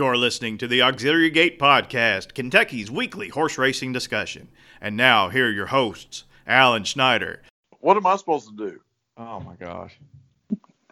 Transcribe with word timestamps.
You're 0.00 0.16
listening 0.16 0.56
to 0.56 0.66
the 0.66 0.80
Auxiliary 0.80 1.28
Gate 1.28 1.58
Podcast, 1.58 2.32
Kentucky's 2.32 2.90
weekly 2.90 3.28
horse 3.28 3.58
racing 3.58 3.92
discussion. 3.92 4.48
And 4.80 4.96
now, 4.96 5.28
here 5.28 5.48
are 5.48 5.52
your 5.52 5.66
hosts, 5.66 6.24
Alan 6.46 6.84
Schneider, 6.84 7.42
What 7.80 7.98
am 7.98 8.06
I 8.06 8.16
supposed 8.16 8.48
to 8.48 8.56
do? 8.56 8.80
Oh 9.18 9.40
my 9.40 9.56
gosh. 9.56 10.00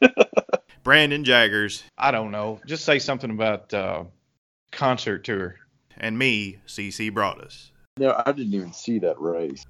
Brandon 0.83 1.25
Jaggers, 1.25 1.84
I 1.97 2.11
don't 2.11 2.30
know. 2.30 2.61
Just 2.66 2.84
say 2.84 2.98
something 2.98 3.30
about 3.30 3.73
uh, 3.73 4.05
concert 4.73 5.25
tour. 5.25 5.56
and 5.97 6.19
me, 6.19 6.59
CC 6.66 7.11
Broadus. 7.11 7.73
No, 7.97 8.23
I 8.27 8.33
didn't 8.33 8.52
even 8.52 8.75
see 8.75 8.98
that 8.98 9.19
race. 9.19 9.65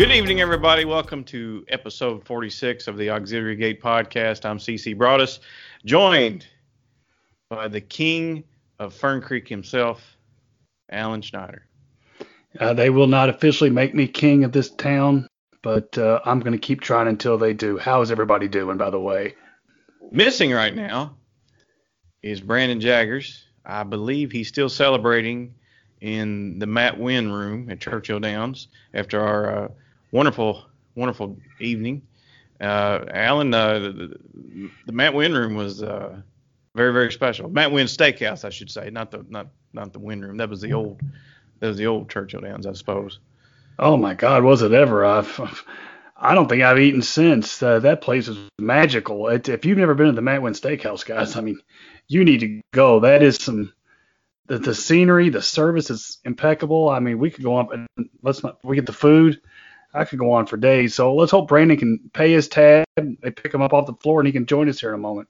Good 0.00 0.12
evening, 0.12 0.40
everybody. 0.40 0.86
Welcome 0.86 1.24
to 1.24 1.62
episode 1.68 2.24
46 2.24 2.88
of 2.88 2.96
the 2.96 3.10
Auxiliary 3.10 3.54
Gate 3.54 3.82
Podcast. 3.82 4.46
I'm 4.46 4.56
CC 4.56 4.96
Broadus, 4.96 5.40
joined 5.84 6.46
by 7.50 7.68
the 7.68 7.82
king 7.82 8.44
of 8.78 8.94
Fern 8.94 9.20
Creek 9.20 9.46
himself, 9.46 10.16
Alan 10.90 11.20
Schneider. 11.20 11.66
Uh, 12.58 12.72
they 12.72 12.88
will 12.88 13.08
not 13.08 13.28
officially 13.28 13.68
make 13.68 13.94
me 13.94 14.08
king 14.08 14.42
of 14.42 14.52
this 14.52 14.70
town, 14.70 15.28
but 15.60 15.98
uh, 15.98 16.20
I'm 16.24 16.40
going 16.40 16.54
to 16.54 16.58
keep 16.58 16.80
trying 16.80 17.08
until 17.08 17.36
they 17.36 17.52
do. 17.52 17.76
How 17.76 18.00
is 18.00 18.10
everybody 18.10 18.48
doing, 18.48 18.78
by 18.78 18.88
the 18.88 18.98
way? 18.98 19.34
Missing 20.10 20.52
right 20.52 20.74
now 20.74 21.16
is 22.22 22.40
Brandon 22.40 22.80
Jaggers. 22.80 23.44
I 23.66 23.82
believe 23.82 24.32
he's 24.32 24.48
still 24.48 24.70
celebrating 24.70 25.56
in 26.00 26.58
the 26.58 26.66
Matt 26.66 26.98
Winn 26.98 27.30
room 27.30 27.68
at 27.68 27.80
Churchill 27.80 28.20
Downs 28.20 28.68
after 28.94 29.20
our 29.20 29.64
uh, 29.64 29.68
wonderful, 30.12 30.64
wonderful 30.94 31.36
evening. 31.58 32.02
Uh, 32.60 33.04
Alan, 33.12 33.54
uh, 33.54 33.78
the, 33.78 34.18
the, 34.86 34.92
Matt 34.92 35.14
Winn 35.14 35.32
room 35.32 35.54
was 35.54 35.82
uh, 35.82 36.20
very, 36.74 36.92
very 36.92 37.10
special. 37.10 37.48
Matt 37.48 37.72
Winn 37.72 37.86
Steakhouse, 37.86 38.44
I 38.44 38.50
should 38.50 38.70
say, 38.70 38.90
not 38.90 39.10
the 39.10 39.24
not 39.28 39.48
not 39.72 39.92
the 39.92 39.98
Winn 39.98 40.20
room. 40.20 40.36
That 40.36 40.50
was 40.50 40.60
the 40.60 40.74
old 40.74 41.00
that 41.60 41.68
was 41.68 41.78
the 41.78 41.86
old 41.86 42.10
Churchill 42.10 42.40
Downs, 42.40 42.66
I 42.66 42.72
suppose. 42.74 43.18
Oh 43.78 43.96
my 43.96 44.14
God, 44.14 44.42
was 44.44 44.60
it 44.60 44.72
ever? 44.72 45.06
I've, 45.06 45.64
I 46.16 46.34
don't 46.34 46.48
think 46.48 46.62
I've 46.62 46.78
eaten 46.78 47.00
since. 47.00 47.62
Uh, 47.62 47.78
that 47.78 48.02
place 48.02 48.28
is 48.28 48.36
magical. 48.58 49.28
It, 49.28 49.48
if 49.48 49.64
you've 49.64 49.78
never 49.78 49.94
been 49.94 50.06
to 50.06 50.12
the 50.12 50.20
Matt 50.20 50.42
Winn 50.42 50.52
Steakhouse, 50.52 51.04
guys, 51.04 51.36
I 51.36 51.40
mean, 51.40 51.58
you 52.08 52.24
need 52.24 52.40
to 52.40 52.60
go. 52.72 53.00
That 53.00 53.22
is 53.22 53.36
some. 53.36 53.72
The, 54.46 54.58
the 54.58 54.74
scenery, 54.74 55.28
the 55.28 55.40
service 55.40 55.90
is 55.90 56.18
impeccable. 56.24 56.88
I 56.88 56.98
mean, 56.98 57.20
we 57.20 57.30
could 57.30 57.44
go 57.44 57.56
up 57.56 57.72
and 57.72 57.86
let's 58.20 58.42
not 58.42 58.58
we 58.64 58.74
get 58.74 58.84
the 58.84 58.92
food. 58.92 59.40
I 59.92 60.04
could 60.04 60.18
go 60.18 60.32
on 60.32 60.46
for 60.46 60.56
days. 60.56 60.94
So 60.94 61.14
let's 61.14 61.32
hope 61.32 61.48
Brandon 61.48 61.76
can 61.76 62.10
pay 62.12 62.32
his 62.32 62.48
tab. 62.48 62.84
They 62.96 63.30
pick 63.30 63.52
him 63.52 63.62
up 63.62 63.72
off 63.72 63.86
the 63.86 63.94
floor 63.94 64.20
and 64.20 64.26
he 64.26 64.32
can 64.32 64.46
join 64.46 64.68
us 64.68 64.80
here 64.80 64.90
in 64.90 64.94
a 64.94 64.98
moment. 64.98 65.28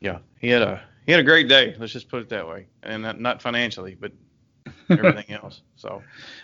Yeah, 0.00 0.18
he 0.40 0.48
had 0.48 0.62
a 0.62 0.82
he 1.06 1.12
had 1.12 1.20
a 1.20 1.24
great 1.24 1.48
day. 1.48 1.74
Let's 1.78 1.92
just 1.92 2.08
put 2.08 2.20
it 2.20 2.28
that 2.28 2.46
way, 2.46 2.66
and 2.82 3.02
not, 3.02 3.20
not 3.20 3.42
financially, 3.42 3.96
but 3.98 4.12
everything 4.90 5.30
else. 5.42 5.62
So, 5.76 6.02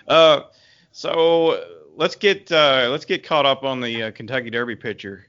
uh, 0.09 0.43
so 0.91 1.63
let's 1.97 2.17
get 2.17 2.51
uh, 2.51 2.89
let's 2.91 3.05
get 3.05 3.23
caught 3.23 3.47
up 3.47 3.63
on 3.63 3.81
the 3.81 4.05
uh, 4.05 4.11
Kentucky 4.13 4.51
Derby 4.51 4.75
picture 4.77 5.27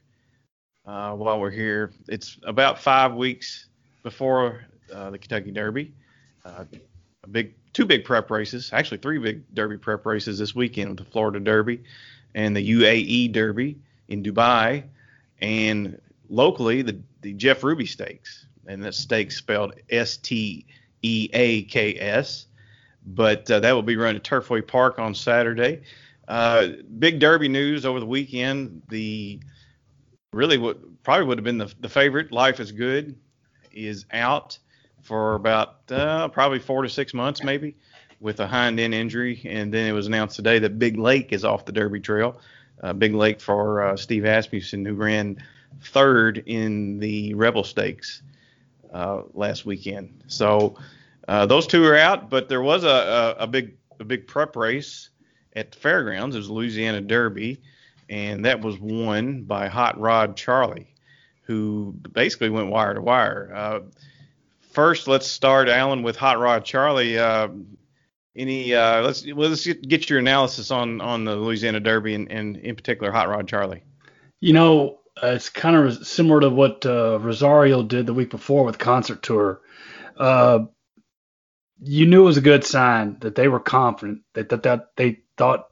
uh, 0.86 1.12
while 1.12 1.38
we're 1.38 1.50
here. 1.50 1.92
It's 2.08 2.38
about 2.44 2.78
five 2.78 3.14
weeks 3.14 3.68
before 4.02 4.64
uh, 4.94 5.10
the 5.10 5.18
Kentucky 5.18 5.50
Derby. 5.50 5.92
Uh, 6.44 6.64
a 7.24 7.28
big 7.28 7.54
two 7.76 7.84
big 7.84 8.04
prep 8.04 8.30
races, 8.30 8.70
actually 8.72 8.96
three 8.96 9.18
big 9.18 9.42
Derby 9.54 9.76
prep 9.76 10.06
races 10.06 10.38
this 10.38 10.54
weekend 10.54 10.88
with 10.88 10.98
the 10.98 11.04
Florida 11.04 11.38
Derby 11.38 11.82
and 12.34 12.56
the 12.56 12.72
UAE 12.72 13.32
Derby 13.32 13.76
in 14.08 14.22
Dubai, 14.22 14.84
and 15.42 16.00
locally 16.30 16.80
the 16.80 16.98
the 17.20 17.34
Jeff 17.34 17.62
Ruby 17.62 17.84
Stakes, 17.84 18.46
and 18.66 18.82
that 18.82 18.94
stakes 18.94 19.36
spelled 19.36 19.74
S 19.90 20.16
T 20.16 20.64
E 21.02 21.28
A 21.34 21.62
K 21.64 21.98
S 22.00 22.46
but 23.06 23.48
uh, 23.50 23.60
that 23.60 23.72
will 23.72 23.82
be 23.82 23.96
run 23.96 24.16
at 24.16 24.24
Turfway 24.24 24.66
Park 24.66 24.98
on 24.98 25.14
Saturday. 25.14 25.82
Uh, 26.26 26.68
big 26.98 27.20
Derby 27.20 27.48
news 27.48 27.86
over 27.86 28.00
the 28.00 28.06
weekend. 28.06 28.82
The 28.88 29.38
really 30.32 30.58
what 30.58 31.02
probably 31.04 31.26
would 31.26 31.38
have 31.38 31.44
been 31.44 31.58
the, 31.58 31.72
the 31.78 31.88
favorite, 31.88 32.32
Life 32.32 32.58
is 32.58 32.72
Good, 32.72 33.16
is 33.70 34.06
out 34.10 34.58
for 35.06 35.34
about 35.34 35.76
uh, 35.90 36.28
probably 36.28 36.58
four 36.58 36.82
to 36.82 36.88
six 36.88 37.14
months, 37.14 37.42
maybe, 37.42 37.76
with 38.20 38.40
a 38.40 38.46
hind 38.46 38.80
end 38.80 38.94
injury. 38.94 39.40
And 39.44 39.72
then 39.72 39.86
it 39.86 39.92
was 39.92 40.06
announced 40.06 40.36
today 40.36 40.58
that 40.58 40.78
Big 40.78 40.98
Lake 40.98 41.32
is 41.32 41.44
off 41.44 41.64
the 41.64 41.72
Derby 41.72 42.00
Trail. 42.00 42.40
Uh, 42.82 42.92
Big 42.92 43.14
Lake 43.14 43.40
for 43.40 43.82
uh, 43.82 43.96
Steve 43.96 44.24
Asmussen, 44.24 44.84
who 44.84 44.94
ran 44.94 45.42
third 45.80 46.42
in 46.46 46.98
the 46.98 47.34
Rebel 47.34 47.64
Stakes 47.64 48.22
uh, 48.92 49.22
last 49.32 49.64
weekend. 49.64 50.24
So 50.26 50.76
uh, 51.28 51.46
those 51.46 51.66
two 51.66 51.84
are 51.84 51.96
out, 51.96 52.28
but 52.28 52.48
there 52.48 52.62
was 52.62 52.84
a, 52.84 53.36
a, 53.38 53.44
a 53.44 53.46
big 53.46 53.76
a 53.98 54.04
big 54.04 54.26
prep 54.26 54.56
race 54.56 55.08
at 55.54 55.72
the 55.72 55.78
fairgrounds. 55.78 56.36
It 56.36 56.40
was 56.40 56.50
Louisiana 56.50 57.00
Derby, 57.00 57.60
and 58.10 58.44
that 58.44 58.60
was 58.60 58.78
won 58.78 59.44
by 59.44 59.68
Hot 59.68 59.98
Rod 59.98 60.36
Charlie, 60.36 60.92
who 61.42 61.94
basically 62.12 62.50
went 62.50 62.68
wire 62.68 62.94
to 62.94 63.00
wire. 63.00 63.82
First, 64.76 65.08
let's 65.08 65.26
start 65.26 65.70
Alan 65.70 66.02
with 66.02 66.16
Hot 66.16 66.38
Rod 66.38 66.62
Charlie. 66.62 67.18
Uh, 67.18 67.48
any 68.36 68.74
uh, 68.74 69.00
let's 69.00 69.24
let's 69.24 69.66
get 69.66 70.10
your 70.10 70.18
analysis 70.18 70.70
on 70.70 71.00
on 71.00 71.24
the 71.24 71.34
Louisiana 71.34 71.80
Derby 71.80 72.14
and, 72.14 72.30
and 72.30 72.58
in 72.58 72.76
particular 72.76 73.10
Hot 73.10 73.30
Rod 73.30 73.48
Charlie. 73.48 73.84
You 74.38 74.52
know, 74.52 74.98
uh, 75.22 75.28
it's 75.28 75.48
kind 75.48 75.76
of 75.76 76.06
similar 76.06 76.40
to 76.40 76.50
what 76.50 76.84
uh, 76.84 77.18
Rosario 77.18 77.84
did 77.84 78.04
the 78.04 78.12
week 78.12 78.28
before 78.28 78.66
with 78.66 78.76
Concert 78.76 79.22
Tour. 79.22 79.62
Uh, 80.14 80.66
you 81.80 82.04
knew 82.04 82.24
it 82.24 82.26
was 82.26 82.36
a 82.36 82.42
good 82.42 82.62
sign 82.62 83.16
that 83.20 83.34
they 83.34 83.48
were 83.48 83.60
confident 83.60 84.24
that, 84.34 84.50
that, 84.50 84.64
that 84.64 84.88
they 84.96 85.20
thought 85.38 85.68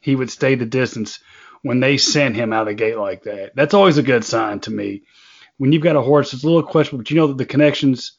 he 0.00 0.14
would 0.14 0.30
stay 0.30 0.54
the 0.54 0.66
distance 0.66 1.18
when 1.62 1.80
they 1.80 1.96
sent 1.96 2.36
him 2.36 2.52
out 2.52 2.62
of 2.62 2.66
the 2.66 2.74
gate 2.74 2.98
like 2.98 3.22
that. 3.22 3.52
That's 3.56 3.72
always 3.72 3.96
a 3.96 4.02
good 4.02 4.22
sign 4.22 4.60
to 4.60 4.70
me. 4.70 5.04
When 5.56 5.72
you've 5.72 5.82
got 5.82 5.96
a 5.96 6.02
horse 6.02 6.32
that's 6.32 6.44
a 6.44 6.46
little 6.46 6.62
questionable, 6.62 7.04
but 7.04 7.10
you 7.10 7.16
know 7.16 7.28
that 7.28 7.38
the 7.38 7.46
connections 7.46 8.18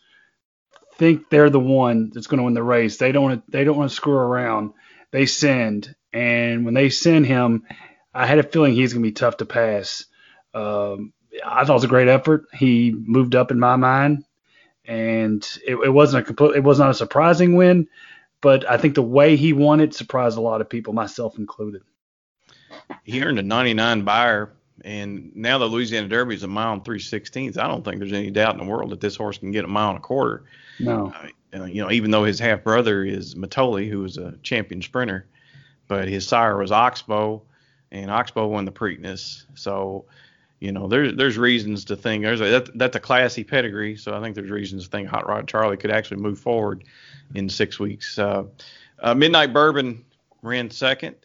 think 0.98 1.30
they're 1.30 1.50
the 1.50 1.60
one 1.60 2.12
that's 2.14 2.28
going 2.28 2.40
to 2.40 2.44
win 2.44 2.54
the 2.54 2.64
race. 2.64 2.98
They 2.98 3.12
don't 3.12 3.24
want 3.24 3.46
to, 3.46 3.52
they 3.52 3.64
don't 3.64 3.78
want 3.78 3.90
to 3.90 3.96
screw 3.96 4.16
around. 4.16 4.74
They 5.12 5.26
send, 5.26 5.96
and 6.12 6.66
when 6.66 6.74
they 6.74 6.90
send 6.90 7.26
him, 7.26 7.64
I 8.14 8.26
had 8.26 8.40
a 8.40 8.44
feeling 8.44 8.74
he's 8.74 8.94
going 8.94 9.04
to 9.04 9.10
be 9.10 9.14
tough 9.14 9.38
to 9.38 9.46
pass. 9.46 10.06
Um, 10.54 11.14
I 11.46 11.64
thought 11.64 11.74
it 11.74 11.74
was 11.74 11.84
a 11.84 11.90
great 11.90 12.08
effort. 12.08 12.46
He 12.54 12.94
moved 12.96 13.36
up 13.36 13.52
in 13.52 13.60
my 13.60 13.76
mind 13.76 14.24
and 14.86 15.46
it, 15.66 15.76
it 15.76 15.90
wasn't 15.90 16.24
a 16.24 16.26
complete, 16.26 16.56
it 16.56 16.64
was 16.64 16.80
not 16.80 16.90
a 16.90 16.94
surprising 16.94 17.56
win, 17.56 17.88
but 18.42 18.70
I 18.70 18.78
think 18.78 18.96
the 18.96 19.02
way 19.02 19.36
he 19.36 19.54
won 19.54 19.82
it 19.82 19.94
surprised 19.94 20.38
a 20.38 20.42
lot 20.42 20.62
of 20.62 20.70
people, 20.70 20.94
myself 20.94 21.38
included. 21.38 21.82
He 23.04 23.22
earned 23.24 23.40
a 23.40 23.44
99 23.44 24.04
Beyer, 24.04 24.52
and 24.84 25.36
now 25.36 25.58
the 25.58 25.66
Louisiana 25.66 26.08
Derby 26.08 26.36
is 26.36 26.44
a 26.44 26.48
mile 26.48 26.74
and 26.74 26.84
three 26.84 27.00
sixteenths. 27.00 27.58
I 27.58 27.68
don't 27.68 27.84
think 27.84 28.00
there's 28.00 28.14
any 28.14 28.32
doubt 28.32 28.60
in 28.60 28.66
the 28.66 28.72
world 28.72 28.92
that 28.92 29.02
this 29.02 29.16
horse 29.16 29.38
can 29.38 29.52
get 29.52 29.66
a 29.66 29.68
mile 29.68 29.90
and 29.90 30.00
a 30.00 30.02
quarter. 30.02 30.44
No, 30.80 31.14
uh, 31.54 31.66
you 31.66 31.82
know, 31.82 31.92
even 31.92 32.12
though 32.12 32.24
his 32.24 32.40
half 32.40 32.64
brother 32.64 33.04
is 33.04 33.36
Mitole, 33.36 33.90
who 33.90 34.00
was 34.00 34.18
a 34.18 34.38
champion 34.44 34.82
sprinter, 34.82 35.26
but 35.88 36.08
his 36.08 36.28
sire 36.28 36.58
was 36.58 36.72
Oxbow, 36.72 37.42
and 37.92 38.12
Oxbow 38.12 38.48
won 38.48 38.66
the 38.66 38.72
Preakness. 38.72 39.46
So 39.56 40.06
you 40.60 40.72
know, 40.72 40.88
there's 40.88 41.16
there's 41.16 41.38
reasons 41.38 41.86
to 41.86 41.96
think 41.96 42.24
there's 42.24 42.42
a, 42.42 42.46
that, 42.46 42.78
that's 42.78 42.96
a 42.96 43.00
classy 43.00 43.44
pedigree. 43.44 43.98
So 43.98 44.18
I 44.18 44.22
think 44.22 44.36
there's 44.36 44.50
reasons 44.50 44.86
to 44.86 44.90
think 44.90 45.08
Hot 45.10 45.28
Rod 45.28 45.48
Charlie 45.48 45.78
could 45.78 45.92
actually 45.92 46.22
move 46.22 46.40
forward 46.40 46.84
in 47.34 47.50
six 47.50 47.80
weeks. 47.80 48.18
Uh, 48.18 48.44
uh, 49.00 49.14
Midnight 49.14 49.54
Bourbon 49.54 50.04
ran 50.42 50.70
second, 50.70 51.16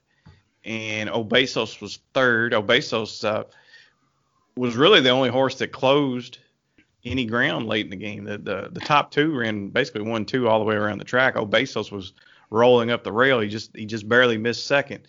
and 0.64 1.08
O 1.10 1.24
Besos 1.24 1.80
was 1.80 2.00
third. 2.14 2.54
O 2.54 2.62
Besos 2.62 3.24
uh, 3.24 3.44
was 4.56 4.76
really 4.76 5.00
the 5.00 5.10
only 5.10 5.30
horse 5.30 5.56
that 5.56 5.68
closed 5.72 6.38
any 7.04 7.24
ground 7.24 7.66
late 7.66 7.86
in 7.86 7.90
the 7.90 7.96
game. 7.96 8.24
The 8.24 8.38
the, 8.38 8.68
the 8.72 8.80
top 8.80 9.10
two 9.10 9.36
ran 9.36 9.68
basically 9.68 10.02
one 10.02 10.24
two 10.24 10.48
all 10.48 10.58
the 10.58 10.64
way 10.64 10.74
around 10.74 10.98
the 10.98 11.04
track. 11.04 11.36
O 11.36 11.46
Besos 11.46 11.90
was 11.90 12.12
rolling 12.50 12.90
up 12.90 13.04
the 13.04 13.12
rail. 13.12 13.40
He 13.40 13.48
just 13.48 13.74
he 13.74 13.86
just 13.86 14.08
barely 14.08 14.38
missed 14.38 14.66
second. 14.66 15.06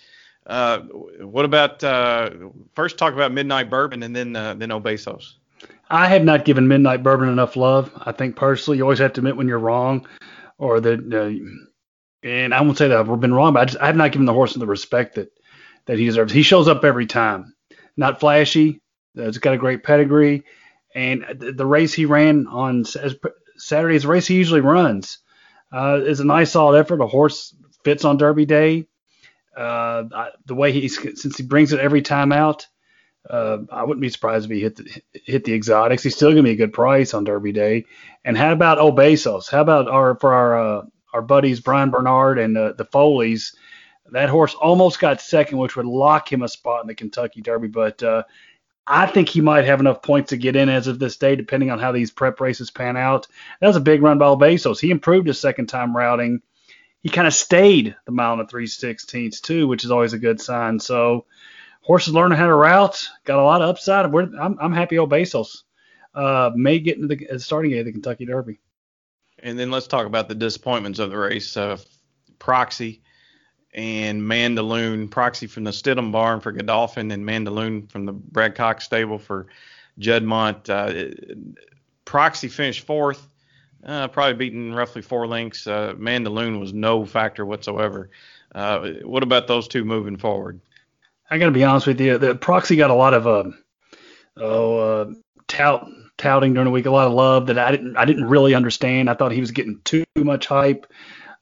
Uh, 0.47 0.79
what 0.79 1.45
about 1.45 1.83
uh, 1.83 2.31
first 2.73 2.97
talk 2.97 3.13
about 3.13 3.31
Midnight 3.31 3.69
Bourbon 3.69 4.03
and 4.03 4.15
then 4.15 4.35
uh, 4.35 4.53
then 4.53 4.71
O 4.71 4.79
Besos? 4.79 5.33
I 5.89 6.07
have 6.07 6.23
not 6.23 6.45
given 6.45 6.67
Midnight 6.67 7.03
Bourbon 7.03 7.27
enough 7.27 7.55
love. 7.57 7.91
I 7.97 8.13
think 8.13 8.37
personally, 8.37 8.77
you 8.77 8.83
always 8.83 8.99
have 8.99 9.13
to 9.13 9.19
admit 9.19 9.35
when 9.35 9.47
you're 9.47 9.59
wrong, 9.59 10.07
or 10.57 10.79
that. 10.79 11.13
Uh, 11.13 11.67
and 12.23 12.53
I 12.53 12.61
won't 12.61 12.77
say 12.77 12.87
that 12.87 12.97
I've 12.97 13.19
been 13.19 13.33
wrong, 13.33 13.53
but 13.53 13.61
I, 13.61 13.65
just, 13.65 13.81
I 13.81 13.87
have 13.87 13.95
not 13.95 14.11
given 14.11 14.25
the 14.25 14.33
horse 14.33 14.53
the 14.53 14.67
respect 14.67 15.15
that 15.15 15.31
that 15.85 15.97
he 15.97 16.05
deserves. 16.05 16.33
He 16.33 16.43
shows 16.43 16.67
up 16.67 16.83
every 16.83 17.05
time. 17.05 17.53
Not 17.97 18.19
flashy. 18.19 18.81
Uh, 19.17 19.23
it's 19.23 19.37
got 19.37 19.53
a 19.53 19.57
great 19.57 19.83
pedigree, 19.83 20.43
and 20.95 21.25
the, 21.37 21.65
race 21.65 21.93
he 21.93 22.05
ran 22.05 22.47
on 22.47 22.85
Saturday 23.57 23.95
is 23.95 24.05
a 24.05 24.07
race 24.07 24.27
he 24.27 24.35
usually 24.35 24.61
runs. 24.61 25.19
Uh, 25.71 25.99
it's 26.03 26.19
a 26.19 26.25
nice 26.25 26.51
solid 26.51 26.79
effort. 26.79 27.01
A 27.01 27.07
horse 27.07 27.53
fits 27.83 28.05
on 28.05 28.17
Derby 28.17 28.45
Day. 28.45 28.87
Uh, 29.55 30.03
I, 30.13 30.29
the 30.45 30.55
way 30.55 30.71
he's 30.71 30.97
since 31.21 31.37
he 31.37 31.43
brings 31.43 31.73
it 31.73 31.79
every 31.81 32.01
time 32.01 32.31
out, 32.31 32.67
uh, 33.29 33.59
I 33.69 33.83
wouldn't 33.83 34.01
be 34.01 34.09
surprised 34.09 34.45
if 34.45 34.55
he 34.55 34.61
hit 34.61 34.75
the 34.77 35.01
hit 35.13 35.43
the 35.43 35.53
exotics. 35.53 36.03
He's 36.03 36.15
still 36.15 36.31
gonna 36.31 36.43
be 36.43 36.51
a 36.51 36.55
good 36.55 36.73
price 36.73 37.13
on 37.13 37.25
Derby 37.25 37.51
Day. 37.51 37.85
And 38.23 38.37
how 38.37 38.53
about 38.53 38.79
O 38.79 38.91
Besos? 38.91 39.49
How 39.49 39.61
about 39.61 39.89
our 39.89 40.15
for 40.15 40.33
our 40.33 40.57
uh, 40.57 40.81
our 41.13 41.21
buddies 41.21 41.59
Brian 41.59 41.89
Bernard 41.89 42.39
and 42.39 42.57
uh, 42.57 42.73
the 42.73 42.85
Foleys? 42.85 43.53
That 44.11 44.29
horse 44.29 44.53
almost 44.53 44.99
got 44.99 45.21
second, 45.21 45.57
which 45.57 45.75
would 45.75 45.85
lock 45.85 46.31
him 46.31 46.43
a 46.43 46.47
spot 46.47 46.83
in 46.83 46.87
the 46.87 46.95
Kentucky 46.95 47.41
Derby, 47.41 47.69
but 47.69 48.03
uh, 48.03 48.23
I 48.85 49.05
think 49.07 49.29
he 49.29 49.41
might 49.41 49.65
have 49.65 49.79
enough 49.79 50.01
points 50.01 50.29
to 50.29 50.37
get 50.37 50.55
in 50.55 50.69
as 50.69 50.87
of 50.87 50.99
this 50.99 51.17
day, 51.17 51.35
depending 51.35 51.71
on 51.71 51.79
how 51.79 51.91
these 51.91 52.11
prep 52.11 52.41
races 52.41 52.71
pan 52.71 52.97
out. 52.97 53.27
That 53.59 53.67
was 53.67 53.77
a 53.77 53.81
big 53.81 54.01
run 54.01 54.17
by 54.17 54.25
O 54.25 54.37
Besos. 54.37 54.79
He 54.79 54.91
improved 54.91 55.27
his 55.27 55.39
second 55.39 55.67
time 55.67 55.95
routing 55.95 56.41
he 57.01 57.09
kind 57.09 57.27
of 57.27 57.33
stayed 57.33 57.95
the 58.05 58.11
mile 58.11 58.33
and 58.33 58.41
a 58.41 58.47
three 58.47 58.67
sixteenths 58.67 59.41
too, 59.41 59.67
which 59.67 59.83
is 59.83 59.91
always 59.91 60.13
a 60.13 60.19
good 60.19 60.39
sign. 60.39 60.79
So 60.79 61.25
horses 61.81 62.13
learning 62.13 62.37
how 62.37 62.47
to 62.47 62.55
route, 62.55 63.07
got 63.25 63.39
a 63.39 63.43
lot 63.43 63.61
of 63.61 63.69
upside. 63.69 64.11
We're, 64.11 64.29
I'm, 64.39 64.57
I'm 64.59 64.73
happy 64.73 64.99
O 64.99 65.07
Besos 65.07 65.63
uh, 66.13 66.51
may 66.55 66.79
get 66.79 66.97
into 66.97 67.15
the 67.15 67.39
starting 67.39 67.71
gate 67.71 67.79
of 67.79 67.85
the 67.85 67.91
Kentucky 67.91 68.25
Derby. 68.25 68.59
And 69.39 69.57
then 69.57 69.71
let's 69.71 69.87
talk 69.87 70.05
about 70.05 70.27
the 70.27 70.35
disappointments 70.35 70.99
of 70.99 71.09
the 71.09 71.17
race. 71.17 71.57
Uh, 71.57 71.77
Proxy 72.37 73.01
and 73.73 74.21
Mandaloun. 74.21 75.09
Proxy 75.09 75.47
from 75.47 75.63
the 75.63 75.71
Stidham 75.71 76.11
barn 76.11 76.39
for 76.39 76.51
Godolphin, 76.51 77.11
and 77.11 77.25
Mandaloun 77.25 77.89
from 77.89 78.05
the 78.05 78.13
Brad 78.13 78.55
Cox 78.55 78.85
stable 78.85 79.17
for 79.17 79.47
Juddmonte. 79.99 80.69
Uh, 80.69 81.53
Proxy 82.05 82.47
finished 82.47 82.85
fourth. 82.85 83.27
Uh, 83.83 84.07
probably 84.07 84.33
beaten 84.33 84.73
roughly 84.73 85.01
four 85.01 85.25
lengths. 85.27 85.65
Uh, 85.65 85.93
Mandaloun 85.97 86.59
was 86.59 86.71
no 86.73 87.05
factor 87.05 87.45
whatsoever. 87.45 88.09
Uh, 88.53 88.89
what 89.03 89.23
about 89.23 89.47
those 89.47 89.67
two 89.67 89.83
moving 89.83 90.17
forward? 90.17 90.59
I 91.29 91.37
got 91.37 91.45
to 91.45 91.51
be 91.51 91.63
honest 91.63 91.87
with 91.87 91.99
you. 91.99 92.17
The 92.17 92.35
proxy 92.35 92.75
got 92.75 92.91
a 92.91 92.95
lot 92.95 93.13
of 93.13 93.25
uh, 93.25 93.51
oh 94.37 94.77
uh, 94.77 95.13
tout 95.47 95.87
touting 96.17 96.53
during 96.53 96.65
the 96.65 96.71
week, 96.71 96.85
a 96.85 96.91
lot 96.91 97.07
of 97.07 97.13
love 97.13 97.47
that 97.47 97.57
I 97.57 97.71
didn't 97.71 97.95
I 97.95 98.05
didn't 98.05 98.25
really 98.25 98.53
understand. 98.53 99.09
I 99.09 99.13
thought 99.13 99.31
he 99.31 99.39
was 99.39 99.51
getting 99.51 99.79
too 99.83 100.03
much 100.17 100.45
hype. 100.45 100.91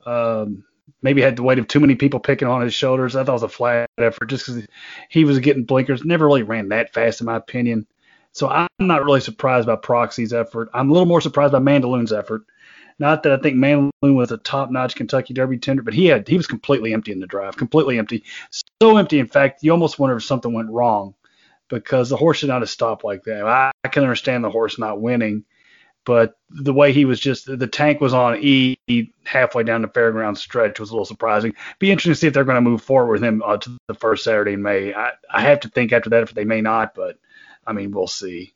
Um, 0.06 0.64
maybe 1.02 1.22
had 1.22 1.36
the 1.36 1.44
weight 1.44 1.60
of 1.60 1.68
too 1.68 1.80
many 1.80 1.96
people 1.96 2.20
picking 2.20 2.48
on 2.48 2.62
his 2.62 2.74
shoulders. 2.74 3.16
I 3.16 3.24
thought 3.24 3.32
it 3.32 3.34
was 3.34 3.44
a 3.44 3.50
flat 3.50 3.90
effort 3.98 4.28
just 4.28 4.46
because 4.46 4.66
he 5.10 5.26
was 5.26 5.40
getting 5.40 5.66
blinkers. 5.66 6.04
Never 6.04 6.26
really 6.26 6.44
ran 6.44 6.70
that 6.70 6.94
fast, 6.94 7.22
in 7.22 7.26
my 7.26 7.36
opinion. 7.36 7.88
So 8.32 8.48
I'm 8.48 8.68
not 8.80 9.04
really 9.04 9.22
surprised 9.22 9.68
by 9.68 9.76
Proxy's 9.76 10.34
effort. 10.34 10.70
I'm 10.74 10.90
a 10.90 10.94
little 10.94 11.08
more 11.08 11.22
surprised 11.22 11.54
by 11.54 11.60
Mandaloun's 11.60 12.14
effort. 12.14 12.44
Not 13.00 13.24
that 13.24 13.32
I 13.32 13.38
think 13.38 13.56
Mandaloun 13.56 14.16
was 14.16 14.32
a 14.32 14.38
top-notch 14.38 14.96
Kentucky 14.96 15.34
Derby 15.34 15.58
tender, 15.58 15.82
but 15.82 15.94
he 15.94 16.08
had 16.08 16.28
he 16.28 16.38
was 16.38 16.48
completely 16.48 16.94
empty 16.94 17.14
in 17.14 17.20
the 17.20 17.28
drive, 17.28 17.56
completely 17.56 17.98
empty, 17.98 18.24
so 18.82 18.98
empty. 18.98 19.20
In 19.20 19.28
fact, 19.28 19.64
you 19.64 19.72
almost 19.72 19.98
wonder 19.98 20.18
if 20.18 20.24
something 20.24 20.54
went 20.54 20.70
wrong 20.70 21.16
because 21.70 22.10
the 22.10 22.18
horse 22.18 22.40
should 22.40 22.50
not 22.50 22.62
have 22.62 22.70
stopped 22.70 23.06
like 23.06 23.24
that. 23.24 23.46
I, 23.46 23.72
I 23.84 23.88
can 23.88 24.04
understand 24.04 24.44
the 24.44 24.50
horse 24.50 24.78
not 24.78 25.02
winning, 25.02 25.46
but 26.10 26.40
the 26.50 26.74
way 26.74 26.92
he 26.92 27.06
was 27.06 27.20
just 27.20 27.46
the 27.46 27.68
tank 27.68 28.02
was 28.02 28.16
on 28.16 28.40
E 28.42 28.76
halfway 29.26 29.62
down 29.62 29.84
the 29.84 29.88
fairground 29.88 30.40
stretch 30.40 30.80
was 30.80 30.90
a 30.90 30.94
little 30.94 31.06
surprising. 31.06 31.54
Be 31.78 31.92
interesting 31.92 32.14
to 32.14 32.16
see 32.16 32.26
if 32.26 32.34
they're 32.34 32.44
going 32.44 32.56
to 32.56 32.68
move 32.68 32.82
forward 32.82 33.12
with 33.12 33.24
him 33.24 33.44
uh, 33.46 33.58
to 33.58 33.78
the 33.86 33.94
first 33.94 34.24
Saturday 34.24 34.54
in 34.54 34.64
May. 34.64 34.92
I, 34.92 35.12
I 35.32 35.42
have 35.42 35.60
to 35.60 35.70
think 35.70 35.94
after 35.94 36.10
that 36.10 36.24
if 36.24 36.34
they 36.34 36.46
may 36.46 36.62
not, 36.62 36.96
but 36.96 37.20
I 37.68 37.74
mean, 37.74 37.92
we'll 37.92 38.08
see. 38.08 38.56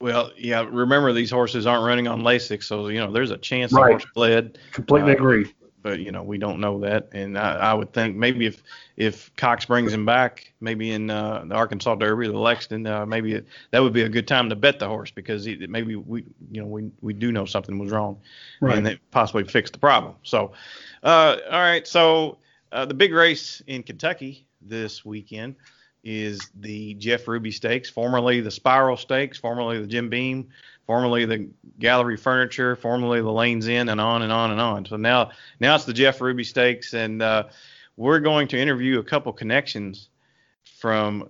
Well, 0.00 0.32
yeah. 0.36 0.66
Remember, 0.68 1.12
these 1.12 1.30
horses 1.30 1.68
aren't 1.68 1.86
running 1.86 2.08
on 2.08 2.22
Lasix, 2.22 2.64
so 2.64 2.88
you 2.88 2.98
know 2.98 3.12
there's 3.12 3.30
a 3.30 3.38
chance 3.38 3.70
the 3.70 3.76
horse 3.76 4.04
bled. 4.12 4.58
Completely 4.72 5.12
uh, 5.12 5.14
agree. 5.14 5.54
But 5.86 6.00
you 6.00 6.10
know 6.10 6.24
we 6.24 6.36
don't 6.36 6.58
know 6.58 6.80
that, 6.80 7.10
and 7.12 7.38
I, 7.38 7.52
I, 7.54 7.72
would 7.72 7.92
think 7.92 8.16
maybe 8.16 8.44
if 8.44 8.60
if 8.96 9.30
Cox 9.36 9.66
brings 9.66 9.92
him 9.92 10.04
back, 10.04 10.52
maybe 10.60 10.90
in 10.90 11.10
uh, 11.10 11.44
the 11.46 11.54
Arkansas 11.54 11.94
Derby, 11.94 12.26
the 12.26 12.36
Lexington, 12.36 12.88
uh, 12.88 13.06
maybe 13.06 13.34
it, 13.34 13.46
that 13.70 13.80
would 13.80 13.92
be 13.92 14.02
a 14.02 14.08
good 14.08 14.26
time 14.26 14.48
to 14.48 14.56
bet 14.56 14.80
the 14.80 14.88
horse 14.88 15.12
because 15.12 15.44
he, 15.44 15.64
maybe 15.68 15.94
we 15.94 16.24
you 16.50 16.60
know 16.60 16.66
we 16.66 16.90
we 17.02 17.12
do 17.12 17.30
know 17.30 17.44
something 17.44 17.78
was 17.78 17.92
wrong, 17.92 18.18
right. 18.60 18.76
and 18.76 18.84
they 18.84 18.96
possibly 19.12 19.44
fix 19.44 19.70
the 19.70 19.78
problem. 19.78 20.16
So, 20.24 20.50
uh, 21.04 21.36
all 21.52 21.60
right. 21.60 21.86
So 21.86 22.38
uh, 22.72 22.84
the 22.84 22.94
big 22.94 23.12
race 23.12 23.62
in 23.68 23.84
Kentucky 23.84 24.48
this 24.60 25.04
weekend 25.04 25.54
is 26.06 26.48
the 26.60 26.94
Jeff 26.94 27.26
Ruby 27.26 27.50
Stakes, 27.50 27.90
formerly 27.90 28.40
the 28.40 28.50
Spiral 28.52 28.96
Stakes, 28.96 29.38
formerly 29.38 29.80
the 29.80 29.88
Jim 29.88 30.08
Beam, 30.08 30.48
formerly 30.86 31.24
the 31.24 31.48
Gallery 31.80 32.16
Furniture, 32.16 32.76
formerly 32.76 33.20
the 33.20 33.32
Lane's 33.32 33.66
End, 33.66 33.90
and 33.90 34.00
on 34.00 34.22
and 34.22 34.30
on 34.30 34.52
and 34.52 34.60
on. 34.60 34.86
So 34.86 34.96
now, 34.96 35.32
now 35.58 35.74
it's 35.74 35.84
the 35.84 35.92
Jeff 35.92 36.20
Ruby 36.20 36.44
Stakes, 36.44 36.94
and 36.94 37.20
uh, 37.20 37.48
we're 37.96 38.20
going 38.20 38.46
to 38.48 38.58
interview 38.58 39.00
a 39.00 39.02
couple 39.02 39.32
connections 39.32 40.08
from 40.78 41.28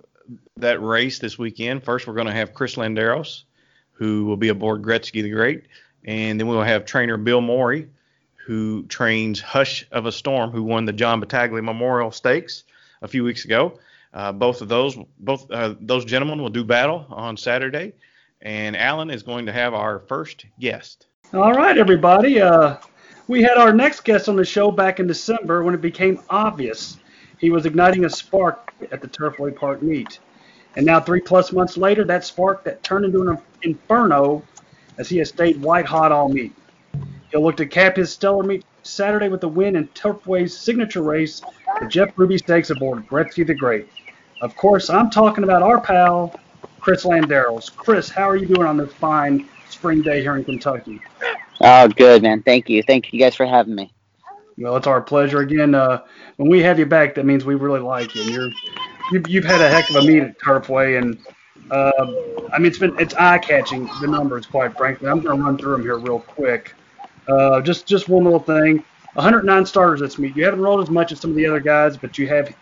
that 0.59 0.83
race 0.83 1.21
this 1.21 1.39
weekend. 1.39 1.83
First, 1.83 2.07
we're 2.07 2.13
going 2.13 2.27
to 2.27 2.35
have 2.35 2.53
Chris 2.53 2.75
Landeros, 2.75 3.45
who 3.93 4.27
will 4.27 4.37
be 4.37 4.49
aboard 4.49 4.83
Gretzky 4.83 5.23
the 5.23 5.31
Great, 5.31 5.65
and 6.05 6.39
then 6.39 6.49
we'll 6.49 6.61
have 6.61 6.85
trainer 6.85 7.17
Bill 7.17 7.41
Morey, 7.41 7.89
who 8.35 8.83
trains 8.85 9.41
Hush 9.41 9.87
of 9.91 10.05
a 10.05 10.13
Storm, 10.13 10.51
who 10.51 10.63
won 10.63 10.85
the 10.85 10.93
John 10.93 11.19
Battaglia 11.19 11.63
Memorial 11.63 12.11
Stakes 12.11 12.65
a 13.01 13.09
few 13.09 13.25
weeks 13.25 13.47
ago. 13.47 13.79
Uh, 14.17 14.33
both 14.33 14.63
of 14.63 14.69
those, 14.69 14.97
both 15.19 15.51
uh, 15.51 15.75
those 15.79 16.07
gentlemen 16.07 16.41
will 16.41 16.49
do 16.49 16.65
battle 16.65 17.05
on 17.11 17.37
Saturday, 17.37 17.93
and 18.41 18.75
Alan 18.75 19.11
is 19.11 19.23
going 19.23 19.45
to 19.45 19.53
have 19.53 19.75
our 19.75 19.99
first 19.99 20.47
guest. 20.59 21.07
All 21.35 21.53
right, 21.53 21.77
everybody. 21.77 22.41
Uh, 22.41 22.79
we 23.29 23.43
had 23.43 23.59
our 23.59 23.75
next 23.75 24.05
guest 24.05 24.31
on 24.31 24.37
the 24.37 24.45
show 24.45 24.71
back 24.71 25.01
in 25.01 25.07
December 25.07 25.63
when 25.63 25.75
it 25.75 25.83
became 25.83 26.19
obvious 26.31 26.97
he 27.39 27.51
was 27.51 27.67
igniting 27.67 28.07
a 28.07 28.11
spark 28.11 28.73
at 28.91 29.03
the 29.03 29.09
Turfway 29.09 29.55
Park 29.55 29.83
meet. 29.83 30.19
And 30.77 30.87
now, 30.87 30.99
three 30.99 31.21
plus 31.21 31.53
months 31.53 31.77
later, 31.77 32.03
that 32.05 32.25
spark 32.25 32.65
that 32.65 32.83
turned 32.83 33.05
into 33.05 33.21
an 33.29 33.37
inferno 33.61 34.43
as 34.97 35.11
he 35.11 35.19
has 35.19 35.29
stayed 35.29 35.61
white 35.61 35.85
hot 35.85 36.11
all 36.11 36.31
meet. 36.31 36.55
He'll 37.31 37.43
look 37.43 37.59
to 37.59 37.67
cap 37.67 37.97
his 37.97 38.13
stellar 38.13 38.45
meet 38.45 38.65
Saturday 38.83 39.29
with 39.29 39.45
a 39.45 39.49
win 39.49 39.77
in 39.77 39.89
Turfway's 39.89 40.57
signature 40.57 41.03
race, 41.03 41.43
the 41.81 41.87
Jeff 41.87 42.13
Ruby 42.17 42.39
Stakes 42.39 42.71
aboard 42.71 43.07
Gretzky 43.07 43.47
the 43.47 43.55
Great. 43.55 43.91
Of 44.41 44.55
course, 44.57 44.91
I'm 44.91 45.11
talking 45.11 45.45
about 45.45 45.63
our 45.63 45.81
pal, 45.81 46.39
Chris 46.81 47.05
Landeros. 47.05 47.75
Chris, 47.75 48.11
how 48.11 48.29
are 48.29 48.37
you 48.37 48.47
doing 48.47 48.67
on 48.67 48.77
this 48.77 48.93
fine 48.93 49.49
spring 49.71 50.03
day 50.03 50.21
here 50.21 50.37
in 50.37 50.45
Kentucky? 50.45 51.01
Oh, 51.61 51.89
good, 51.89 52.23
man. 52.23 52.43
Thank 52.43 52.69
you. 52.69 52.83
Thank 52.83 53.13
you 53.13 53.19
guys 53.19 53.35
for 53.35 53.47
having 53.47 53.75
me. 53.75 53.93
Well, 54.59 54.77
it's 54.77 54.87
our 54.87 55.01
pleasure. 55.01 55.41
Again, 55.41 55.75
uh, 55.75 56.03
when 56.37 56.49
we 56.49 56.63
have 56.63 56.79
you 56.79 56.87
back, 56.87 57.15
that 57.15 57.25
means 57.25 57.45
we 57.45 57.55
really 57.55 57.81
like 57.81 58.15
you. 58.15 58.23
And 58.23 58.31
you're, 58.31 58.51
you've, 59.13 59.29
you've 59.29 59.45
had 59.45 59.61
a 59.61 59.69
heck 59.69 59.89
of 59.91 59.97
a 59.97 60.03
meet 60.03 60.23
at 60.23 60.39
Turfway, 60.39 60.99
and 60.99 61.19
uh, 61.71 61.91
I 62.53 62.59
mean, 62.59 62.67
it's 62.67 62.79
been 62.79 62.99
it's 62.99 63.15
eye 63.15 63.39
catching 63.39 63.87
the 64.01 64.07
numbers, 64.07 64.47
quite 64.47 64.77
frankly. 64.77 65.09
I'm 65.09 65.21
going 65.21 65.37
to 65.39 65.43
run 65.43 65.59
through 65.59 65.73
them 65.73 65.83
here 65.83 65.99
real 65.99 66.21
quick. 66.21 66.75
Uh, 67.29 67.61
just 67.61 67.87
just 67.87 68.09
one 68.09 68.25
little 68.25 68.39
thing. 68.39 68.85
109 69.15 69.67
starters 69.67 70.01
this 70.01 70.19
meet. 70.19 70.37
You 70.37 70.45
haven't 70.45 70.61
rolled 70.61 70.83
as 70.83 70.91
much 70.91 71.11
as 71.11 71.21
some 71.21 71.31
of 71.31 71.37
the 71.37 71.47
other 71.47 71.61
guys, 71.61 71.97
but 71.97 72.19
you 72.19 72.29
have 72.29 72.55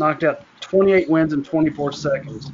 knocked 0.00 0.24
out 0.24 0.44
28 0.60 1.08
wins 1.08 1.32
in 1.32 1.44
24 1.44 1.92
seconds. 1.92 2.50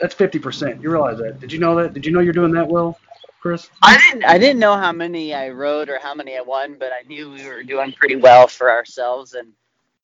That's 0.00 0.14
50%. 0.14 0.82
You 0.82 0.90
realize 0.90 1.18
that? 1.18 1.38
Did 1.38 1.52
you 1.52 1.60
know 1.60 1.76
that? 1.76 1.94
Did 1.94 2.04
you 2.04 2.10
know 2.10 2.18
you're 2.20 2.32
doing 2.32 2.50
that 2.52 2.66
well, 2.66 2.98
Chris? 3.40 3.70
I 3.82 3.96
didn't. 3.98 4.24
I 4.24 4.38
didn't 4.38 4.58
know 4.58 4.76
how 4.76 4.90
many 4.90 5.32
I 5.32 5.50
rode 5.50 5.88
or 5.88 6.00
how 6.00 6.14
many 6.14 6.36
I 6.36 6.40
won, 6.40 6.76
but 6.80 6.90
I 6.92 7.06
knew 7.06 7.30
we 7.30 7.46
were 7.46 7.62
doing 7.62 7.92
pretty 7.92 8.16
well 8.16 8.48
for 8.48 8.70
ourselves. 8.70 9.34
And 9.34 9.52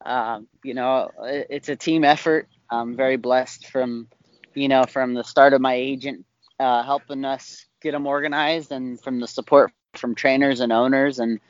um, 0.07 0.47
you 0.63 0.75
know, 0.75 1.11
it's 1.51 1.69
a 1.69 1.75
team 1.77 2.05
effort. 2.05 2.49
I'm 2.71 2.97
very 2.97 3.17
blessed 3.17 3.67
from, 3.69 4.09
you 4.55 4.69
know, 4.69 4.85
from 4.85 5.15
the 5.15 5.25
start 5.25 5.53
of 5.53 5.61
my 5.61 5.75
agent 5.75 6.25
uh, 6.61 6.85
helping 6.85 7.25
us 7.25 7.67
get 7.83 7.93
them 7.93 8.07
organized, 8.07 8.71
and 8.71 9.01
from 9.01 9.19
the 9.19 9.27
support 9.27 9.73
from 9.97 10.15
trainers 10.15 10.61
and 10.61 10.73
owners 10.73 11.19
and 11.19 11.41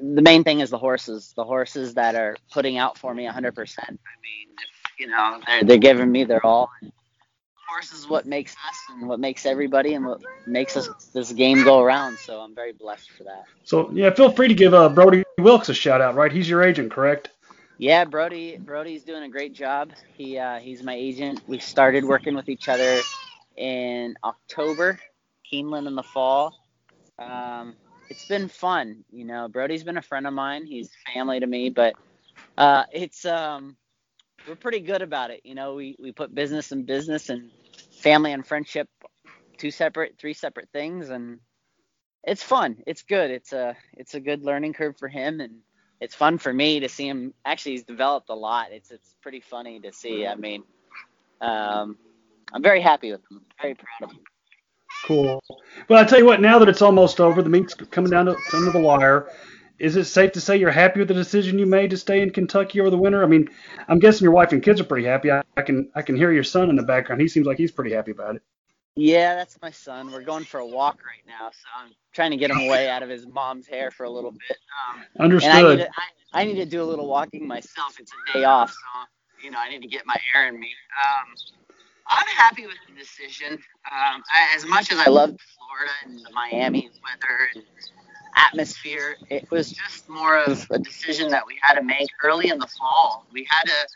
the 0.00 0.22
main 0.22 0.44
thing 0.44 0.60
is 0.60 0.70
the 0.70 0.78
horses. 0.78 1.32
The 1.36 1.44
horses 1.44 1.94
that 1.94 2.14
are 2.14 2.36
putting 2.52 2.78
out 2.78 2.98
for 2.98 3.14
me 3.14 3.26
100%. 3.26 3.78
I 3.78 3.90
mean, 3.90 3.98
you 4.98 5.06
know, 5.08 5.40
they're, 5.46 5.64
they're 5.64 5.78
giving 5.78 6.10
me 6.10 6.24
their 6.24 6.44
all. 6.44 6.70
Horses 7.68 8.00
is 8.00 8.08
what 8.08 8.26
makes 8.26 8.52
us 8.52 8.76
and 8.90 9.08
what 9.08 9.20
makes 9.20 9.44
everybody 9.44 9.94
and 9.94 10.06
what 10.06 10.20
makes 10.46 10.76
us 10.76 10.88
this 11.12 11.32
game 11.32 11.64
go 11.64 11.80
around. 11.80 12.18
So 12.18 12.40
I'm 12.40 12.54
very 12.54 12.72
blessed 12.72 13.10
for 13.10 13.24
that. 13.24 13.44
So 13.64 13.90
yeah, 13.92 14.10
feel 14.14 14.32
free 14.32 14.48
to 14.48 14.54
give 14.54 14.72
uh, 14.72 14.88
Brody 14.88 15.24
Wilkes 15.38 15.68
a 15.68 15.74
shout 15.74 16.00
out. 16.00 16.14
Right, 16.14 16.32
he's 16.32 16.48
your 16.48 16.62
agent, 16.62 16.90
correct? 16.90 17.30
Yeah, 17.76 18.04
Brody. 18.04 18.56
Brody's 18.56 19.04
doing 19.04 19.22
a 19.22 19.28
great 19.28 19.52
job. 19.52 19.92
He 20.16 20.38
uh, 20.38 20.58
he's 20.58 20.82
my 20.82 20.94
agent. 20.94 21.42
We 21.46 21.58
started 21.58 22.04
working 22.04 22.34
with 22.34 22.48
each 22.48 22.68
other 22.68 23.00
in 23.56 24.16
October, 24.24 24.98
Keeneland 25.50 25.86
in 25.86 25.94
the 25.94 26.02
fall. 26.02 26.54
Um, 27.18 27.74
it's 28.08 28.26
been 28.26 28.48
fun. 28.48 29.04
You 29.10 29.24
know, 29.24 29.48
Brody's 29.48 29.84
been 29.84 29.98
a 29.98 30.02
friend 30.02 30.26
of 30.26 30.32
mine. 30.32 30.66
He's 30.66 30.90
family 31.14 31.40
to 31.40 31.46
me, 31.46 31.70
but 31.70 31.94
uh, 32.56 32.84
it's 32.92 33.24
um, 33.24 33.76
we're 34.48 34.56
pretty 34.56 34.80
good 34.80 35.02
about 35.02 35.30
it. 35.30 35.40
You 35.44 35.54
know, 35.54 35.74
we 35.74 35.96
we 36.00 36.12
put 36.12 36.34
business 36.34 36.72
and 36.72 36.86
business 36.86 37.28
and 37.28 37.50
family 38.02 38.32
and 38.32 38.46
friendship 38.46 38.88
two 39.58 39.70
separate, 39.70 40.16
three 40.18 40.34
separate 40.34 40.68
things, 40.72 41.10
and 41.10 41.40
it's 42.24 42.42
fun. 42.42 42.78
It's 42.86 43.02
good. 43.02 43.30
It's 43.30 43.52
a 43.52 43.76
it's 43.94 44.14
a 44.14 44.20
good 44.20 44.44
learning 44.44 44.72
curve 44.72 44.96
for 44.96 45.08
him, 45.08 45.40
and 45.40 45.58
it's 46.00 46.14
fun 46.14 46.38
for 46.38 46.52
me 46.52 46.80
to 46.80 46.88
see 46.88 47.06
him. 47.08 47.34
Actually, 47.44 47.72
he's 47.72 47.84
developed 47.84 48.30
a 48.30 48.34
lot. 48.34 48.68
It's 48.72 48.90
it's 48.90 49.16
pretty 49.20 49.40
funny 49.40 49.80
to 49.80 49.92
see. 49.92 50.26
I 50.26 50.34
mean, 50.36 50.62
um, 51.40 51.98
I'm 52.52 52.62
very 52.62 52.80
happy 52.80 53.10
with 53.12 53.20
him. 53.30 53.42
Very 53.60 53.74
proud 53.74 54.10
of 54.10 54.16
him. 54.16 54.20
Cool. 55.06 55.42
Well, 55.88 55.98
I 55.98 56.04
tell 56.04 56.18
you 56.18 56.26
what. 56.26 56.40
Now 56.40 56.58
that 56.58 56.68
it's 56.68 56.82
almost 56.82 57.20
over, 57.20 57.42
the 57.42 57.48
meet's 57.48 57.74
coming 57.74 58.10
down 58.10 58.26
to, 58.26 58.36
down 58.52 58.64
to 58.64 58.70
the 58.72 58.80
wire. 58.80 59.30
Is 59.78 59.96
it 59.96 60.04
safe 60.04 60.32
to 60.32 60.40
say 60.40 60.56
you're 60.56 60.70
happy 60.70 60.98
with 60.98 61.08
the 61.08 61.14
decision 61.14 61.58
you 61.58 61.66
made 61.66 61.90
to 61.90 61.96
stay 61.96 62.20
in 62.20 62.30
Kentucky 62.30 62.80
over 62.80 62.90
the 62.90 62.98
winter? 62.98 63.22
I 63.22 63.26
mean, 63.26 63.48
I'm 63.86 64.00
guessing 64.00 64.24
your 64.24 64.32
wife 64.32 64.52
and 64.52 64.62
kids 64.62 64.80
are 64.80 64.84
pretty 64.84 65.06
happy. 65.06 65.30
I, 65.30 65.42
I 65.56 65.62
can 65.62 65.88
I 65.94 66.02
can 66.02 66.16
hear 66.16 66.32
your 66.32 66.42
son 66.42 66.68
in 66.68 66.76
the 66.76 66.82
background. 66.82 67.20
He 67.20 67.28
seems 67.28 67.46
like 67.46 67.58
he's 67.58 67.70
pretty 67.70 67.94
happy 67.94 68.10
about 68.10 68.36
it. 68.36 68.42
Yeah, 68.96 69.36
that's 69.36 69.56
my 69.62 69.70
son. 69.70 70.10
We're 70.10 70.24
going 70.24 70.42
for 70.42 70.58
a 70.58 70.66
walk 70.66 70.98
right 71.06 71.22
now, 71.24 71.50
so 71.52 71.68
I'm 71.78 71.92
trying 72.12 72.32
to 72.32 72.36
get 72.36 72.50
him 72.50 72.58
away 72.58 72.88
out 72.88 73.04
of 73.04 73.08
his 73.08 73.28
mom's 73.28 73.68
hair 73.68 73.92
for 73.92 74.02
a 74.02 74.10
little 74.10 74.32
bit. 74.32 74.58
Um, 74.90 75.04
Understood. 75.20 75.54
And 75.54 75.66
I 75.66 75.70
need, 75.70 75.82
to, 75.82 75.90
I, 76.32 76.40
I 76.40 76.44
need 76.44 76.56
to 76.56 76.66
do 76.66 76.82
a 76.82 76.84
little 76.84 77.06
walking 77.06 77.46
myself. 77.46 78.00
It's 78.00 78.10
a 78.10 78.38
day 78.38 78.44
off, 78.44 78.70
so 78.70 79.44
you 79.44 79.52
know 79.52 79.58
I 79.60 79.68
need 79.68 79.82
to 79.82 79.88
get 79.88 80.04
my 80.04 80.16
air 80.34 80.48
in 80.48 80.58
me. 80.58 80.72
Um, 80.98 81.57
I'm 82.08 82.26
happy 82.28 82.66
with 82.66 82.76
the 82.88 82.98
decision. 82.98 83.52
Um, 83.52 84.22
I, 84.32 84.54
as 84.56 84.66
much 84.66 84.92
as 84.92 84.98
I 84.98 85.10
loved 85.10 85.38
Florida 85.56 85.92
and 86.04 86.18
the 86.18 86.30
Miami 86.32 86.90
weather 87.02 87.48
and 87.54 87.64
atmosphere, 88.34 89.16
it 89.30 89.50
was 89.50 89.70
just 89.70 90.08
more 90.08 90.38
of 90.38 90.66
a 90.70 90.78
decision 90.78 91.30
that 91.30 91.46
we 91.46 91.58
had 91.60 91.74
to 91.74 91.82
make 91.82 92.08
early 92.24 92.48
in 92.48 92.58
the 92.58 92.68
fall. 92.78 93.26
We 93.32 93.46
had 93.48 93.64
to, 93.64 93.88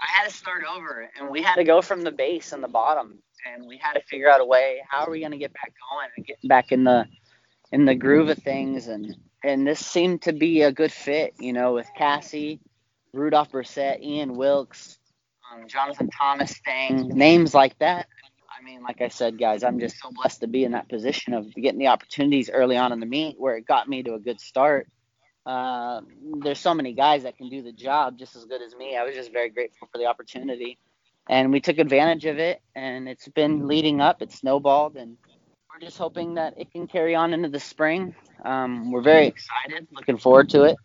I 0.00 0.06
had 0.06 0.28
to 0.28 0.34
start 0.34 0.64
over, 0.68 1.08
and 1.18 1.30
we 1.30 1.42
had 1.42 1.56
to 1.56 1.64
go 1.64 1.80
from 1.80 2.02
the 2.02 2.12
base 2.12 2.52
and 2.52 2.62
the 2.62 2.68
bottom 2.68 3.22
and 3.44 3.66
we 3.66 3.78
had 3.78 3.94
to 3.94 4.00
figure 4.02 4.28
out 4.28 4.40
a 4.40 4.44
way 4.44 4.82
how 4.88 5.04
are 5.04 5.10
we 5.10 5.20
going 5.20 5.32
to 5.32 5.38
get 5.38 5.52
back 5.52 5.72
going 5.90 6.08
and 6.16 6.26
get 6.26 6.38
back 6.44 6.72
in 6.72 6.84
the 6.84 7.06
in 7.72 7.84
the 7.84 7.94
groove 7.94 8.28
of 8.28 8.38
things 8.38 8.88
and 8.88 9.16
and 9.42 9.66
this 9.66 9.84
seemed 9.84 10.22
to 10.22 10.32
be 10.32 10.62
a 10.62 10.72
good 10.72 10.92
fit 10.92 11.34
you 11.38 11.52
know 11.52 11.72
with 11.74 11.88
Casse 11.96 12.58
Rudolph 13.12 13.52
Brissett 13.52 14.00
Ian 14.00 14.34
Wilkes 14.34 14.98
um, 15.54 15.68
Jonathan 15.68 16.10
Thomas 16.10 16.56
thing 16.64 17.08
names 17.08 17.54
like 17.54 17.78
that. 17.78 18.06
I 18.48 18.62
mean 18.62 18.82
like 18.82 19.00
I 19.00 19.08
said 19.08 19.38
guys 19.38 19.64
I'm 19.64 19.78
just 19.80 20.00
so 20.00 20.10
blessed 20.12 20.40
to 20.40 20.46
be 20.46 20.64
in 20.64 20.72
that 20.72 20.88
position 20.88 21.34
of 21.34 21.52
getting 21.54 21.78
the 21.78 21.88
opportunities 21.88 22.50
early 22.50 22.76
on 22.76 22.92
in 22.92 23.00
the 23.00 23.06
meet 23.06 23.38
where 23.38 23.56
it 23.56 23.66
got 23.66 23.88
me 23.88 24.02
to 24.02 24.14
a 24.14 24.18
good 24.18 24.40
start. 24.40 24.88
Uh, 25.44 26.00
there's 26.42 26.58
so 26.58 26.72
many 26.72 26.94
guys 26.94 27.24
that 27.24 27.36
can 27.36 27.50
do 27.50 27.62
the 27.62 27.72
job 27.72 28.18
just 28.18 28.34
as 28.34 28.46
good 28.46 28.62
as 28.62 28.74
me. 28.74 28.96
I 28.96 29.04
was 29.04 29.14
just 29.14 29.32
very 29.32 29.50
grateful 29.50 29.88
for 29.92 29.98
the 29.98 30.06
opportunity. 30.06 30.78
And 31.28 31.52
we 31.52 31.60
took 31.60 31.78
advantage 31.78 32.24
of 32.24 32.38
it 32.38 32.62
and 32.74 33.08
it's 33.08 33.28
been 33.28 33.66
leading 33.66 34.00
up. 34.00 34.22
It 34.22 34.32
snowballed 34.32 34.96
and 34.96 35.16
we're 35.70 35.80
just 35.80 35.98
hoping 35.98 36.34
that 36.34 36.54
it 36.56 36.70
can 36.70 36.86
carry 36.86 37.14
on 37.14 37.34
into 37.34 37.48
the 37.48 37.60
spring. 37.60 38.14
Um, 38.44 38.90
we're 38.92 39.02
very 39.02 39.26
excited 39.26 39.88
looking 39.92 40.18
forward 40.18 40.48
to 40.50 40.64
it. 40.64 40.76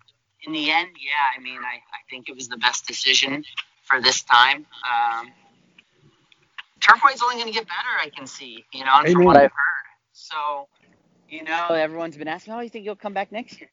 In 0.45 0.53
the 0.53 0.71
end 0.71 0.89
yeah 0.97 1.37
i 1.37 1.41
mean 1.41 1.59
i, 1.59 1.75
I 1.75 1.99
think 2.09 2.29
it 2.29 2.35
was 2.35 2.47
the 2.47 2.55
best 2.55 2.87
decision 2.87 3.43
for 3.89 4.01
this 4.01 4.21
time 4.23 4.65
um, 4.85 5.31
turfway's 6.79 7.21
only 7.21 7.35
going 7.35 7.47
to 7.47 7.53
get 7.53 7.67
better 7.67 7.95
i 8.01 8.09
can 8.09 8.27
see 8.27 8.63
you 8.73 8.83
know 8.85 9.01
from 9.11 9.23
what 9.23 9.37
i've 9.37 9.43
heard 9.43 9.87
so 10.13 10.67
you 11.29 11.43
know 11.43 11.67
everyone's 11.69 12.17
been 12.17 12.27
asking 12.27 12.53
how 12.53 12.59
oh 12.59 12.61
you 12.61 12.69
think 12.69 12.85
you'll 12.85 12.95
come 12.95 13.13
back 13.13 13.31
next 13.31 13.59
year 13.59 13.69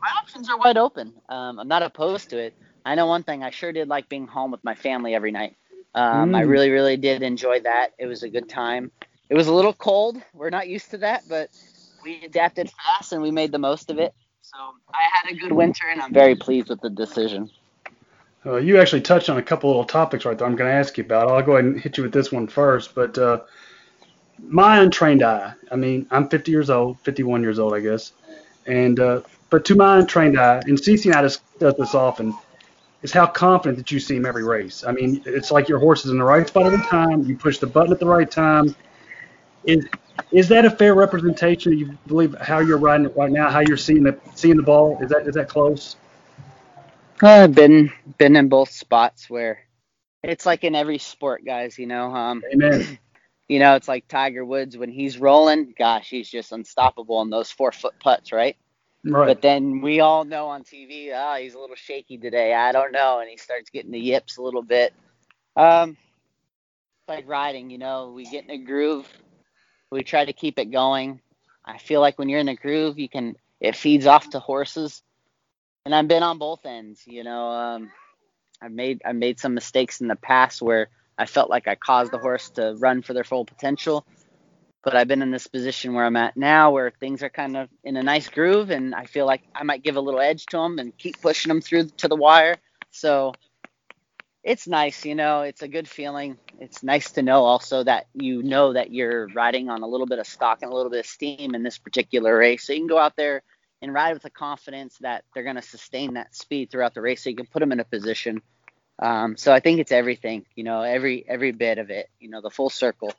my 0.00 0.08
options 0.20 0.50
are 0.50 0.58
wide 0.58 0.76
open 0.76 1.12
um, 1.28 1.58
i'm 1.58 1.68
not 1.68 1.82
opposed 1.82 2.30
to 2.30 2.38
it 2.38 2.54
i 2.84 2.94
know 2.94 3.06
one 3.06 3.22
thing 3.22 3.42
i 3.42 3.50
sure 3.50 3.72
did 3.72 3.88
like 3.88 4.08
being 4.08 4.26
home 4.26 4.50
with 4.50 4.62
my 4.64 4.74
family 4.74 5.14
every 5.14 5.30
night 5.30 5.56
um, 5.94 6.32
mm. 6.32 6.36
I 6.36 6.42
really, 6.42 6.70
really 6.70 6.96
did 6.96 7.22
enjoy 7.22 7.60
that. 7.60 7.90
It 7.98 8.06
was 8.06 8.22
a 8.22 8.28
good 8.28 8.48
time. 8.48 8.90
It 9.30 9.34
was 9.34 9.46
a 9.46 9.54
little 9.54 9.72
cold. 9.72 10.20
We're 10.32 10.50
not 10.50 10.68
used 10.68 10.90
to 10.90 10.98
that, 10.98 11.24
but 11.28 11.50
we 12.02 12.24
adapted 12.24 12.70
fast 12.70 13.12
and 13.12 13.22
we 13.22 13.30
made 13.30 13.52
the 13.52 13.58
most 13.58 13.90
of 13.90 13.98
it. 13.98 14.12
So 14.42 14.58
I 14.92 15.08
had 15.12 15.32
a 15.32 15.36
good 15.36 15.52
winter, 15.52 15.86
and 15.90 16.00
I'm 16.02 16.12
very 16.12 16.36
pleased 16.36 16.68
with 16.68 16.80
the 16.80 16.90
decision. 16.90 17.50
Uh, 18.46 18.56
you 18.56 18.78
actually 18.78 19.00
touched 19.00 19.30
on 19.30 19.38
a 19.38 19.42
couple 19.42 19.70
little 19.70 19.84
topics 19.84 20.24
right 20.24 20.36
there. 20.36 20.46
I'm 20.46 20.56
going 20.56 20.70
to 20.70 20.76
ask 20.76 20.98
you 20.98 21.04
about. 21.04 21.28
I'll 21.28 21.42
go 21.42 21.52
ahead 21.52 21.64
and 21.64 21.80
hit 21.80 21.96
you 21.96 22.02
with 22.02 22.12
this 22.12 22.30
one 22.30 22.46
first. 22.46 22.94
But 22.94 23.16
uh, 23.16 23.40
my 24.38 24.80
untrained 24.80 25.22
eye. 25.22 25.54
I 25.70 25.76
mean, 25.76 26.06
I'm 26.10 26.28
50 26.28 26.50
years 26.50 26.70
old, 26.70 27.00
51 27.00 27.42
years 27.42 27.58
old, 27.58 27.74
I 27.74 27.80
guess. 27.80 28.12
And 28.66 29.00
uh, 29.00 29.22
but 29.50 29.64
to 29.66 29.74
my 29.74 29.98
untrained 29.98 30.38
eye, 30.38 30.60
and 30.66 30.78
CC 30.78 31.06
and 31.06 31.14
I 31.14 31.22
discuss 31.22 31.74
this 31.76 31.94
often 31.94 32.34
is 33.02 33.12
how 33.12 33.26
confident 33.26 33.76
that 33.78 33.90
you 33.90 34.00
seem 34.00 34.24
every 34.24 34.44
race. 34.44 34.84
I 34.86 34.92
mean, 34.92 35.22
it's 35.26 35.50
like 35.50 35.68
your 35.68 35.78
horse 35.78 36.04
is 36.04 36.10
in 36.10 36.18
the 36.18 36.24
right 36.24 36.46
spot 36.46 36.66
every 36.66 36.84
time. 36.86 37.24
You 37.24 37.36
push 37.36 37.58
the 37.58 37.66
button 37.66 37.92
at 37.92 38.00
the 38.00 38.06
right 38.06 38.30
time. 38.30 38.74
Is 39.64 39.86
is 40.32 40.48
that 40.48 40.64
a 40.64 40.70
fair 40.70 40.94
representation? 40.94 41.76
You 41.78 41.98
believe 42.06 42.34
how 42.40 42.60
you're 42.60 42.78
riding 42.78 43.06
it 43.06 43.16
right 43.16 43.30
now, 43.30 43.50
how 43.50 43.60
you're 43.60 43.76
seeing 43.76 44.02
the 44.02 44.18
seeing 44.34 44.56
the 44.56 44.62
ball? 44.62 44.98
Is 45.00 45.10
that 45.10 45.26
is 45.26 45.34
that 45.34 45.48
close? 45.48 45.96
I've 47.22 47.54
been 47.54 47.92
been 48.18 48.36
in 48.36 48.48
both 48.48 48.70
spots 48.70 49.30
where 49.30 49.60
it's 50.22 50.46
like 50.46 50.64
in 50.64 50.74
every 50.74 50.98
sport, 50.98 51.44
guys. 51.44 51.78
You 51.78 51.86
know, 51.86 52.14
um, 52.14 52.42
Amen. 52.52 52.98
You 53.46 53.58
know, 53.58 53.74
it's 53.74 53.88
like 53.88 54.08
Tiger 54.08 54.42
Woods 54.42 54.76
when 54.78 54.90
he's 54.90 55.18
rolling. 55.18 55.74
Gosh, 55.78 56.08
he's 56.08 56.30
just 56.30 56.52
unstoppable 56.52 57.18
on 57.18 57.28
those 57.28 57.50
four 57.50 57.72
foot 57.72 57.92
putts, 58.00 58.32
right? 58.32 58.56
Right. 59.04 59.26
But 59.26 59.42
then 59.42 59.82
we 59.82 60.00
all 60.00 60.24
know 60.24 60.46
on 60.46 60.64
TV, 60.64 61.10
oh, 61.14 61.36
he's 61.40 61.52
a 61.52 61.58
little 61.58 61.76
shaky 61.76 62.16
today. 62.16 62.54
I 62.54 62.72
don't 62.72 62.90
know, 62.92 63.20
and 63.20 63.28
he 63.28 63.36
starts 63.36 63.68
getting 63.68 63.90
the 63.90 64.00
yips 64.00 64.38
a 64.38 64.42
little 64.42 64.62
bit. 64.62 64.94
Um, 65.56 65.98
like 67.06 67.28
riding, 67.28 67.70
you 67.70 67.78
know, 67.78 68.12
we 68.14 68.24
get 68.24 68.44
in 68.44 68.50
a 68.50 68.58
groove, 68.58 69.06
we 69.90 70.02
try 70.02 70.24
to 70.24 70.32
keep 70.32 70.58
it 70.58 70.72
going. 70.72 71.20
I 71.64 71.78
feel 71.78 72.00
like 72.00 72.18
when 72.18 72.28
you're 72.28 72.40
in 72.40 72.48
a 72.48 72.56
groove, 72.56 72.98
you 72.98 73.08
can 73.08 73.36
it 73.60 73.76
feeds 73.76 74.06
off 74.06 74.30
to 74.30 74.40
horses, 74.40 75.02
and 75.84 75.94
I've 75.94 76.08
been 76.08 76.22
on 76.22 76.38
both 76.38 76.64
ends. 76.64 77.02
You 77.06 77.24
know, 77.24 77.48
um, 77.48 77.90
I've 78.60 78.72
made 78.72 79.02
I 79.04 79.12
made 79.12 79.38
some 79.38 79.54
mistakes 79.54 80.00
in 80.00 80.08
the 80.08 80.16
past 80.16 80.62
where 80.62 80.88
I 81.18 81.26
felt 81.26 81.50
like 81.50 81.68
I 81.68 81.74
caused 81.74 82.12
the 82.12 82.18
horse 82.18 82.50
to 82.50 82.74
run 82.78 83.02
for 83.02 83.12
their 83.12 83.24
full 83.24 83.44
potential, 83.44 84.06
but 84.82 84.96
I've 84.96 85.08
been 85.08 85.22
in 85.22 85.30
this 85.30 85.46
position 85.46 85.94
where 85.94 86.04
I'm 86.04 86.16
at 86.16 86.36
now 86.36 86.72
where 86.72 86.90
things 86.90 87.22
are 87.22 87.30
kind 87.30 87.56
of 87.56 87.68
in 87.84 87.96
a 87.96 88.02
nice 88.02 88.28
groove 88.28 88.70
and 88.70 88.94
I 88.94 89.04
feel 89.04 89.26
like 89.26 89.42
I 89.54 89.62
might 89.62 89.82
give 89.82 89.96
a 89.96 90.00
little 90.00 90.20
edge 90.20 90.46
to 90.46 90.56
them 90.56 90.78
and 90.78 90.96
keep 90.96 91.20
pushing 91.20 91.50
them 91.50 91.60
through 91.60 91.88
to 91.98 92.08
the 92.08 92.16
wire. 92.16 92.56
So 92.90 93.32
it's 94.42 94.66
nice, 94.66 95.04
you 95.04 95.14
know, 95.14 95.42
it's 95.42 95.62
a 95.62 95.68
good 95.68 95.88
feeling. 95.88 96.36
It's 96.60 96.82
nice 96.82 97.12
to 97.12 97.22
know 97.22 97.44
also 97.44 97.84
that 97.84 98.06
you 98.12 98.42
know 98.42 98.72
that 98.72 98.92
you're 98.92 99.28
riding 99.28 99.70
on 99.70 99.82
a 99.82 99.86
little 99.86 100.06
bit 100.06 100.18
of 100.18 100.26
stock 100.26 100.58
and 100.62 100.70
a 100.70 100.74
little 100.74 100.90
bit 100.90 101.00
of 101.00 101.06
steam 101.06 101.54
in 101.54 101.62
this 101.62 101.78
particular 101.78 102.36
race. 102.36 102.64
So 102.64 102.72
you 102.72 102.80
can 102.80 102.88
go 102.88 102.98
out 102.98 103.16
there 103.16 103.42
and 103.84 103.94
ride 103.94 104.14
with 104.14 104.22
the 104.22 104.30
confidence 104.30 104.98
that 104.98 105.24
they're 105.32 105.44
going 105.44 105.56
to 105.56 105.62
sustain 105.62 106.14
that 106.14 106.34
speed 106.34 106.70
throughout 106.70 106.94
the 106.94 107.00
race 107.00 107.22
so 107.22 107.30
you 107.30 107.36
can 107.36 107.46
put 107.46 107.60
them 107.60 107.70
in 107.70 107.78
a 107.78 107.84
position. 107.84 108.42
Um, 108.98 109.36
so 109.36 109.52
I 109.52 109.60
think 109.60 109.78
it's 109.78 109.92
everything, 109.92 110.46
you 110.56 110.64
know, 110.64 110.82
every 110.82 111.24
every 111.28 111.52
bit 111.52 111.78
of 111.78 111.90
it, 111.90 112.08
you 112.18 112.30
know, 112.30 112.40
the 112.40 112.50
full 112.50 112.70
circle 112.70 113.12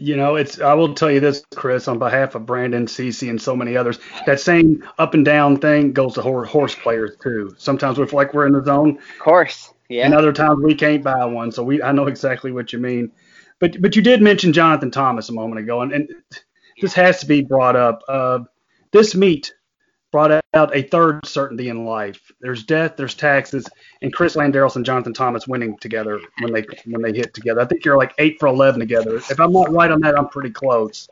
you 0.00 0.16
know, 0.16 0.36
it's 0.36 0.60
I 0.60 0.74
will 0.74 0.94
tell 0.94 1.10
you 1.10 1.20
this, 1.20 1.44
Chris, 1.54 1.86
on 1.86 1.98
behalf 1.98 2.34
of 2.34 2.46
Brandon, 2.46 2.86
CC, 2.86 3.28
and 3.28 3.40
so 3.40 3.54
many 3.54 3.76
others, 3.76 3.98
that 4.26 4.40
same 4.40 4.88
up 4.98 5.14
and 5.14 5.24
down 5.24 5.58
thing 5.58 5.92
goes 5.92 6.14
to 6.14 6.22
horse 6.22 6.74
players 6.74 7.16
too. 7.22 7.54
Sometimes 7.58 7.98
we 7.98 8.06
feel 8.06 8.16
like 8.16 8.32
we're 8.32 8.46
in 8.46 8.52
the 8.52 8.64
zone. 8.64 8.98
Of 8.98 9.18
course, 9.18 9.72
yeah. 9.88 10.06
And 10.06 10.14
other 10.14 10.32
times 10.32 10.60
we 10.62 10.74
can't 10.74 11.04
buy 11.04 11.24
one, 11.26 11.52
so 11.52 11.62
we 11.62 11.82
I 11.82 11.92
know 11.92 12.06
exactly 12.06 12.50
what 12.50 12.72
you 12.72 12.78
mean. 12.78 13.12
But 13.58 13.80
but 13.80 13.94
you 13.94 14.02
did 14.02 14.22
mention 14.22 14.52
Jonathan 14.52 14.90
Thomas 14.90 15.28
a 15.28 15.32
moment 15.32 15.60
ago, 15.60 15.82
and, 15.82 15.92
and 15.92 16.08
this 16.80 16.94
has 16.94 17.20
to 17.20 17.26
be 17.26 17.42
brought 17.42 17.76
up. 17.76 18.02
Uh, 18.08 18.40
this 18.92 19.14
meet 19.14 19.54
brought 20.10 20.42
out 20.54 20.74
a 20.76 20.82
third 20.82 21.24
certainty 21.24 21.68
in 21.68 21.84
life. 21.84 22.32
There's 22.40 22.64
death, 22.64 22.96
there's 22.96 23.14
taxes, 23.14 23.66
and 24.02 24.12
Chris 24.12 24.36
Landeros 24.36 24.76
and 24.76 24.84
Jonathan 24.84 25.14
Thomas 25.14 25.46
winning 25.46 25.76
together 25.78 26.20
when 26.40 26.52
they 26.52 26.64
when 26.86 27.02
they 27.02 27.12
hit 27.12 27.32
together. 27.34 27.60
I 27.60 27.64
think 27.64 27.84
you're 27.84 27.96
like 27.96 28.14
eight 28.18 28.38
for 28.40 28.46
eleven 28.46 28.80
together. 28.80 29.16
If 29.16 29.38
I'm 29.40 29.52
not 29.52 29.70
right 29.72 29.90
on 29.90 30.00
that, 30.00 30.18
I'm 30.18 30.28
pretty 30.28 30.50
close. 30.50 31.08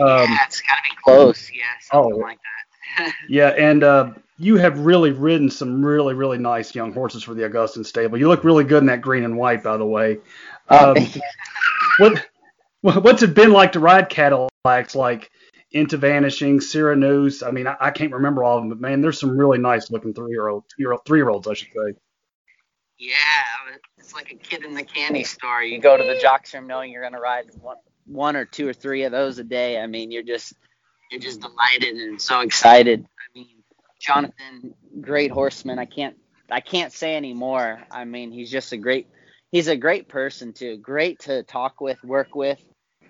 Um, 0.00 0.08
yeah, 0.08 0.38
it's 0.46 0.60
gotta 0.60 0.82
be 0.82 0.96
close. 1.02 1.50
Yeah, 1.52 1.62
something 1.80 2.14
oh, 2.14 2.18
like 2.18 2.38
that. 2.98 3.14
yeah, 3.28 3.48
and 3.50 3.82
uh, 3.82 4.12
you 4.38 4.56
have 4.56 4.78
really 4.78 5.12
ridden 5.12 5.50
some 5.50 5.84
really 5.84 6.14
really 6.14 6.38
nice 6.38 6.74
young 6.74 6.92
horses 6.92 7.22
for 7.22 7.34
the 7.34 7.44
Augustin 7.44 7.84
stable. 7.84 8.18
You 8.18 8.28
look 8.28 8.44
really 8.44 8.64
good 8.64 8.82
in 8.82 8.86
that 8.86 9.00
green 9.00 9.24
and 9.24 9.36
white, 9.36 9.62
by 9.62 9.76
the 9.76 9.86
way. 9.86 10.18
Um, 10.68 10.96
what 11.98 12.26
what's 12.80 13.22
it 13.22 13.34
been 13.34 13.52
like 13.52 13.72
to 13.72 13.80
ride 13.80 14.08
Cadillacs 14.08 14.94
like? 14.94 15.30
Into 15.74 15.96
vanishing, 15.96 16.60
Cyranus. 16.60 17.42
I 17.42 17.50
mean, 17.50 17.66
I, 17.66 17.76
I, 17.80 17.90
can't 17.90 18.12
remember 18.12 18.44
all 18.44 18.56
of 18.56 18.62
them, 18.62 18.68
but 18.70 18.80
man, 18.80 19.00
there's 19.00 19.18
some 19.18 19.36
really 19.36 19.58
nice 19.58 19.90
looking 19.90 20.14
three 20.14 20.30
year 20.30 20.46
old, 20.46 20.64
three 21.04 21.18
year 21.18 21.28
olds, 21.28 21.48
I 21.48 21.54
should 21.54 21.68
say. 21.68 21.98
Yeah, 22.96 23.16
it's 23.98 24.14
like 24.14 24.30
a 24.30 24.36
kid 24.36 24.64
in 24.64 24.74
the 24.74 24.84
candy 24.84 25.24
store. 25.24 25.62
You 25.62 25.80
go 25.80 25.96
to 25.96 26.04
the 26.04 26.16
jock's 26.20 26.54
room 26.54 26.68
knowing 26.68 26.92
you're 26.92 27.02
gonna 27.02 27.20
ride 27.20 27.46
one, 27.60 27.76
one 28.06 28.36
or 28.36 28.44
two 28.44 28.68
or 28.68 28.72
three 28.72 29.02
of 29.02 29.10
those 29.10 29.38
a 29.40 29.44
day. 29.44 29.80
I 29.80 29.88
mean, 29.88 30.12
you're 30.12 30.22
just 30.22 30.54
you're 31.10 31.20
just 31.20 31.40
delighted 31.40 31.96
and 31.96 32.22
so 32.22 32.40
excited. 32.40 33.04
I 33.04 33.38
mean, 33.38 33.64
Jonathan, 34.00 34.74
great 35.00 35.32
horseman. 35.32 35.80
I 35.80 35.86
can't 35.86 36.16
I 36.52 36.60
can't 36.60 36.92
say 36.92 37.16
anymore. 37.16 37.82
I 37.90 38.04
mean, 38.04 38.30
he's 38.30 38.50
just 38.50 38.72
a 38.72 38.76
great 38.76 39.08
he's 39.50 39.66
a 39.66 39.76
great 39.76 40.08
person 40.08 40.52
too. 40.52 40.76
Great 40.76 41.18
to 41.20 41.42
talk 41.42 41.80
with, 41.80 42.02
work 42.04 42.36
with 42.36 42.64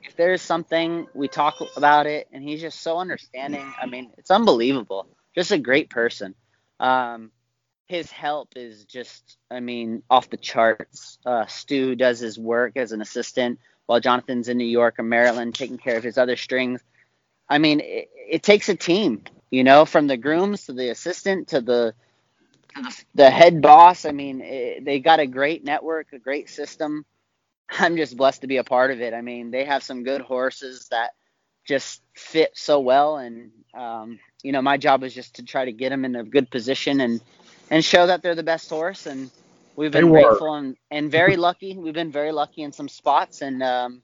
if 0.05 0.17
there's 0.17 0.43
something 0.43 1.07
we 1.15 1.29
talk 1.29 1.57
about 1.77 2.07
it, 2.07 2.29
and 2.33 2.43
he's 2.43 2.61
just 2.61 2.81
so 2.83 2.99
understanding. 2.99 3.73
I 3.81 3.87
mean, 3.87 4.11
it's 4.19 4.31
unbelievable. 4.31 5.09
Just 5.35 5.51
a 5.51 5.59
great 5.59 5.91
person. 5.91 6.35
Um, 6.79 7.31
his 7.87 8.11
help 8.11 8.51
is 8.57 8.85
just, 8.85 9.37
I 9.51 9.61
mean, 9.61 10.03
off 10.09 10.31
the 10.31 10.37
charts. 10.37 11.19
Uh, 11.25 11.47
Stu 11.47 11.95
does 11.95 12.21
his 12.21 12.39
work 12.39 12.77
as 12.77 12.93
an 12.93 13.01
assistant 13.01 13.59
while 13.87 14.01
Jonathan's 14.01 14.49
in 14.49 14.59
New 14.59 14.65
York 14.65 14.99
or 14.99 15.03
Maryland 15.03 15.55
taking 15.55 15.79
care 15.79 15.97
of 15.97 16.05
his 16.05 16.19
other 16.19 16.37
strings. 16.37 16.81
I 17.49 17.59
mean, 17.59 17.81
it, 17.81 18.11
it 18.29 18.43
takes 18.43 18.69
a 18.69 18.75
team, 18.75 19.23
you 19.51 19.65
know, 19.65 19.85
from 19.85 20.07
the 20.07 20.17
grooms 20.17 20.67
to 20.67 20.73
the 20.73 20.91
assistant 20.91 21.49
to 21.49 21.61
the 21.61 21.95
the, 23.15 23.31
head 23.31 23.63
boss. 23.63 24.05
I 24.05 24.11
mean, 24.11 24.41
it, 24.41 24.85
they 24.85 24.99
got 24.99 25.21
a 25.21 25.27
great 25.27 25.63
network, 25.63 26.13
a 26.13 26.19
great 26.19 26.51
system. 26.51 27.05
I'm 27.71 27.97
just 27.97 28.17
blessed 28.17 28.43
to 28.43 28.47
be 28.47 28.59
a 28.59 28.65
part 28.65 28.91
of 28.91 29.01
it. 29.01 29.15
I 29.15 29.21
mean, 29.21 29.51
they 29.51 29.65
have 29.65 29.83
some 29.83 30.05
good 30.05 30.21
horses 30.21 30.89
that 30.91 31.13
just 31.67 32.03
fit 32.15 32.51
so 32.55 32.81
well, 32.81 33.17
and 33.17 33.51
um, 33.75 34.19
you 34.43 34.53
know, 34.53 34.63
my 34.63 34.77
job 34.77 35.03
is 35.03 35.15
just 35.15 35.37
to 35.37 35.43
try 35.43 35.65
to 35.65 35.73
get 35.73 35.89
them 35.91 36.05
in 36.05 36.15
a 36.15 36.25
good 36.25 36.51
position 36.51 37.01
and 37.01 37.21
and 37.71 37.85
show 37.85 38.07
that 38.07 38.23
they're 38.23 38.35
the 38.35 38.43
best 38.43 38.69
horse. 38.69 39.07
And 39.07 39.31
we've 39.75 39.91
been 39.91 40.11
grateful 40.11 40.55
and, 40.55 40.77
and 40.91 41.11
very 41.11 41.37
lucky. 41.37 41.77
We've 41.79 41.95
been 41.95 42.13
very 42.13 42.33
lucky 42.33 42.63
in 42.63 42.73
some 42.73 42.89
spots, 42.89 43.41
and 43.43 43.63
um, 43.63 44.03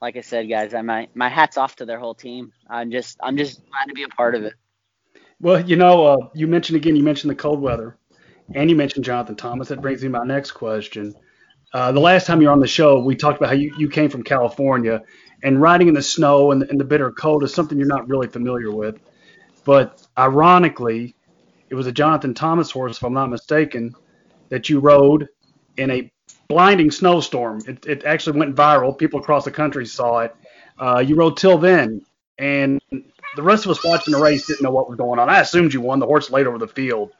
like 0.00 0.16
I 0.16 0.22
said, 0.22 0.48
guys, 0.48 0.74
I 0.74 0.82
my 0.82 1.08
my 1.14 1.28
hats 1.28 1.56
off 1.56 1.76
to 1.76 1.84
their 1.84 1.98
whole 1.98 2.14
team. 2.14 2.52
I'm 2.68 2.90
just 2.90 3.18
I'm 3.22 3.36
just 3.36 3.60
glad 3.70 3.86
to 3.86 3.94
be 3.94 4.02
a 4.02 4.08
part 4.08 4.34
of 4.34 4.44
it. 4.44 4.54
Well, 5.40 5.60
you 5.60 5.76
know, 5.76 6.04
uh, 6.04 6.16
you 6.34 6.46
mentioned 6.46 6.76
again, 6.76 6.96
you 6.96 7.02
mentioned 7.02 7.30
the 7.30 7.36
cold 7.36 7.60
weather, 7.60 7.96
and 8.54 8.68
you 8.68 8.76
mentioned 8.76 9.04
Jonathan 9.04 9.36
Thomas. 9.36 9.68
That 9.68 9.80
brings 9.80 10.02
me 10.02 10.08
to 10.08 10.18
my 10.18 10.24
next 10.24 10.52
question. 10.52 11.14
Uh, 11.74 11.90
the 11.90 12.00
last 12.00 12.24
time 12.24 12.40
you 12.40 12.46
were 12.46 12.52
on 12.52 12.60
the 12.60 12.66
show, 12.68 13.00
we 13.00 13.16
talked 13.16 13.36
about 13.36 13.48
how 13.48 13.54
you, 13.56 13.74
you 13.76 13.88
came 13.88 14.08
from 14.08 14.22
California, 14.22 15.02
and 15.42 15.60
riding 15.60 15.88
in 15.88 15.94
the 15.94 16.02
snow 16.02 16.52
and, 16.52 16.62
and 16.62 16.78
the 16.78 16.84
bitter 16.84 17.10
cold 17.10 17.42
is 17.42 17.52
something 17.52 17.76
you're 17.76 17.88
not 17.88 18.08
really 18.08 18.28
familiar 18.28 18.70
with. 18.70 18.96
But 19.64 20.06
ironically, 20.16 21.16
it 21.70 21.74
was 21.74 21.88
a 21.88 21.92
Jonathan 21.92 22.32
Thomas 22.32 22.70
horse, 22.70 22.98
if 22.98 23.02
I'm 23.02 23.12
not 23.12 23.28
mistaken, 23.28 23.92
that 24.50 24.68
you 24.68 24.78
rode 24.78 25.28
in 25.76 25.90
a 25.90 26.12
blinding 26.46 26.92
snowstorm. 26.92 27.60
It, 27.66 27.84
it 27.86 28.04
actually 28.04 28.38
went 28.38 28.54
viral. 28.54 28.96
People 28.96 29.18
across 29.18 29.44
the 29.44 29.50
country 29.50 29.84
saw 29.84 30.20
it. 30.20 30.36
Uh, 30.78 31.02
you 31.04 31.16
rode 31.16 31.36
till 31.36 31.58
then, 31.58 32.02
and 32.38 32.80
the 33.34 33.42
rest 33.42 33.64
of 33.64 33.72
us 33.72 33.82
watching 33.82 34.12
the 34.12 34.20
race 34.20 34.46
didn't 34.46 34.62
know 34.62 34.70
what 34.70 34.88
was 34.88 34.96
going 34.96 35.18
on. 35.18 35.28
I 35.28 35.40
assumed 35.40 35.74
you 35.74 35.80
won. 35.80 35.98
The 35.98 36.06
horse 36.06 36.30
laid 36.30 36.46
over 36.46 36.58
the 36.58 36.68
field. 36.68 37.10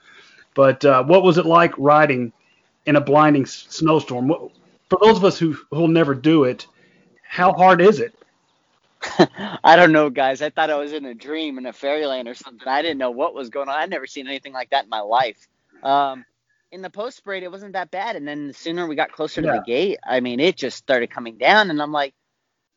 But 0.54 0.84
uh, 0.84 1.02
what 1.02 1.25
was 1.25 1.38
it 1.38 1.46
like 1.46 1.73
riding 1.76 2.32
in 2.87 2.97
a 2.97 3.00
blinding 3.00 3.47
snowstorm. 3.47 4.29
For 4.88 4.99
those 5.03 5.17
of 5.17 5.25
us 5.25 5.38
who 5.38 5.57
who'll 5.71 5.88
never 5.88 6.14
do 6.14 6.45
it, 6.45 6.67
how 7.23 7.53
hard 7.53 7.81
is 7.81 8.00
it? 8.00 8.14
I 9.64 9.76
don't 9.76 9.93
know, 9.93 10.11
guys. 10.11 10.43
I 10.43 10.50
thought 10.50 10.71
I 10.71 10.76
was 10.76 10.93
in 10.93 11.05
a 11.05 11.14
dream 11.14 11.59
in 11.59 11.67
a 11.67 11.73
fairyland 11.73 12.29
or 12.29 12.35
something. 12.35 12.67
I 12.67 12.83
didn't 12.83 12.99
know 12.99 13.11
what 13.11 13.35
was 13.35 13.50
going 13.50 13.69
on. 13.69 13.75
I'd 13.75 13.91
never 13.91 14.07
seen 14.07 14.26
anything 14.26 14.53
like 14.53 14.71
that 14.71 14.85
in 14.85 14.91
my 14.91 15.00
life. 15.00 15.47
Um, 15.83 16.25
in 16.73 16.83
the 16.83 16.91
post 16.91 17.25
parade, 17.25 17.43
it 17.43 17.53
wasn't 17.53 17.75
that 17.75 17.91
bad, 17.91 18.17
and 18.17 18.26
then 18.26 18.49
the 18.49 18.55
sooner 18.55 18.87
we 18.87 18.97
got 18.97 19.12
closer 19.12 19.41
to 19.43 19.47
the 19.47 19.62
gate, 19.64 19.99
I 20.05 20.21
mean, 20.21 20.41
it 20.41 20.57
just 20.57 20.76
started 20.76 21.11
coming 21.11 21.38
down, 21.38 21.71
and 21.71 21.81
I'm 21.81 21.93
like, 21.93 22.14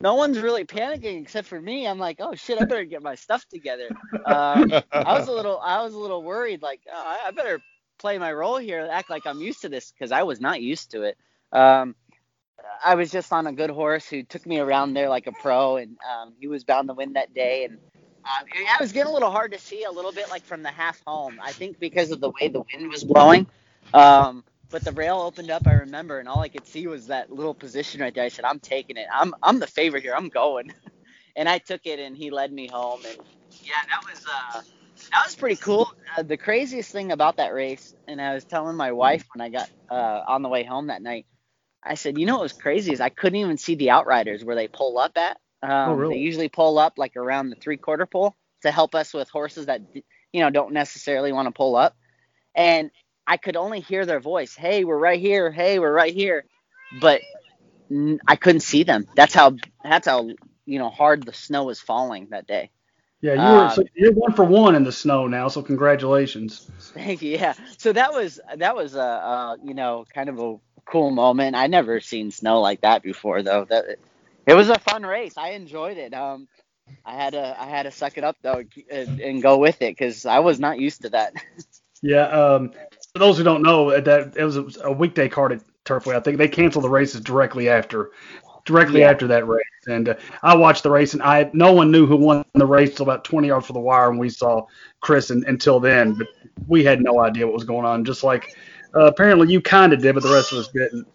no 0.02 0.14
one's 0.14 0.38
really 0.38 0.66
panicking 0.66 1.22
except 1.22 1.48
for 1.48 1.60
me. 1.60 1.88
I'm 1.88 1.98
like, 1.98 2.18
oh 2.20 2.36
shit, 2.36 2.62
I 2.62 2.66
better 2.66 2.84
get 2.84 3.02
my 3.02 3.16
stuff 3.16 3.46
together. 3.48 3.90
Um, 4.26 4.72
I 4.92 5.18
was 5.18 5.28
a 5.28 5.32
little, 5.32 5.60
I 5.60 5.82
was 5.84 5.96
a 5.96 5.98
little 5.98 6.22
worried, 6.22 6.62
like, 6.62 6.82
oh, 6.92 7.18
I 7.26 7.32
better 7.32 7.60
play 8.00 8.18
my 8.20 8.32
role 8.34 8.58
here, 8.58 8.88
act 8.92 9.10
like 9.10 9.26
I'm 9.28 9.42
used 9.42 9.62
to 9.64 9.70
this 9.70 9.92
because 9.92 10.12
I 10.12 10.24
was 10.24 10.42
not 10.42 10.62
used 10.62 10.92
to 10.92 11.04
it. 11.04 11.18
Um, 11.52 11.96
I 12.86 12.96
was 12.96 13.12
just 13.12 13.34
on 13.34 13.48
a 13.48 13.54
good 13.54 13.70
horse 13.70 14.08
who 14.08 14.24
took 14.24 14.46
me 14.46 14.60
around 14.60 14.94
there 14.94 15.10
like 15.10 15.28
a 15.28 15.34
pro, 15.34 15.78
and 15.78 15.98
um, 16.10 16.34
he 16.40 16.48
was 16.48 16.64
bound 16.64 16.90
to 16.90 16.94
win 16.96 17.14
that 17.14 17.34
day. 17.34 17.66
And 17.66 17.76
um, 18.26 18.48
I 18.70 18.78
was 18.82 18.92
getting 18.94 19.10
a 19.12 19.14
little 19.14 19.32
hard 19.32 19.54
to 19.54 19.60
see 19.60 19.84
a 19.86 19.92
little 19.92 20.14
bit 20.14 20.30
like 20.30 20.46
from 20.46 20.64
the 20.64 20.72
half 20.72 21.02
home. 21.06 21.40
I 21.44 21.54
think 21.54 21.80
because 21.80 22.12
of 22.12 22.22
the 22.22 22.32
way 22.42 22.50
the 22.50 22.64
wind 22.74 22.92
was 22.92 23.04
blowing. 23.04 23.48
Um, 23.94 24.44
but 24.72 24.84
the 24.84 24.94
rail 24.94 25.20
opened 25.20 25.52
up, 25.52 25.68
I 25.68 25.74
remember, 25.74 26.20
and 26.20 26.30
all 26.30 26.42
I 26.42 26.50
could 26.50 26.66
see 26.68 26.88
was 26.88 27.08
that 27.08 27.32
little 27.32 27.56
position 27.56 28.02
right 28.02 28.14
there. 28.14 28.26
I 28.26 28.30
said, 28.30 28.46
"I'm 28.46 28.60
taking 28.60 28.98
it. 28.98 29.08
I'm 29.14 29.34
I'm 29.44 29.60
the 29.60 29.68
favorite 29.68 30.04
here. 30.04 30.16
I'm 30.16 30.30
going." 30.30 30.74
and 31.38 31.50
I 31.50 31.60
took 31.60 31.82
it, 31.86 32.00
and 32.00 32.18
he 32.18 32.32
led 32.32 32.54
me 32.54 32.68
home. 32.68 33.02
And 33.06 33.18
yeah, 33.64 33.82
that 33.90 34.02
was 34.10 34.26
uh, 34.28 34.62
that 35.12 35.24
was 35.26 35.36
pretty 35.36 35.56
cool. 35.56 35.88
Uh, 36.18 36.24
the 36.24 36.38
craziest 36.38 36.92
thing 36.92 37.12
about 37.12 37.38
that 37.38 37.54
race, 37.54 37.94
and 38.08 38.22
I 38.22 38.34
was 38.34 38.46
telling 38.46 38.76
my 38.76 38.92
wife 38.92 39.26
when 39.34 39.42
I 39.42 39.50
got 39.50 39.70
uh, 39.90 40.22
on 40.28 40.42
the 40.42 40.50
way 40.50 40.64
home 40.64 40.88
that 40.88 41.02
night, 41.02 41.26
I 41.84 41.96
said, 41.96 42.18
you 42.18 42.26
know 42.26 42.36
what 42.36 42.44
was 42.44 42.54
crazy 42.54 42.92
is 42.92 43.02
I 43.02 43.10
couldn't 43.10 43.40
even 43.40 43.58
see 43.58 43.76
the 43.76 43.92
outriders 43.92 44.44
where 44.44 44.56
they 44.56 44.68
pull 44.68 44.98
up 44.98 45.18
at. 45.18 45.38
Um, 45.64 45.90
oh, 45.90 45.94
really? 45.94 46.16
They 46.16 46.20
usually 46.22 46.50
pull 46.50 46.78
up 46.78 46.94
like 46.98 47.16
around 47.16 47.50
the 47.50 47.56
three 47.56 47.78
quarter 47.78 48.06
pole 48.06 48.36
to 48.64 48.72
help 48.72 48.96
us 48.96 49.14
with 49.14 49.30
horses 49.30 49.68
that 49.68 49.82
you 49.94 50.42
know 50.42 50.50
don't 50.50 50.74
necessarily 50.74 51.32
want 51.32 51.48
to 51.48 51.52
pull 51.52 51.76
up, 51.76 51.96
and 52.56 52.92
I 53.26 53.38
could 53.38 53.56
only 53.56 53.80
hear 53.80 54.06
their 54.06 54.20
voice. 54.20 54.56
Hey, 54.56 54.84
we're 54.84 54.98
right 54.98 55.20
here. 55.20 55.52
Hey, 55.52 55.80
we're 55.80 55.94
right 55.94 56.14
here, 56.14 56.46
but 57.02 57.22
I 58.28 58.36
couldn't 58.36 58.62
see 58.62 58.84
them. 58.84 59.08
That's 59.16 59.34
how 59.34 59.56
that's 59.84 60.08
how 60.08 60.30
you 60.66 60.80
know 60.80 60.90
hard 60.90 61.26
the 61.26 61.34
snow 61.34 61.64
was 61.66 61.80
falling 61.80 62.28
that 62.32 62.48
day. 62.48 62.72
Yeah, 63.22 63.34
you 63.34 63.40
were 63.40 63.64
um, 63.64 63.70
so 63.72 63.84
you're 63.96 64.14
one 64.14 64.34
for 64.34 64.46
one 64.46 64.76
in 64.76 64.84
the 64.84 64.92
snow 64.92 65.28
now, 65.28 65.48
so 65.48 65.62
congratulations. 65.64 66.70
Thank 66.94 67.22
you. 67.24 67.32
Yeah, 67.32 67.54
so 67.78 67.92
that 67.94 68.14
was 68.14 68.40
that 68.58 68.76
was 68.76 68.96
a, 68.96 69.00
a 69.00 69.58
you 69.64 69.74
know 69.74 70.06
kind 70.14 70.30
of 70.30 70.40
a 70.40 70.58
cool 70.86 71.10
moment. 71.12 71.56
I 71.56 71.68
never 71.68 72.00
seen 72.00 72.32
snow 72.32 72.62
like 72.62 72.82
that 72.82 73.02
before 73.02 73.42
though. 73.42 73.66
That 73.66 73.98
it 74.46 74.54
was 74.54 74.70
a 74.70 74.78
fun 74.78 75.04
race. 75.04 75.34
I 75.36 75.52
enjoyed 75.52 75.98
it. 75.98 76.14
Um, 76.14 76.48
I 77.06 77.16
had 77.16 77.34
to 77.34 77.56
I 77.60 77.66
had 77.66 77.84
to 77.84 77.92
suck 77.92 78.18
it 78.18 78.24
up 78.24 78.38
though 78.44 78.64
and, 78.92 79.20
and 79.20 79.42
go 79.42 79.58
with 79.58 79.82
it 79.82 79.98
because 79.98 80.26
I 80.26 80.40
was 80.40 80.60
not 80.60 80.80
used 80.80 81.02
to 81.02 81.10
that. 81.10 81.34
yeah. 82.04 82.28
Um, 82.28 82.72
for 83.14 83.20
those 83.20 83.38
who 83.38 83.44
don't 83.44 83.64
know, 83.64 84.00
that 84.00 84.38
it 84.38 84.44
was 84.44 84.78
a 84.84 84.92
weekday 84.92 85.28
card 85.28 85.54
at 85.54 85.62
Turfway. 85.86 86.16
I 86.16 86.20
think 86.20 86.38
they 86.38 86.48
canceled 86.48 86.84
the 86.84 86.90
races 86.90 87.22
directly 87.22 87.68
after 87.70 88.12
directly 88.68 89.00
yeah. 89.00 89.10
after 89.10 89.26
that 89.28 89.48
race. 89.48 89.64
And 89.88 90.10
uh, 90.10 90.16
I 90.44 90.56
watched 90.56 90.84
the 90.84 90.92
race, 90.92 91.14
and 91.14 91.24
I 91.24 91.50
no 91.54 91.74
one 91.74 91.92
knew 91.92 92.06
who 92.06 92.18
won 92.18 92.46
the 92.54 92.66
race 92.66 92.96
till 92.96 93.04
about 93.04 93.24
20 93.24 93.48
yards 93.48 93.66
for 93.66 93.74
the 93.74 93.80
wire, 93.80 94.10
and 94.12 94.20
we 94.20 94.30
saw 94.30 94.68
Chris 95.00 95.32
and, 95.32 95.44
until 95.46 95.80
then. 95.80 96.14
But 96.14 96.28
we 96.68 96.84
had 96.84 97.02
no 97.02 97.20
idea 97.20 97.48
what 97.48 97.54
was 97.54 97.64
going 97.64 97.86
on. 97.86 98.06
Just 98.06 98.24
like 98.24 98.56
uh, 98.96 99.06
apparently 99.06 99.52
you 99.52 99.62
kind 99.62 99.94
of 99.94 100.02
did, 100.02 100.14
but 100.14 100.24
the 100.24 100.32
rest 100.32 100.52
of 100.52 100.60
us 100.60 100.68
didn't. 100.68 101.08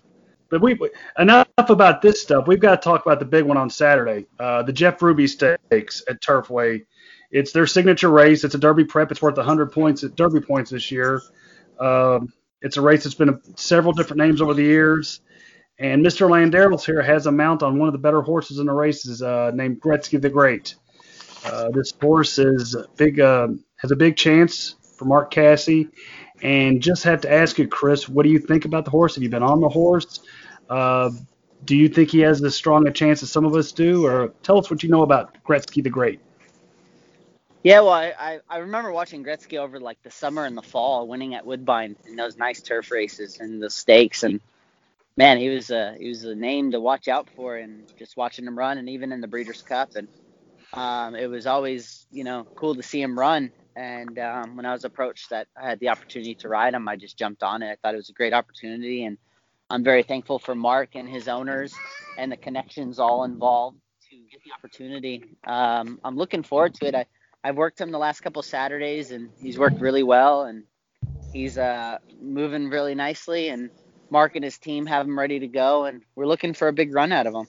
But 0.49 0.61
we 0.61 0.79
enough 1.19 1.49
about 1.57 2.03
this 2.03 2.21
stuff. 2.21 2.47
We've 2.47 2.61
got 2.61 2.83
to 2.83 2.85
talk 2.85 3.07
about 3.07 3.19
the 3.19 3.25
big 3.25 3.45
one 3.45 3.57
on 3.57 3.71
Saturday, 3.71 4.27
uh, 4.39 4.63
the 4.63 4.73
Jeff 4.73 5.01
Ruby 5.01 5.27
Stakes 5.27 6.03
at 6.09 6.21
Turfway. 6.21 6.85
It's 7.31 7.53
their 7.53 7.67
signature 7.67 8.11
race. 8.11 8.45
It's 8.45 8.55
a 8.55 8.59
Derby 8.59 8.85
prep. 8.85 9.11
It's 9.11 9.23
worth 9.23 9.39
100 9.39 9.73
points 9.73 10.05
at 10.05 10.15
Derby 10.15 10.41
points 10.41 10.71
this 10.71 10.91
year. 10.91 11.23
Um, 11.81 12.31
it's 12.61 12.77
a 12.77 12.83
race 12.83 13.05
that's 13.05 13.15
been 13.15 13.31
a, 13.31 13.41
several 13.57 13.95
different 13.95 14.19
names 14.19 14.43
over 14.43 14.53
the 14.53 14.63
years. 14.63 15.23
And 15.79 16.05
Mr. 16.05 16.29
Landeros 16.29 16.85
here 16.85 17.03
has 17.03 17.27
a 17.27 17.33
mount 17.33 17.63
on 17.63 17.79
one 17.79 17.89
of 17.89 17.93
the 17.93 17.99
better 17.99 18.23
horses 18.23 18.59
in 18.59 18.67
the 18.67 18.73
races 18.73 19.23
uh, 19.23 19.51
named 19.55 19.81
Gretzky 19.81 20.21
the 20.21 20.29
Great. 20.29 20.75
Uh, 21.45 21.71
this 21.71 21.93
horse 22.01 22.39
is 22.39 22.77
big, 22.97 23.19
uh, 23.19 23.49
has 23.77 23.91
a 23.91 23.97
big 23.97 24.17
chance 24.17 24.77
for 24.97 25.07
Mark 25.07 25.31
Casse. 25.31 25.87
And 26.43 26.83
just 26.83 27.05
have 27.05 27.21
to 27.23 27.33
ask 27.33 27.59
you, 27.59 27.69
Chris, 27.69 28.09
what 28.09 28.25
do 28.25 28.31
you 28.31 28.39
think 28.39 28.65
about 28.65 28.85
the 28.85 28.91
horse? 28.91 29.15
Have 29.15 29.23
you 29.23 29.29
been 29.29 29.43
on 29.43 29.61
the 29.61 29.69
horse? 29.69 30.21
Uh, 30.69 31.11
do 31.65 31.77
you 31.77 31.89
think 31.89 32.11
he 32.11 32.19
has 32.21 32.43
as 32.43 32.55
strong 32.55 32.87
a 32.89 32.91
chance 32.91 33.23
as 33.23 33.31
some 33.31 33.45
of 33.45 33.55
us 33.55 33.71
do? 33.73 34.05
Or 34.05 34.33
tell 34.43 34.59
us 34.59 34.71
what 34.71 34.83
you 34.83 34.89
know 34.89 35.03
about 35.03 35.37
Gretzky 35.45 35.83
the 35.83 35.91
Great. 35.91 36.21
Yeah, 37.63 37.81
well, 37.81 37.93
I, 37.93 38.41
I 38.51 38.59
remember 38.59 38.91
watching 38.91 39.25
Gretzky 39.25 39.57
over 39.57 39.79
like 39.79 40.03
the 40.03 40.11
summer 40.11 40.47
and 40.47 40.57
the 40.57 40.63
fall, 40.63 41.07
winning 41.07 41.35
at 41.35 41.47
Woodbine 41.47 41.95
in 42.09 42.17
those 42.17 42.37
nice 42.37 42.61
turf 42.61 42.91
races 42.91 43.39
and 43.39 43.63
the 43.63 43.71
stakes, 43.71 44.25
and 44.25 44.41
man, 45.17 45.39
he 45.39 45.51
was 45.51 45.71
a 45.71 45.97
he 45.99 46.09
was 46.09 46.25
a 46.25 46.37
name 46.37 46.73
to 46.73 46.81
watch 46.81 47.09
out 47.09 47.29
for, 47.37 47.57
and 47.59 47.87
just 47.99 48.17
watching 48.17 48.47
him 48.47 48.59
run, 48.59 48.79
and 48.79 48.89
even 48.91 49.13
in 49.13 49.23
the 49.23 49.29
Breeders' 49.29 49.63
Cup, 49.63 49.91
and 49.97 50.09
um, 50.75 51.15
it 51.17 51.29
was 51.29 51.47
always 51.47 52.07
you 52.11 52.25
know 52.25 52.49
cool 52.57 52.77
to 52.77 52.85
see 52.85 53.03
him 53.03 53.19
run. 53.19 53.53
And 53.77 54.19
um, 54.19 54.57
when 54.57 54.67
I 54.67 54.73
was 54.73 54.85
approached 54.85 55.31
that 55.31 55.49
I 55.61 55.69
had 55.71 55.81
the 55.81 55.91
opportunity 55.91 56.37
to 56.37 56.49
ride 56.49 56.75
him, 56.75 56.89
I 56.89 56.97
just 56.97 57.19
jumped 57.19 57.43
on 57.43 57.63
it. 57.63 57.71
I 57.73 57.77
thought 57.83 57.95
it 57.95 57.99
was 57.99 58.11
a 58.11 58.15
great 58.15 58.35
opportunity, 58.35 59.05
and 59.05 59.19
I'm 59.71 59.85
very 59.85 60.05
thankful 60.05 60.39
for 60.41 60.55
Mark 60.55 60.91
and 60.95 61.09
his 61.09 61.29
owners 61.29 61.83
and 62.17 62.31
the 62.33 62.37
connections 62.37 62.99
all 62.99 63.25
involved 63.25 63.79
to 64.11 64.17
get 64.31 64.43
the 64.45 64.53
opportunity. 64.53 65.25
Um, 65.47 66.01
I'm 66.05 66.17
looking 66.17 66.43
forward 66.43 66.75
to 66.77 66.87
it. 66.87 66.95
I, 66.95 67.07
I've 67.45 67.57
worked 67.57 67.81
him 67.81 67.91
the 67.93 67.99
last 67.99 68.21
couple 68.21 68.43
Saturdays, 68.43 69.13
and 69.13 69.31
he's 69.41 69.59
worked 69.59 69.81
really 69.81 70.03
well, 70.03 70.45
and 70.45 70.65
he's 71.33 71.59
uh, 71.59 71.99
moving 72.21 72.71
really 72.71 72.95
nicely, 72.95 73.49
and 73.51 73.71
Mark 74.13 74.37
and 74.37 74.45
his 74.45 74.59
team 74.59 74.87
have 74.87 75.07
him 75.07 75.19
ready 75.19 75.41
to 75.41 75.49
go, 75.49 75.87
and 75.87 76.03
we're 76.15 76.27
looking 76.27 76.53
for 76.53 76.69
a 76.69 76.73
big 76.73 76.95
run 76.95 77.11
out 77.11 77.27
of 77.27 77.35
him. 77.35 77.47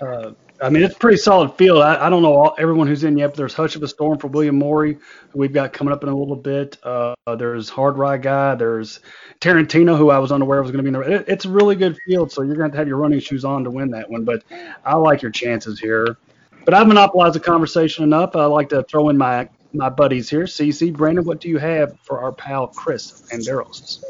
Uh, 0.00 0.30
I 0.62 0.70
mean, 0.70 0.82
it's 0.84 0.94
a 0.94 0.98
pretty 0.98 1.18
solid 1.18 1.54
field. 1.54 1.82
I, 1.82 2.06
I 2.06 2.08
don't 2.08 2.22
know 2.22 2.32
all, 2.32 2.54
everyone 2.58 2.86
who's 2.86 3.04
in 3.04 3.18
yet, 3.18 3.28
but 3.28 3.36
there's 3.36 3.54
Hush 3.54 3.76
of 3.76 3.82
a 3.82 3.88
Storm 3.88 4.18
for 4.18 4.28
William 4.28 4.56
Morey, 4.56 4.96
who 5.30 5.38
we've 5.38 5.52
got 5.52 5.72
coming 5.72 5.92
up 5.92 6.02
in 6.04 6.08
a 6.08 6.16
little 6.16 6.36
bit. 6.36 6.78
Uh, 6.84 7.14
there's 7.36 7.68
Hard 7.68 7.98
Ride 7.98 8.22
Guy. 8.22 8.54
There's 8.54 9.00
Tarantino, 9.40 9.98
who 9.98 10.10
I 10.10 10.18
was 10.18 10.32
unaware 10.32 10.62
was 10.62 10.70
going 10.70 10.84
to 10.84 10.90
be 10.90 10.96
in 10.96 11.00
the. 11.02 11.16
It, 11.20 11.28
it's 11.28 11.44
a 11.44 11.50
really 11.50 11.74
good 11.74 11.98
field, 12.06 12.32
so 12.32 12.42
you're 12.42 12.54
going 12.54 12.58
to 12.58 12.64
have 12.64 12.72
to 12.72 12.78
have 12.78 12.88
your 12.88 12.96
running 12.96 13.20
shoes 13.20 13.44
on 13.44 13.64
to 13.64 13.70
win 13.70 13.90
that 13.90 14.08
one. 14.08 14.24
But 14.24 14.44
I 14.84 14.94
like 14.96 15.20
your 15.20 15.32
chances 15.32 15.80
here. 15.80 16.16
But 16.64 16.74
I've 16.74 16.86
monopolized 16.86 17.34
the 17.34 17.40
conversation 17.40 18.04
enough. 18.04 18.36
I 18.36 18.44
like 18.44 18.68
to 18.70 18.84
throw 18.84 19.08
in 19.08 19.18
my 19.18 19.48
my 19.72 19.88
buddies 19.88 20.30
here. 20.30 20.44
CC, 20.44 20.92
Brandon, 20.92 21.24
what 21.24 21.40
do 21.40 21.48
you 21.48 21.58
have 21.58 21.98
for 22.00 22.20
our 22.20 22.32
pal 22.32 22.68
Chris 22.68 23.28
and 23.32 23.42
Panderos? 23.42 24.02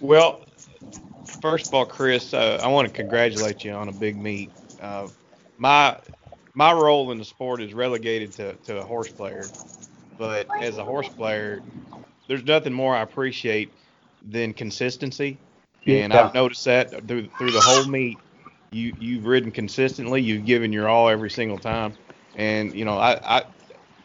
Well, 0.00 0.42
first 1.42 1.66
of 1.68 1.74
all, 1.74 1.86
Chris, 1.86 2.34
uh, 2.34 2.60
I 2.62 2.68
want 2.68 2.86
to 2.88 2.92
congratulate 2.94 3.64
you 3.64 3.72
on 3.72 3.88
a 3.88 3.92
big 3.92 4.16
meet. 4.18 4.52
Uh, 4.80 5.08
my 5.58 5.98
my 6.54 6.72
role 6.72 7.12
in 7.12 7.18
the 7.18 7.24
sport 7.24 7.62
is 7.62 7.74
relegated 7.74 8.34
to, 8.36 8.56
to 8.58 8.78
a 8.78 8.84
horse 8.84 9.10
player, 9.10 9.54
but 10.18 10.48
as 10.58 10.78
a 10.78 10.84
horse 10.84 11.08
player, 11.08 11.62
there's 12.28 12.44
nothing 12.44 12.72
more 12.74 12.94
I 12.96 13.02
appreciate 13.02 13.76
than 14.22 14.54
consistency, 14.54 15.40
and 15.86 16.12
Yeah. 16.12 16.20
I've 16.20 16.34
noticed 16.34 16.64
that 16.66 17.08
through 17.08 17.30
through 17.38 17.52
the 17.52 17.62
whole 17.62 17.84
meet. 17.84 18.22
You 18.72 18.94
you've 18.98 19.26
ridden 19.26 19.52
consistently. 19.52 20.22
You've 20.22 20.46
given 20.46 20.72
your 20.72 20.88
all 20.88 21.08
every 21.08 21.30
single 21.30 21.58
time, 21.58 21.96
and 22.34 22.74
you 22.74 22.84
know 22.84 22.98
I 22.98 23.38
I, 23.38 23.44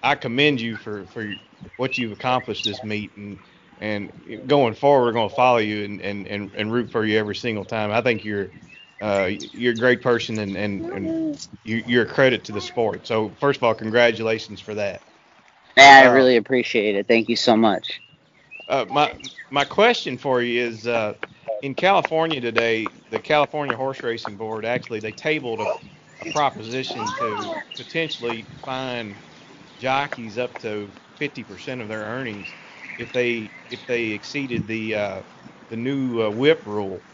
I 0.03 0.15
commend 0.15 0.61
you 0.61 0.77
for 0.77 1.07
for 1.07 1.35
what 1.77 1.97
you've 1.97 2.13
accomplished 2.13 2.65
this 2.65 2.83
meet 2.83 3.15
and. 3.17 3.39
And 3.79 4.11
going 4.47 4.75
forward, 4.75 5.05
we're 5.07 5.13
going 5.13 5.29
to 5.29 5.35
follow 5.35 5.57
you 5.59 5.85
and, 5.85 6.01
and, 6.01 6.27
and, 6.27 6.51
and 6.55 6.71
root 6.73 6.91
for 6.91 7.05
you 7.05 7.17
every 7.19 7.35
single 7.35 7.65
time. 7.65 7.91
I 7.91 8.01
think 8.01 8.23
you're 8.25 8.51
uh, 9.01 9.29
you're 9.53 9.73
a 9.73 9.77
great 9.77 10.01
person 10.01 10.39
and, 10.39 10.57
and, 10.57 10.89
and 10.91 11.17
you, 11.63 11.83
you're 11.85 12.05
a 12.05 12.09
credit 12.09 12.45
to 12.45 12.53
the 12.53 12.61
sport. 12.61 13.07
So 13.07 13.35
first 13.39 13.57
of 13.59 13.63
all, 13.63 13.75
congratulations 13.75 14.61
for 14.61 14.75
that. 14.75 15.03
Man, 15.77 16.03
I 16.03 16.05
Uh, 16.05 16.13
really 16.13 16.37
appreciate 16.37 16.95
it. 16.95 17.07
Thank 17.07 17.29
you 17.29 17.37
so 17.37 17.57
much. 17.57 18.01
Uh, 18.67 18.85
my 18.89 19.13
my 19.51 19.65
question 19.65 20.17
for 20.17 20.41
you 20.41 20.61
is 20.63 20.87
uh, 20.87 21.15
in 21.61 21.75
California 21.75 22.41
today, 22.41 22.93
the 23.09 23.19
California 23.19 23.77
Horse 23.77 24.03
Racing 24.03 24.37
Board 24.37 24.65
actually 24.65 25.01
they 25.01 25.11
tabled 25.13 25.61
a, 25.61 25.69
a 26.21 26.25
proposition 26.25 27.13
to 27.15 27.55
potentially 27.77 28.49
fine 28.65 29.19
jockeys 29.79 30.37
up 30.37 30.57
to 30.59 30.93
50% 31.19 31.81
of 31.81 31.89
their 31.89 32.03
earnings 32.03 32.55
if 32.97 33.11
they 33.11 33.53
if 33.69 33.85
they 33.87 34.07
exceeded 34.11 34.67
the 34.67 34.95
uh, 34.95 35.23
the 35.69 35.77
new 35.77 36.23
uh, 36.23 36.29
whip 36.29 36.63
rule. 36.65 37.05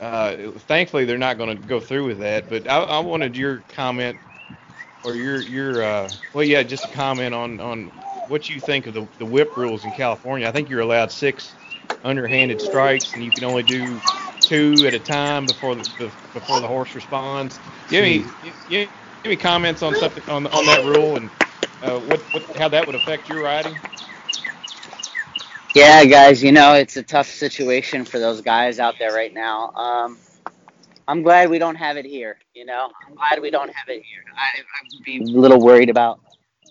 Uh, 0.00 0.52
thankfully, 0.60 1.06
they're 1.06 1.18
not 1.18 1.38
going 1.38 1.56
to 1.56 1.62
go 1.62 1.80
through 1.80 2.06
with 2.06 2.18
that. 2.18 2.48
But 2.48 2.68
I, 2.68 2.78
I 2.82 2.98
wanted 3.00 3.36
your 3.36 3.62
comment 3.68 4.20
or 5.02 5.16
your 5.16 5.46
your 5.46 5.82
uh, 5.82 6.12
well, 6.32 6.44
yeah, 6.44 6.62
just 6.62 6.86
a 6.86 6.90
comment 6.90 7.34
on 7.34 7.60
on 7.60 7.92
what 8.26 8.48
you 8.48 8.60
think 8.60 8.86
of 8.86 8.94
the, 8.94 9.06
the 9.18 9.26
whip 9.26 9.54
rules 9.56 9.84
in 9.84 9.92
California. 9.92 10.48
I 10.48 10.52
think 10.52 10.68
you're 10.68 10.80
allowed 10.80 11.12
six 11.12 11.56
underhanded 12.04 12.60
strikes, 12.60 13.14
and 13.14 13.24
you 13.24 13.32
can 13.32 13.44
only 13.44 13.62
do 13.62 14.02
two 14.44 14.84
at 14.86 14.94
a 14.94 15.00
time 15.00 15.46
before 15.46 15.76
the 15.76 16.12
before 16.32 16.60
the 16.60 16.68
horse 16.68 16.94
responds. 16.94 17.60
Give 17.88 18.04
me 18.04 18.36
give, 18.42 18.56
give 18.68 18.90
me 19.30 19.36
comments 19.36 19.82
on 19.82 19.94
something 19.94 20.24
on 20.28 20.46
on 20.48 20.66
that 20.66 20.84
rule 20.84 21.16
and 21.16 21.30
uh, 21.82 21.98
what 21.98 22.26
what 22.32 22.56
how 22.56 22.68
that 22.68 22.86
would 22.86 22.96
affect 22.96 23.28
your 23.28 23.42
riding. 23.42 23.82
Yeah, 25.76 26.06
guys, 26.06 26.42
you 26.42 26.52
know, 26.52 26.74
it's 26.74 26.96
a 26.98 27.04
tough 27.04 27.28
situation 27.28 28.06
for 28.06 28.20
those 28.20 28.42
guys 28.42 28.80
out 28.80 28.98
there 28.98 29.14
right 29.14 29.34
now. 29.34 29.70
Um, 29.72 30.18
I'm 31.08 31.22
glad 31.22 31.50
we 31.50 31.58
don't 31.58 31.76
have 31.76 31.98
it 31.98 32.06
here, 32.06 32.38
you 32.54 32.66
know. 32.66 32.90
I'm 33.08 33.16
glad 33.16 33.42
we 33.42 33.50
don't 33.50 33.68
have 33.70 33.88
it 33.88 34.02
here. 34.04 34.24
I, 34.36 34.60
I 34.60 34.88
would 34.92 35.04
be 35.04 35.20
a 35.20 35.40
little 35.40 35.60
worried 35.60 35.90
about 35.90 36.20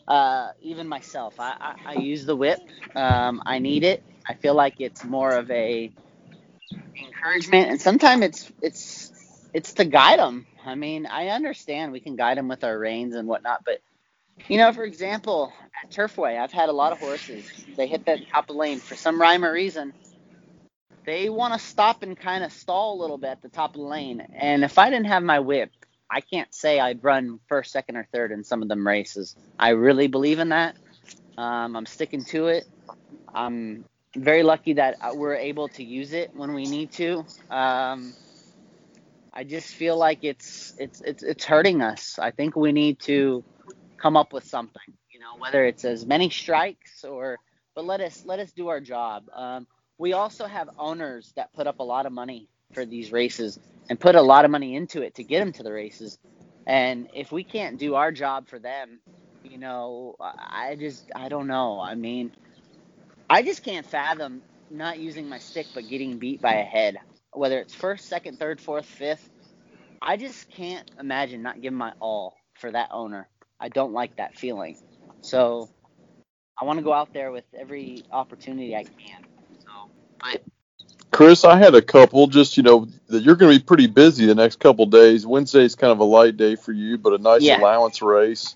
uh, 0.08 0.50
even 0.62 0.88
myself. 0.90 1.40
I, 1.40 1.56
I, 1.62 1.76
I 1.86 1.94
use 1.96 2.26
the 2.26 2.36
whip. 2.36 2.62
Um, 2.96 3.42
I 3.46 3.60
need 3.60 3.84
it. 3.86 4.04
I 4.30 4.36
feel 4.36 4.56
like 4.56 4.76
it's 4.80 5.06
more 5.06 5.36
of 5.36 5.52
a 5.52 5.94
encouragement, 7.02 7.72
and 7.72 7.82
sometimes 7.82 8.24
it's 8.26 8.54
it's 8.62 9.14
it's 9.54 9.74
to 9.76 9.86
guide 9.86 10.20
them. 10.20 10.48
I 10.66 10.76
mean, 10.76 11.08
I 11.08 11.30
understand 11.30 11.94
we 11.94 12.02
can 12.02 12.18
guide 12.18 12.38
them 12.38 12.50
with 12.50 12.64
our 12.66 12.80
reins 12.80 13.16
and 13.16 13.28
whatnot, 13.28 13.64
but 13.66 13.80
you 14.50 14.58
know, 14.58 14.74
for 14.74 14.86
example, 14.86 15.54
at 15.84 15.92
Turfway, 15.92 16.40
I've 16.40 16.52
had 16.52 16.70
a 16.70 16.74
lot 16.74 16.92
of 16.92 17.00
horses. 17.00 17.50
They 17.76 17.88
hit 17.88 18.06
that 18.06 18.20
top 18.32 18.44
of 18.44 18.48
the 18.48 18.54
lane 18.54 18.80
for 18.80 18.96
some 18.96 19.20
rhyme 19.20 19.44
or 19.44 19.52
reason. 19.52 19.94
They 21.06 21.30
want 21.30 21.54
to 21.54 21.60
stop 21.60 22.02
and 22.04 22.18
kind 22.18 22.44
of 22.44 22.52
stall 22.52 23.00
a 23.00 23.02
little 23.02 23.18
bit 23.18 23.30
at 23.30 23.42
the 23.42 23.50
top 23.50 23.76
of 23.76 23.82
the 23.82 23.88
lane. 23.88 24.22
And 24.34 24.64
if 24.64 24.80
I 24.80 24.90
didn't 24.90 25.08
have 25.08 25.24
my 25.24 25.40
whip, 25.40 25.70
I 26.10 26.22
can't 26.22 26.54
say 26.54 26.80
I'd 26.80 27.04
run 27.04 27.40
first, 27.48 27.72
second, 27.72 27.98
or 27.98 28.08
third 28.12 28.32
in 28.32 28.44
some 28.44 28.62
of 28.62 28.68
them 28.68 28.86
races. 28.86 29.36
I 29.60 29.70
really 29.70 30.08
believe 30.08 30.40
in 30.40 30.50
that. 30.50 30.76
Um, 31.38 31.76
I'm 31.76 31.86
sticking 31.86 32.24
to 32.26 32.48
it. 32.48 32.66
I'm 33.34 33.86
very 34.16 34.44
lucky 34.44 34.74
that 34.74 34.98
we're 35.16 35.36
able 35.36 35.68
to 35.70 35.84
use 35.84 36.14
it 36.14 36.32
when 36.34 36.54
we 36.54 36.66
need 36.66 36.92
to. 36.94 37.26
Um, 37.50 38.14
I 39.34 39.44
just 39.44 39.76
feel 39.76 39.98
like 39.98 40.20
it's 40.24 40.74
it's 40.78 41.02
it's 41.02 41.22
it's 41.22 41.44
hurting 41.44 41.82
us. 41.82 42.18
I 42.18 42.32
think 42.32 42.56
we 42.56 42.72
need 42.72 43.00
to 43.02 43.44
come 43.98 44.16
up 44.16 44.32
with 44.32 44.46
something. 44.46 44.94
Know, 45.26 45.40
whether 45.40 45.66
it's 45.66 45.86
as 45.86 46.06
many 46.06 46.30
strikes 46.32 47.04
or, 47.06 47.40
but 47.76 47.86
let 47.86 48.02
us 48.02 48.24
let 48.26 48.40
us 48.40 48.54
do 48.54 48.70
our 48.70 48.82
job. 48.82 49.26
Um, 49.36 49.68
we 50.00 50.14
also 50.14 50.48
have 50.48 50.70
owners 50.80 51.34
that 51.38 51.54
put 51.54 51.68
up 51.68 51.80
a 51.80 51.84
lot 51.84 52.08
of 52.08 52.14
money 52.14 52.50
for 52.74 52.86
these 52.86 53.12
races 53.12 53.60
and 53.90 54.00
put 54.00 54.16
a 54.16 54.24
lot 54.24 54.46
of 54.46 54.52
money 54.52 54.76
into 54.76 55.04
it 55.04 55.16
to 55.16 55.26
get 55.26 55.42
them 55.42 55.54
to 55.54 55.64
the 55.64 55.74
races. 55.74 56.20
And 56.68 57.10
if 57.16 57.32
we 57.32 57.44
can't 57.46 57.80
do 57.80 57.96
our 57.96 58.12
job 58.14 58.50
for 58.50 58.60
them, 58.60 59.02
you 59.44 59.60
know, 59.60 60.16
I 60.22 60.78
just 60.80 61.12
I 61.16 61.30
don't 61.30 61.48
know. 61.48 61.82
I 61.82 61.96
mean, 61.96 62.34
I 63.30 63.44
just 63.44 63.64
can't 63.64 63.88
fathom 63.88 64.44
not 64.72 65.00
using 65.00 65.30
my 65.30 65.40
stick 65.40 65.68
but 65.74 65.90
getting 65.90 66.20
beat 66.20 66.42
by 66.42 66.56
a 66.56 66.66
head, 66.66 66.98
whether 67.34 67.60
it's 67.60 67.76
first, 67.76 68.08
second, 68.08 68.40
third, 68.40 68.62
fourth, 68.62 68.86
fifth. 68.88 69.30
I 70.02 70.18
just 70.18 70.50
can't 70.52 70.90
imagine 71.00 71.44
not 71.44 71.62
giving 71.62 71.80
my 71.80 71.94
all 72.00 72.36
for 72.56 72.72
that 72.72 72.90
owner. 72.94 73.30
I 73.60 73.70
don't 73.70 73.94
like 73.94 74.18
that 74.18 74.38
feeling. 74.38 74.78
So 75.26 75.70
I 76.62 76.66
want 76.66 76.78
to 76.78 76.84
go 76.84 76.94
out 76.94 77.12
there 77.12 77.32
with 77.32 77.46
every 77.58 78.04
opportunity 78.12 78.76
I 78.76 78.84
can. 78.84 79.26
So, 79.60 79.90
but 80.22 80.44
Chris, 81.12 81.44
I 81.44 81.58
had 81.58 81.74
a 81.74 81.82
couple. 81.82 82.28
Just 82.28 82.58
you 82.58 82.64
know 82.64 82.88
that 83.08 83.24
you're 83.24 83.36
going 83.36 83.52
to 83.52 83.60
be 83.60 83.66
pretty 83.66 83.88
busy 83.88 84.28
the 84.28 84.36
next 84.36 84.60
couple 84.60 84.86
days. 84.86 85.26
Wednesday's 85.26 85.74
kind 85.74 85.92
of 85.92 86.00
a 86.00 86.04
light 86.04 86.38
day 86.38 86.56
for 86.56 86.72
you, 86.72 87.00
but 87.00 87.14
a 87.14 87.18
nice 87.18 87.42
Yeah. 87.42 87.58
allowance 87.58 88.04
race. 88.04 88.56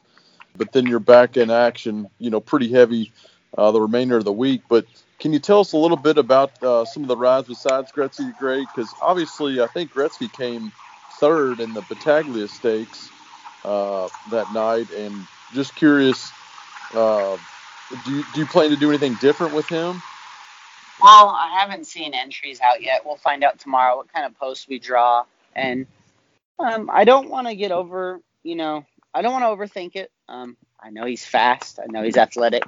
But 0.55 0.71
then 0.71 0.86
you're 0.86 0.99
back 0.99 1.38
in 1.38 1.49
action. 1.49 2.08
You 2.19 2.29
know, 2.29 2.39
pretty 2.39 2.71
heavy 2.71 3.12
uh, 3.58 3.71
the 3.71 3.82
remainder 3.82 4.17
of 4.17 4.23
the 4.23 4.32
week. 4.32 4.62
But 4.69 4.86
can 5.17 5.34
you 5.34 5.39
tell 5.39 5.62
us 5.62 5.73
a 5.73 5.77
little 5.77 5.97
bit 5.97 6.19
about 6.19 6.62
uh, 6.63 6.86
some 6.86 7.01
of 7.03 7.10
the 7.10 7.17
rides 7.17 7.47
besides 7.47 7.91
Gretzky 7.91 8.27
the 8.27 8.36
Great? 8.38 8.67
Because 8.73 8.93
obviously, 9.01 9.60
I 9.60 9.67
think 9.67 9.91
Gretzky 9.91 10.32
came 10.32 10.71
third 11.19 11.62
in 11.62 11.73
the 11.73 11.82
Battaglia 11.82 12.47
Stakes 12.47 13.10
uh, 13.65 14.08
that 14.32 14.53
night, 14.53 14.91
and 14.91 15.27
just 15.55 15.75
curious. 15.75 16.32
Uh, 16.93 17.38
do 18.06 18.12
you, 18.12 18.23
do 18.34 18.39
you 18.41 18.45
plan 18.45 18.69
to 18.69 18.75
do 18.75 18.89
anything 18.89 19.15
different 19.15 19.54
with 19.54 19.67
him? 19.67 20.02
Well, 21.02 21.30
I 21.30 21.60
haven't 21.60 21.88
seen 21.88 22.13
entries 22.13 22.60
out 22.60 22.82
yet. 22.82 23.06
We'll 23.06 23.15
find 23.15 23.43
out 23.43 23.60
tomorrow 23.60 23.97
what 23.97 24.12
kind 24.12 24.25
of 24.25 24.38
posts 24.38 24.67
we 24.67 24.80
draw. 24.80 25.23
And 25.56 25.88
um, 26.60 26.89
I 26.91 27.06
don't 27.06 27.30
want 27.30 27.47
to 27.47 27.56
get 27.56 27.71
over, 27.71 28.19
you 28.43 28.56
know, 28.56 28.86
I 29.13 29.21
don't 29.21 29.32
want 29.32 29.43
to 29.43 29.47
overthink 29.47 29.95
it. 29.95 30.12
Um, 30.28 30.58
I 30.80 30.89
know 30.89 31.06
he's 31.06 31.25
fast. 31.25 31.80
I 31.80 31.86
know 31.91 32.04
he's 32.04 32.17
athletic. 32.17 32.63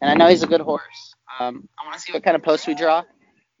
And 0.00 0.10
I 0.10 0.14
know 0.14 0.28
he's 0.28 0.42
a 0.42 0.46
good 0.46 0.60
horse. 0.60 1.14
Um, 1.38 1.68
I 1.78 1.86
want 1.86 1.94
to 1.94 2.00
see 2.00 2.12
what 2.12 2.22
kind 2.22 2.36
of 2.36 2.42
posts 2.42 2.66
we 2.66 2.74
draw 2.74 3.04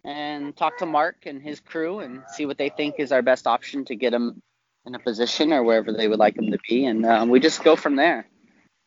and 0.04 0.56
talk 0.56 0.78
to 0.78 0.86
Mark 0.86 1.26
and 1.26 1.42
his 1.42 1.60
crew 1.60 2.00
and 2.00 2.22
see 2.32 2.46
what 2.46 2.58
they 2.58 2.70
think 2.70 2.96
is 2.98 3.12
our 3.12 3.22
best 3.22 3.46
option 3.46 3.84
to 3.86 3.94
get 3.94 4.12
him 4.12 4.42
in 4.86 4.94
a 4.94 4.98
position 4.98 5.52
or 5.52 5.62
wherever 5.62 5.92
they 5.92 6.08
would 6.08 6.18
like 6.18 6.36
him 6.36 6.50
to 6.50 6.58
be. 6.68 6.86
And 6.86 7.06
um, 7.06 7.28
we 7.28 7.40
just 7.40 7.62
go 7.62 7.76
from 7.76 7.96
there. 7.96 8.26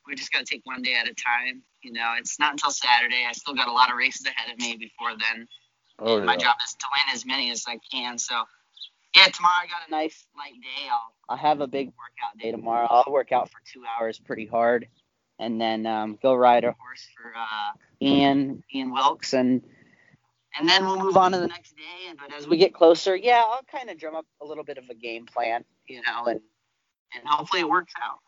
We 0.08 0.16
just 0.16 0.32
got 0.32 0.40
to 0.40 0.46
take 0.46 0.62
one 0.66 0.82
day 0.82 0.96
at 0.96 1.08
a 1.08 1.14
time. 1.14 1.64
You 1.82 1.94
know, 1.94 2.14
it's 2.18 2.40
not 2.40 2.52
until 2.52 2.72
Saturday. 2.72 3.26
I 3.28 3.32
still 3.34 3.54
got 3.54 3.68
a 3.68 3.72
lot 3.72 3.92
of 3.92 3.98
races 3.98 4.26
ahead 4.26 4.52
of 4.52 4.60
me 4.60 4.78
before 4.78 5.12
then. 5.12 5.48
Oh 6.00 6.18
yeah. 6.18 6.24
My 6.24 6.36
job 6.36 6.56
is 6.66 6.74
to 6.74 6.86
win 6.92 7.16
as 7.16 7.26
many 7.26 7.52
as 7.52 7.66
I 7.68 7.80
can. 7.92 8.18
So, 8.18 8.44
yeah, 9.16 9.26
tomorrow 9.26 9.56
I 9.62 9.68
got 9.68 9.88
a 9.88 9.92
nice 9.92 10.26
light 10.38 10.54
day. 10.54 10.90
I'll 10.92 11.14
I'll 11.30 11.38
have 11.38 11.62
a 11.62 11.68
big 11.68 11.88
workout 11.88 12.38
day 12.42 12.52
tomorrow. 12.52 12.88
I'll 12.90 13.12
work 13.12 13.32
out 13.32 13.50
for 13.50 13.60
two 13.72 13.84
hours 14.00 14.20
pretty 14.20 14.46
hard, 14.46 14.88
and 15.40 15.60
then 15.60 15.86
um, 15.86 16.18
go 16.22 16.34
ride 16.34 16.64
a 16.64 16.76
horse 16.80 17.08
for 17.16 17.32
uh, 17.36 17.72
Ian 18.02 18.64
Ian 18.74 18.92
Wilkes, 18.92 19.34
and 19.34 19.62
and 20.58 20.68
then 20.68 20.86
we'll 20.86 21.00
move 21.00 21.18
on 21.18 21.32
to 21.32 21.40
the 21.40 21.48
next 21.48 21.76
day. 21.76 22.10
And 22.10 22.18
but 22.18 22.34
as 22.34 22.48
we 22.48 22.58
get 22.58 22.74
closer, 22.74 23.16
yeah, 23.16 23.44
I'll 23.46 23.64
kind 23.72 23.90
of 23.90 23.98
drum 23.98 24.16
up 24.16 24.26
a 24.42 24.46
little 24.46 24.64
bit 24.64 24.78
of 24.78 24.86
a 24.90 24.96
game 24.96 25.26
plan, 25.26 25.64
you 25.88 26.02
know, 26.08 26.26
and 26.26 26.42
and 27.16 27.24
hopefully 27.26 27.62
it 27.62 27.70
works 27.70 27.94
out. 28.04 28.20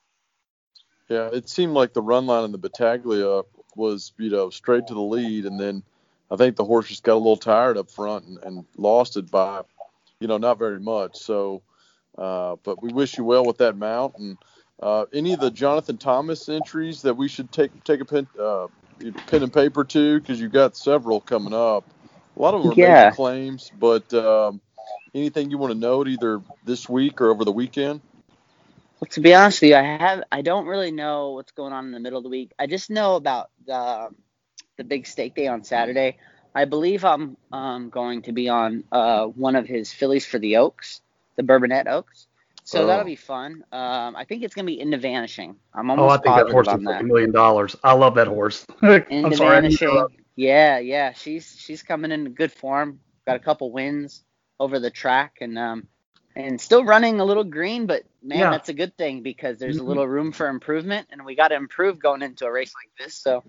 Yeah, 1.09 1.29
it 1.33 1.49
seemed 1.49 1.73
like 1.73 1.93
the 1.93 2.01
run 2.01 2.27
line 2.27 2.45
in 2.45 2.51
the 2.51 2.57
Battaglia 2.59 3.43
was, 3.75 4.13
you 4.17 4.29
know, 4.31 4.49
straight 4.49 4.87
to 4.87 4.95
the 4.95 5.01
lead, 5.01 5.45
and 5.45 5.59
then 5.59 5.83
I 6.31 6.37
think 6.37 6.55
the 6.55 6.65
horse 6.65 6.87
just 6.89 7.03
got 7.03 7.15
a 7.15 7.17
little 7.17 7.37
tired 7.37 7.77
up 7.77 7.91
front 7.91 8.25
and, 8.25 8.39
and 8.43 8.65
lost 8.77 9.17
it 9.17 9.31
by, 9.31 9.61
you 10.19 10.27
know, 10.27 10.37
not 10.37 10.59
very 10.59 10.79
much. 10.79 11.17
So, 11.19 11.63
uh, 12.17 12.57
but 12.63 12.81
we 12.81 12.89
wish 12.89 13.17
you 13.17 13.25
well 13.25 13.45
with 13.45 13.59
that 13.59 13.77
mount, 13.77 14.17
and 14.17 14.37
Uh, 14.81 15.05
any 15.13 15.33
of 15.33 15.39
the 15.39 15.51
Jonathan 15.51 15.97
Thomas 15.97 16.49
entries 16.49 17.01
that 17.03 17.15
we 17.17 17.27
should 17.29 17.51
take 17.51 17.71
take 17.83 18.01
a 18.01 18.05
pen 18.05 18.27
uh, 18.39 18.67
pen 19.27 19.43
and 19.43 19.53
paper 19.53 19.83
to 19.85 20.19
because 20.19 20.39
you've 20.39 20.51
got 20.53 20.77
several 20.77 21.21
coming 21.21 21.53
up. 21.53 21.85
A 22.37 22.41
lot 22.41 22.53
of 22.53 22.63
them 22.63 22.69
are 22.71 22.75
Yeah. 22.75 23.09
claims, 23.09 23.71
but 23.71 24.13
um, 24.13 24.61
anything 25.15 25.51
you 25.51 25.57
want 25.57 25.73
to 25.73 25.79
note 25.79 26.07
either 26.09 26.41
this 26.63 26.89
week 26.89 27.21
or 27.21 27.31
over 27.31 27.45
the 27.45 27.51
weekend? 27.53 28.01
Well, 28.99 29.09
to 29.11 29.21
be 29.21 29.33
honest 29.33 29.61
with 29.61 29.71
you, 29.71 29.75
I 29.77 29.83
have 29.83 30.23
I 30.31 30.41
don't 30.41 30.65
really 30.67 30.91
know 30.91 31.31
what's 31.31 31.51
going 31.51 31.73
on 31.73 31.85
in 31.85 31.91
the 31.91 31.99
middle 31.99 32.17
of 32.17 32.23
the 32.23 32.29
week. 32.29 32.53
I 32.59 32.67
just 32.67 32.89
know 32.89 33.15
about 33.15 33.49
the 33.65 34.09
the 34.77 34.83
big 34.83 35.05
stake 35.07 35.35
day 35.35 35.47
on 35.47 35.63
Saturday. 35.63 36.17
I 36.55 36.65
believe 36.65 37.03
I'm 37.05 37.37
um, 37.51 37.89
going 37.89 38.23
to 38.23 38.31
be 38.33 38.49
on 38.49 38.83
uh, 38.91 39.25
one 39.25 39.55
of 39.55 39.67
his 39.67 39.91
fillies 39.93 40.25
for 40.25 40.39
the 40.39 40.57
Oaks, 40.57 41.01
the 41.37 41.43
Bourbonette 41.43 41.87
Oaks. 41.87 42.27
So 42.63 42.83
Oh. 42.83 42.87
that'll 42.87 43.05
be 43.05 43.15
fun. 43.15 43.63
Um, 43.71 44.15
I 44.15 44.25
think 44.25 44.43
it's 44.43 44.55
gonna 44.55 44.65
be 44.65 44.79
into 44.79 44.97
vanishing. 44.97 45.55
I'm 45.73 45.89
almost. 45.89 46.17
Oh, 46.17 46.19
I 46.19 46.21
think 46.23 46.35
that 46.35 46.51
horse 46.51 46.67
is 46.67 46.83
like 46.85 46.99
a 46.99 47.03
million 47.03 47.31
dollars. 47.31 47.75
I 47.83 47.93
love 47.93 48.15
that 48.15 48.27
horse. 48.27 48.65
I'm 48.81 49.03
Into 49.09 49.37
sorry. 49.37 49.61
Vanishing. 49.61 50.07
Yeah, 50.35 50.79
yeah. 50.79 51.13
She's 51.13 51.55
she's 51.59 51.83
coming 51.83 52.11
in 52.11 52.33
good 52.33 52.51
form. 52.51 52.99
Got 53.25 53.35
a 53.37 53.39
couple 53.39 53.71
wins 53.71 54.23
over 54.59 54.79
the 54.79 54.89
track 54.91 55.37
and 55.41 55.57
um 55.57 55.87
and 56.35 56.59
still 56.61 56.85
running 56.85 57.19
a 57.21 57.25
little 57.25 57.43
green, 57.45 57.87
but 57.87 58.03
man, 58.23 58.39
Yeah. 58.39 58.51
that's 58.51 58.69
a 58.69 58.73
good 58.73 58.97
thing 58.97 59.23
because 59.23 59.59
there's 59.59 59.77
Mhm. 59.77 59.81
a 59.81 59.83
little 59.85 60.07
room 60.07 60.33
for 60.33 60.47
improvement 60.49 61.07
and 61.11 61.25
we 61.25 61.35
got 61.35 61.49
to 61.49 61.55
improve 61.55 61.99
going 61.99 62.23
into 62.23 62.45
a 62.45 62.51
race 62.51 62.73
like 62.75 62.91
this. 63.05 63.15
So 63.17 63.43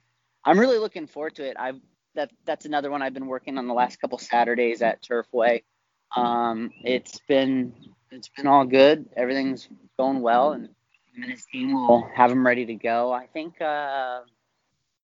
I'm 0.44 0.58
really 0.60 0.78
looking 0.78 1.06
forward 1.08 1.36
to 1.36 1.48
it. 1.48 1.56
I 1.58 1.74
that 2.16 2.30
that's 2.46 2.66
another 2.66 2.90
one 2.90 3.02
I've 3.02 3.14
been 3.14 3.26
working 3.28 3.58
on 3.58 3.68
the 3.68 3.74
last 3.74 4.00
couple 4.00 4.18
Saturdays 4.18 4.82
at 4.82 5.02
Turfway. 5.02 5.62
Um, 6.16 6.72
it's 6.84 7.20
been 7.28 7.74
it's 8.10 8.30
been 8.30 8.46
all 8.48 8.64
good. 8.66 9.06
Everything's 9.16 9.68
going 9.98 10.22
well, 10.22 10.52
and 10.52 10.66
him 10.66 11.22
and 11.22 11.30
his 11.32 11.44
team 11.46 11.74
will 11.74 12.08
have 12.16 12.30
him 12.32 12.46
ready 12.46 12.66
to 12.66 12.74
go. 12.74 13.12
I 13.12 13.26
think 13.28 13.60
uh, 13.62 13.64
I 14.24 14.24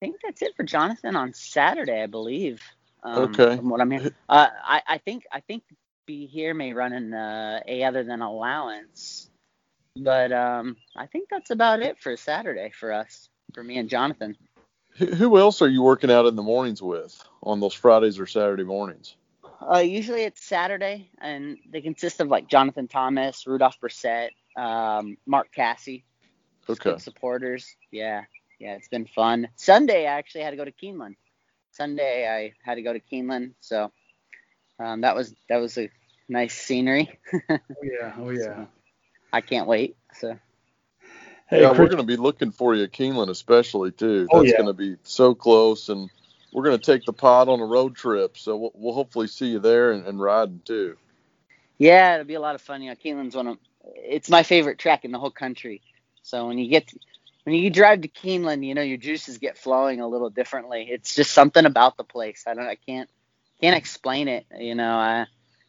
think 0.01 0.17
that's 0.25 0.43
it 0.43 0.55
for 0.57 0.65
Jonathan 0.65 1.17
on 1.17 1.35
Saturday, 1.35 2.03
I 2.03 2.07
believe. 2.07 2.63
Um, 3.05 3.47
Okay. 3.47 3.57
From 3.57 3.71
what 3.71 3.81
I'm 3.81 3.91
hearing, 3.91 4.13
uh, 4.29 4.49
I 4.65 4.83
I 4.89 4.99
think 4.99 5.25
I 5.33 5.41
think 5.41 5.65
be 6.13 6.27
here 6.27 6.53
may 6.53 6.75
run 6.75 6.93
in 6.93 7.15
uh, 7.15 7.61
a 7.67 7.85
other 7.85 8.05
than 8.05 8.21
allowance, 8.21 9.31
but 9.97 10.31
um, 10.31 10.77
I 10.95 11.07
think 11.07 11.29
that's 11.31 11.51
about 11.51 11.81
it 11.81 11.99
for 12.01 12.19
Saturday 12.19 12.71
for 12.79 12.93
us, 12.93 13.31
for 13.55 13.65
me 13.65 13.79
and 13.79 13.89
Jonathan. 13.89 14.37
Who, 14.99 15.39
else 15.39 15.63
are 15.63 15.69
you 15.69 15.83
working 15.83 16.11
out 16.11 16.27
in 16.27 16.37
the 16.37 16.43
mornings 16.43 16.83
with 16.83 17.19
on 17.43 17.61
those 17.61 17.73
Fridays 17.73 18.19
or 18.19 18.27
Saturday 18.27 18.63
mornings? 18.63 19.17
Uh, 19.67 19.79
usually 19.79 20.25
it's 20.25 20.45
Saturday, 20.45 21.09
and 21.19 21.57
they 21.71 21.81
consist 21.81 22.21
of 22.21 22.29
like 22.29 22.47
Jonathan 22.47 22.89
Thomas, 22.89 23.47
Rudolph 23.47 23.81
Brissett, 23.81 24.33
um, 24.55 25.17
Mark 25.25 25.49
Casse. 25.51 26.03
Okay. 26.69 26.99
Supporters. 26.99 27.75
Yeah, 27.91 28.25
yeah, 28.61 28.75
it's 28.75 28.89
been 28.89 29.07
fun. 29.07 29.49
Sunday 29.57 30.07
I 30.07 30.19
actually 30.19 30.43
had 30.43 30.51
to 30.51 30.57
go 30.57 30.67
to 30.67 30.73
Keeneland. 30.73 31.17
Sunday 31.71 32.29
I 32.29 32.53
had 32.69 32.75
to 32.75 32.83
go 32.83 32.93
to 32.93 33.01
Keeneland, 33.01 33.55
so 33.61 33.91
um, 34.79 35.01
that 35.03 35.17
was 35.17 35.35
that 35.49 35.57
was 35.57 35.79
a 35.79 35.89
nice 36.33 36.55
scenery. 36.55 37.19
Oh 37.51 37.83
yeah. 37.83 38.15
Oh 38.19 38.31
yeah. 38.31 38.67
I 39.33 39.41
can't 39.41 39.67
wait. 39.67 39.97
So 40.15 40.39
Hey, 41.49 41.63
yeah, 41.63 41.71
we're 41.73 41.89
going 41.89 41.99
to 41.99 42.03
be 42.05 42.17
looking 42.17 42.51
for 42.51 42.75
you 42.75 42.85
at 42.85 42.93
Keeneland, 42.93 43.29
especially 43.29 43.93
too. 43.93 44.27
Oh, 44.31 44.39
That's 44.39 44.53
yeah. 44.53 44.57
going 44.57 44.69
to 44.69 44.73
be 44.73 44.97
so 45.03 45.35
close, 45.35 45.91
and 45.91 46.11
we're 46.51 46.65
going 46.65 46.79
to 46.79 46.85
take 46.93 47.05
the 47.05 47.13
pod 47.13 47.49
on 47.49 47.61
a 47.61 47.67
road 47.67 47.95
trip, 47.95 48.39
so 48.39 48.57
we'll, 48.57 48.73
we'll 48.75 48.95
hopefully 48.95 49.27
see 49.27 49.49
you 49.49 49.59
there 49.59 49.93
and, 49.93 50.07
and 50.07 50.21
riding 50.21 50.63
too. 50.65 50.97
yeah, 51.79 52.15
it'll 52.15 52.27
be 52.27 52.35
a 52.35 52.41
lot 52.41 52.55
of 52.55 52.63
fun. 52.63 52.83
You 52.83 52.91
know, 52.91 52.97
Keeneland's 52.97 53.37
one 53.37 53.49
of 53.49 53.59
it's 53.85 54.31
my 54.31 54.45
favorite 54.45 54.79
track 54.79 55.05
in 55.05 55.13
the 55.13 55.19
whole 55.19 55.31
country. 55.31 55.83
So 56.23 56.47
when 56.47 56.59
you 56.59 56.69
get 56.69 56.93
when 57.45 57.57
you 57.57 57.71
drive 57.71 58.03
to 58.03 58.09
Keeneland, 58.09 58.65
you 58.65 58.75
know 58.75 58.83
your 58.83 58.99
juices 58.99 59.39
get 59.39 59.59
flowing 59.59 60.01
a 60.01 60.09
little 60.09 60.31
differently. 60.31 60.87
It's 60.91 61.15
just 61.15 61.33
something 61.33 61.67
about 61.67 61.97
the 61.97 62.05
place. 62.05 62.45
I 62.47 62.55
don't 62.55 62.67
I 62.67 62.77
can't 62.77 63.11
can't 63.61 63.77
explain 63.77 64.29
it. 64.29 64.47
You 64.59 64.75
know, 64.75 64.95
I, 64.97 65.27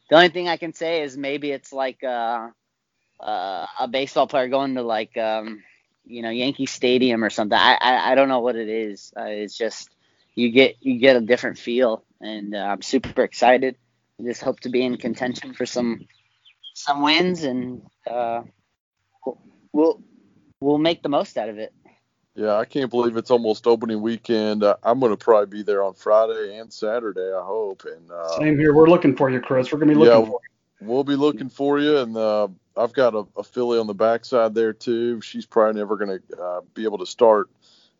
the 0.10 0.16
only 0.16 0.30
thing 0.30 0.50
I 0.50 0.58
can 0.58 0.74
say 0.74 1.04
is 1.04 1.18
maybe 1.18 1.52
it's 1.52 1.74
like 1.74 2.04
uh, 2.04 2.50
uh, 3.20 3.68
a 3.80 3.88
baseball 3.90 4.28
player 4.28 4.48
going 4.50 4.76
to 4.76 4.84
like 4.84 5.18
um, 5.18 5.64
you 6.06 6.22
know 6.24 6.30
Yankee 6.32 6.66
Stadium 6.68 7.24
or 7.24 7.30
something. 7.30 7.58
I, 7.58 7.78
I 7.82 8.12
I 8.12 8.16
don't 8.16 8.30
know 8.30 8.42
what 8.42 8.56
it 8.56 8.70
is. 8.70 9.14
Uh, 9.18 9.26
it's 9.26 9.58
just 9.58 9.90
you 10.36 10.52
get 10.52 10.78
you 10.82 11.00
get 11.00 11.18
a 11.18 11.22
different 11.22 11.58
feel, 11.60 12.04
and 12.22 12.56
uh, 12.56 12.60
I'm 12.60 12.82
super 12.82 13.24
excited. 13.24 13.78
I 14.20 14.24
just 14.24 14.42
hope 14.42 14.62
to 14.62 14.70
be 14.70 14.84
in 14.84 14.98
contention 14.98 15.54
for 15.54 15.66
some 15.66 16.02
some 16.76 17.02
wins, 17.04 17.44
and 17.44 17.84
uh, 18.10 18.42
we'll, 19.26 19.42
we'll 19.74 20.02
we'll 20.62 20.78
make 20.80 21.04
the 21.04 21.10
most 21.10 21.38
out 21.38 21.50
of 21.50 21.60
it. 21.60 21.74
Yeah, 22.36 22.56
I 22.58 22.66
can't 22.66 22.90
believe 22.90 23.16
it's 23.16 23.30
almost 23.30 23.68
opening 23.68 24.02
weekend. 24.02 24.64
Uh, 24.64 24.76
I'm 24.84 25.00
going 25.00 25.12
to 25.12 25.18
probably 25.18 25.58
be 25.60 25.62
there 25.64 25.84
on 25.84 25.94
Friday 25.94 26.58
and 26.58 26.74
Saturday, 26.74 27.32
I 27.32 27.44
hope, 27.44 27.84
and 27.86 28.10
uh, 28.12 28.40
same 28.40 28.58
here. 28.58 28.74
We're 28.74 28.90
looking 28.90 29.16
for 29.16 29.30
you, 29.30 29.40
Chris. 29.40 29.72
We're 29.72 29.78
gonna 29.80 29.92
be 29.94 30.00
looking 30.00 30.20
Yeah. 30.26 30.26
for 30.32 30.40
you. 30.82 30.88
we'll 30.88 31.04
be 31.04 31.16
looking 31.16 31.50
for 31.50 31.80
you. 31.80 31.98
And 32.00 32.18
uh, 32.18 32.48
I've 32.76 32.94
got 32.94 33.14
a, 33.14 33.26
a 33.38 33.44
filly 33.44 33.78
on 33.78 33.86
the 33.86 33.94
backside 33.94 34.56
there 34.56 34.74
too. 34.74 35.22
She's 35.22 35.46
probably 35.46 35.80
never 35.80 35.96
going 35.96 36.20
to 36.30 36.42
uh, 36.42 36.62
be 36.74 36.86
able 36.86 36.98
to 36.98 37.06
start 37.06 37.50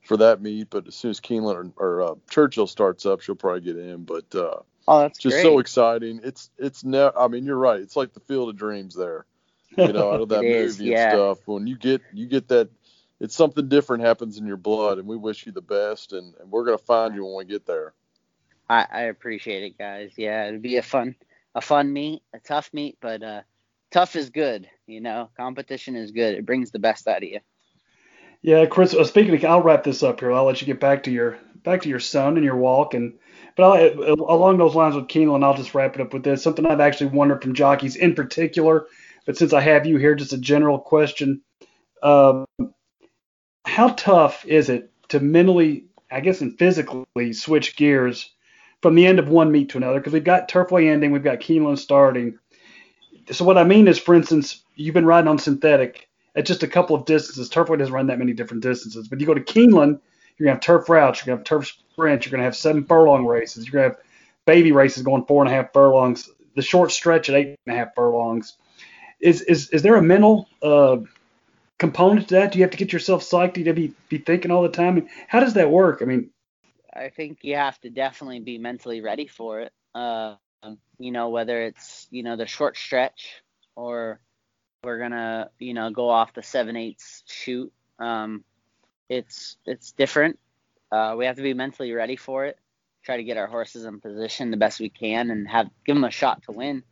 for 0.04 0.18
that 0.18 0.42
meet, 0.42 0.70
but 0.72 0.88
as 0.88 0.96
soon 0.96 1.12
as 1.12 1.22
Keeneland 1.22 1.72
or, 1.78 2.00
or 2.00 2.02
uh, 2.02 2.16
Churchill 2.30 2.66
starts 2.68 3.06
up, 3.06 3.22
she'll 3.22 3.36
probably 3.36 3.62
get 3.62 3.78
in. 3.78 4.04
But 4.04 4.34
uh, 4.36 4.58
Oh, 4.88 5.00
that's 5.00 5.18
just 5.20 5.36
great. 5.36 5.44
so 5.44 5.60
exciting. 5.60 6.20
It's 6.24 6.50
it's 6.58 6.84
ne- 6.84 7.12
I 7.18 7.28
mean, 7.30 7.46
you're 7.46 7.56
right. 7.56 7.80
It's 7.80 7.96
like 7.96 8.14
the 8.14 8.20
Field 8.20 8.50
of 8.50 8.58
Dreams 8.58 8.96
there. 8.96 9.26
you. 9.78 9.86
You 9.86 9.94
know, 9.94 10.12
out 10.12 10.20
of 10.22 10.30
that 10.30 10.44
It 10.44 10.52
is, 10.52 10.78
movie 10.80 10.92
yeah. 10.92 11.04
and 11.04 11.12
stuff. 11.14 11.38
When 11.48 11.68
you 11.68 11.78
get 11.78 12.02
you 12.12 12.26
get 12.28 12.48
that, 12.50 12.68
it's 13.24 13.36
something 13.36 13.70
different 13.70 14.04
happens 14.04 14.38
in 14.38 14.46
your 14.46 14.58
blood, 14.58 15.00
and 15.00 15.08
we 15.08 15.16
wish 15.16 15.46
you 15.46 15.54
the 15.54 15.62
best. 15.62 16.12
And, 16.12 16.36
and 16.42 16.52
we're 16.52 16.66
gonna 16.66 16.78
find 16.78 17.16
you 17.16 17.24
when 17.24 17.38
we 17.38 17.46
get 17.46 17.66
there. 17.66 17.94
I, 18.70 18.86
I 18.92 19.02
appreciate 19.04 19.64
it, 19.64 19.78
guys. 19.78 20.12
Yeah, 20.18 20.48
it'd 20.48 20.62
be 20.62 20.76
a 20.76 20.84
fun 20.84 21.16
a 21.56 21.62
fun 21.62 21.94
meet, 21.94 22.22
a 22.34 22.40
tough 22.40 22.70
meet, 22.74 22.98
but 23.02 23.24
uh, 23.24 23.42
tough 23.92 24.18
is 24.18 24.30
good. 24.30 24.70
You 24.88 25.00
know, 25.00 25.30
competition 25.38 25.96
is 25.96 26.12
good. 26.12 26.36
It 26.36 26.46
brings 26.46 26.72
the 26.72 26.80
best 26.80 27.08
out 27.08 27.24
of 27.24 27.30
you. 27.30 27.40
Yeah, 28.42 28.66
Chris. 28.66 28.94
Uh, 28.94 29.06
speaking 29.06 29.34
of, 29.34 29.46
I'll 29.46 29.64
wrap 29.64 29.86
this 29.86 30.04
up 30.04 30.20
here. 30.20 30.34
I'll 30.34 30.44
let 30.44 30.60
you 30.60 30.68
get 30.68 30.82
back 30.82 31.04
to 31.04 31.12
your 31.12 31.40
back 31.64 31.84
to 31.84 31.90
your 31.90 32.02
son 32.02 32.36
and 32.36 32.44
your 32.44 32.58
walk, 32.58 32.94
and 32.94 33.14
but 33.56 33.64
I'll, 33.64 34.04
uh, 34.04 34.16
along 34.16 34.58
those 34.58 34.76
lines 34.76 34.96
with 34.96 35.08
Keeneland, 35.08 35.46
I'll 35.46 35.56
just 35.56 35.74
wrap 35.74 35.96
it 35.96 36.02
up 36.02 36.14
with 36.14 36.26
this. 36.26 36.44
Something 36.44 36.66
I've 36.66 36.82
actually 36.82 37.12
wondered 37.12 37.42
from 37.42 37.54
jockeys 37.54 37.96
in 37.96 38.16
particular, 38.16 38.88
but 39.26 39.38
since 39.38 39.54
I 39.54 39.62
have 39.62 39.86
you 39.86 39.96
here, 39.96 40.14
just 40.14 40.34
a 40.34 40.38
general 40.38 40.78
question: 40.78 41.42
um, 42.02 42.46
How 43.66 43.90
tough 43.90 44.46
is 44.46 44.70
it 44.70 44.92
to 45.10 45.20
mentally, 45.20 45.86
I 46.12 46.20
guess, 46.20 46.42
and 46.42 46.58
physically 46.58 47.34
switch 47.34 47.76
gears 47.76 48.30
from 48.82 48.96
the 48.96 49.06
end 49.06 49.20
of 49.20 49.30
one 49.30 49.52
meet 49.52 49.70
to 49.70 49.78
another? 49.78 50.00
Because 50.00 50.14
we've 50.14 50.24
got 50.24 50.50
Turfway 50.50 50.90
ending, 50.90 51.12
we've 51.12 51.24
got 51.24 51.40
Keeneland 51.40 51.80
starting. 51.80 52.40
So 53.32 53.46
what 53.46 53.58
I 53.58 53.64
mean 53.64 53.88
is, 53.88 53.98
for 54.00 54.14
instance, 54.14 54.64
you've 54.76 54.94
been 54.94 55.06
riding 55.06 55.30
on 55.30 55.38
synthetic 55.38 56.10
at 56.36 56.46
just 56.46 56.64
a 56.64 56.68
couple 56.68 56.96
of 56.96 57.06
distances. 57.06 57.50
Turfway 57.50 57.78
doesn't 57.78 57.94
run 57.94 58.08
that 58.08 58.20
many 58.20 58.34
different 58.34 58.64
distances, 58.64 59.08
but 59.08 59.20
you 59.20 59.26
go 59.26 59.34
to 59.34 59.42
Keeneland, 59.42 60.00
you're 60.38 60.46
gonna 60.46 60.56
have 60.56 60.62
turf 60.62 60.90
routes, 60.90 61.20
you're 61.20 61.32
gonna 61.32 61.40
have 61.40 61.46
turf 61.46 61.68
sprints, 61.68 62.26
you're 62.26 62.32
gonna 62.32 62.44
have 62.44 62.56
seven 62.56 62.84
furlong 62.86 63.26
races, 63.26 63.66
you're 63.66 63.82
gonna 63.82 63.94
have 63.94 64.04
baby 64.46 64.72
races 64.72 65.04
going 65.04 65.26
four 65.26 65.44
and 65.44 65.52
a 65.52 65.56
half 65.56 65.72
furlongs, 65.74 66.30
the 66.56 66.62
short 66.62 66.92
stretch 66.92 67.30
at 67.30 67.36
eight 67.36 67.60
and 67.66 67.76
a 67.76 67.78
half 67.78 67.96
furlongs. 67.96 68.58
Is 69.20 69.42
is 69.42 69.70
is 69.70 69.84
there 69.84 69.96
a 69.96 70.02
mental 70.02 70.50
uh, 70.62 70.98
component 71.84 72.30
to 72.30 72.36
that? 72.36 72.54
Do 72.54 72.60
you 72.60 72.64
have 72.64 72.72
to 72.72 72.78
get 72.78 72.94
yourself 72.94 73.24
psyched? 73.24 73.56
Do 73.56 73.60
you 73.60 73.68
have 73.68 73.76
to 73.76 73.90
be, 73.90 73.94
be 74.08 74.18
thinking 74.18 74.52
all 74.52 74.64
the 74.64 74.70
time? 74.70 75.06
How 75.28 75.42
does 75.42 75.56
that 75.56 75.70
work? 75.70 76.00
I 76.02 76.06
mean, 76.06 76.30
I 76.94 77.10
think 77.10 77.40
you 77.42 77.58
have 77.58 77.78
to 77.82 77.90
definitely 77.90 78.40
be 78.40 78.58
mentally 78.58 79.02
ready 79.02 79.28
for 79.28 79.60
it. 79.60 79.74
Uh, 79.94 80.36
you 80.98 81.12
know, 81.12 81.28
whether 81.28 81.62
it's 81.62 82.08
you 82.10 82.24
know 82.24 82.38
the 82.38 82.48
short 82.48 82.78
stretch 82.78 83.44
or 83.76 84.22
we're 84.82 84.98
gonna 84.98 85.50
you 85.60 85.74
know 85.74 85.90
go 85.90 86.10
off 86.10 86.34
the 86.34 86.42
seven 86.42 86.78
eighths 86.78 87.24
chute. 87.26 87.74
Um, 88.00 88.46
it's 89.10 89.58
it's 89.66 89.92
different. 89.92 90.40
Uh, 90.90 91.16
we 91.18 91.26
have 91.26 91.36
to 91.36 91.42
be 91.42 91.54
mentally 91.54 91.92
ready 91.92 92.16
for 92.16 92.46
it. 92.46 92.58
Try 93.04 93.18
to 93.18 93.24
get 93.26 93.36
our 93.36 93.48
horses 93.48 93.84
in 93.84 94.00
position 94.00 94.52
the 94.52 94.58
best 94.58 94.80
we 94.80 94.88
can 94.88 95.32
and 95.32 95.50
have 95.50 95.70
give 95.86 95.98
them 95.98 96.06
a 96.06 96.12
shot 96.12 96.44
to 96.44 96.54
win. 96.54 96.84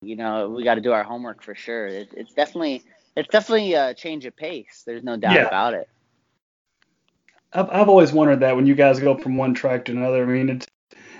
You 0.00 0.16
know, 0.16 0.48
we 0.48 0.64
got 0.64 0.76
to 0.76 0.80
do 0.80 0.92
our 0.92 1.02
homework 1.04 1.42
for 1.42 1.54
sure. 1.54 1.86
It, 1.86 2.14
it's 2.16 2.32
definitely 2.32 2.84
it's 3.20 3.28
definitely 3.28 3.74
a 3.74 3.94
change 3.94 4.26
of 4.26 4.36
pace. 4.36 4.82
There's 4.86 5.02
no 5.02 5.16
doubt 5.16 5.34
Yeah. 5.34 5.46
about 5.46 5.74
it. 5.74 5.88
I've, 7.52 7.68
I've 7.70 7.88
always 7.88 8.12
wondered 8.12 8.40
that 8.40 8.56
when 8.56 8.66
you 8.66 8.74
guys 8.74 9.00
go 9.00 9.16
from 9.16 9.36
one 9.36 9.54
track 9.54 9.84
to 9.86 9.92
another. 9.92 10.22
I 10.22 10.26
mean, 10.26 10.48
it's 10.48 10.66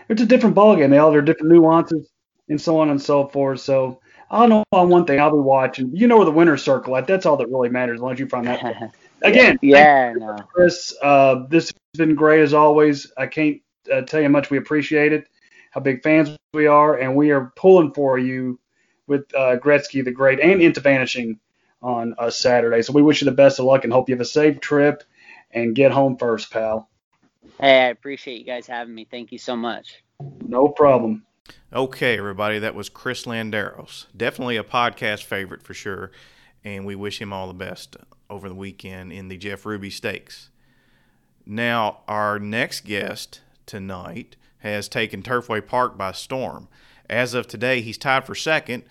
it's 0.08 0.22
a 0.22 0.26
different 0.26 0.56
ballgame. 0.56 0.90
They 0.90 0.98
all 0.98 1.12
have 1.12 1.24
different 1.24 1.52
nuances 1.52 2.08
and 2.48 2.60
so 2.60 2.78
on 2.80 2.90
and 2.90 3.00
so 3.00 3.28
forth. 3.28 3.60
So 3.60 4.00
I'll 4.30 4.48
know 4.48 4.64
on 4.72 4.88
one 4.88 5.04
thing. 5.06 5.20
I'll 5.20 5.30
be 5.30 5.38
watching. 5.38 5.94
You 5.94 6.06
know 6.06 6.16
where 6.16 6.26
the 6.26 6.32
winner's 6.32 6.62
circle 6.62 6.96
at. 6.96 7.06
That's 7.06 7.26
all 7.26 7.36
that 7.36 7.48
really 7.48 7.68
matters. 7.68 7.96
As 7.96 8.02
long 8.02 8.12
as 8.12 8.20
you 8.20 8.28
find 8.28 8.46
that. 8.46 8.92
Again, 9.22 9.58
yeah, 9.60 10.14
no. 10.16 10.36
Chris, 10.54 10.94
uh, 11.02 11.46
this 11.50 11.66
has 11.66 11.98
been 11.98 12.14
great 12.14 12.40
as 12.40 12.54
always. 12.54 13.12
I 13.18 13.26
can't 13.26 13.60
uh, 13.92 14.02
tell 14.02 14.20
you 14.20 14.26
how 14.26 14.32
much 14.32 14.50
we 14.50 14.56
appreciate 14.56 15.12
it, 15.12 15.28
how 15.72 15.80
big 15.80 16.02
fans 16.02 16.36
we 16.54 16.66
are, 16.66 16.96
and 16.96 17.14
we 17.14 17.30
are 17.30 17.52
pulling 17.54 17.92
for 17.92 18.18
you 18.18 18.58
with 19.06 19.24
uh, 19.34 19.56
Gretzky 19.58 20.02
the 20.02 20.10
Great 20.10 20.40
and 20.40 20.62
Into 20.62 20.80
Vanishing 20.80 21.38
on 21.82 22.14
a 22.18 22.30
Saturday. 22.30 22.82
So 22.82 22.92
we 22.92 23.02
wish 23.02 23.20
you 23.20 23.24
the 23.24 23.32
best 23.32 23.58
of 23.58 23.64
luck 23.64 23.84
and 23.84 23.92
hope 23.92 24.08
you 24.08 24.14
have 24.14 24.20
a 24.20 24.26
safe 24.26 24.60
trip 24.60 25.02
and 25.50 25.74
get 25.74 25.92
home 25.92 26.16
first, 26.16 26.50
pal. 26.50 26.88
Hey, 27.58 27.86
I 27.86 27.88
appreciate 27.88 28.38
you 28.38 28.44
guys 28.44 28.66
having 28.66 28.94
me. 28.94 29.06
Thank 29.10 29.32
you 29.32 29.38
so 29.38 29.56
much. 29.56 30.02
No 30.46 30.68
problem. 30.68 31.24
Okay, 31.72 32.18
everybody, 32.18 32.58
that 32.58 32.74
was 32.74 32.88
Chris 32.88 33.24
Landeros. 33.24 34.06
Definitely 34.16 34.56
a 34.56 34.64
podcast 34.64 35.24
favorite 35.24 35.62
for 35.62 35.74
sure, 35.74 36.10
and 36.64 36.84
we 36.84 36.94
wish 36.94 37.20
him 37.20 37.32
all 37.32 37.48
the 37.48 37.54
best 37.54 37.96
over 38.28 38.48
the 38.48 38.54
weekend 38.54 39.12
in 39.12 39.28
the 39.28 39.36
Jeff 39.36 39.66
Ruby 39.66 39.90
Stakes. 39.90 40.50
Now, 41.46 42.00
our 42.06 42.38
next 42.38 42.84
guest 42.84 43.40
tonight 43.66 44.36
has 44.58 44.88
taken 44.88 45.22
Turfway 45.22 45.66
Park 45.66 45.96
by 45.96 46.12
storm. 46.12 46.68
As 47.08 47.34
of 47.34 47.48
today, 47.48 47.80
he's 47.80 47.98
tied 47.98 48.24
for 48.24 48.34
second 48.34 48.84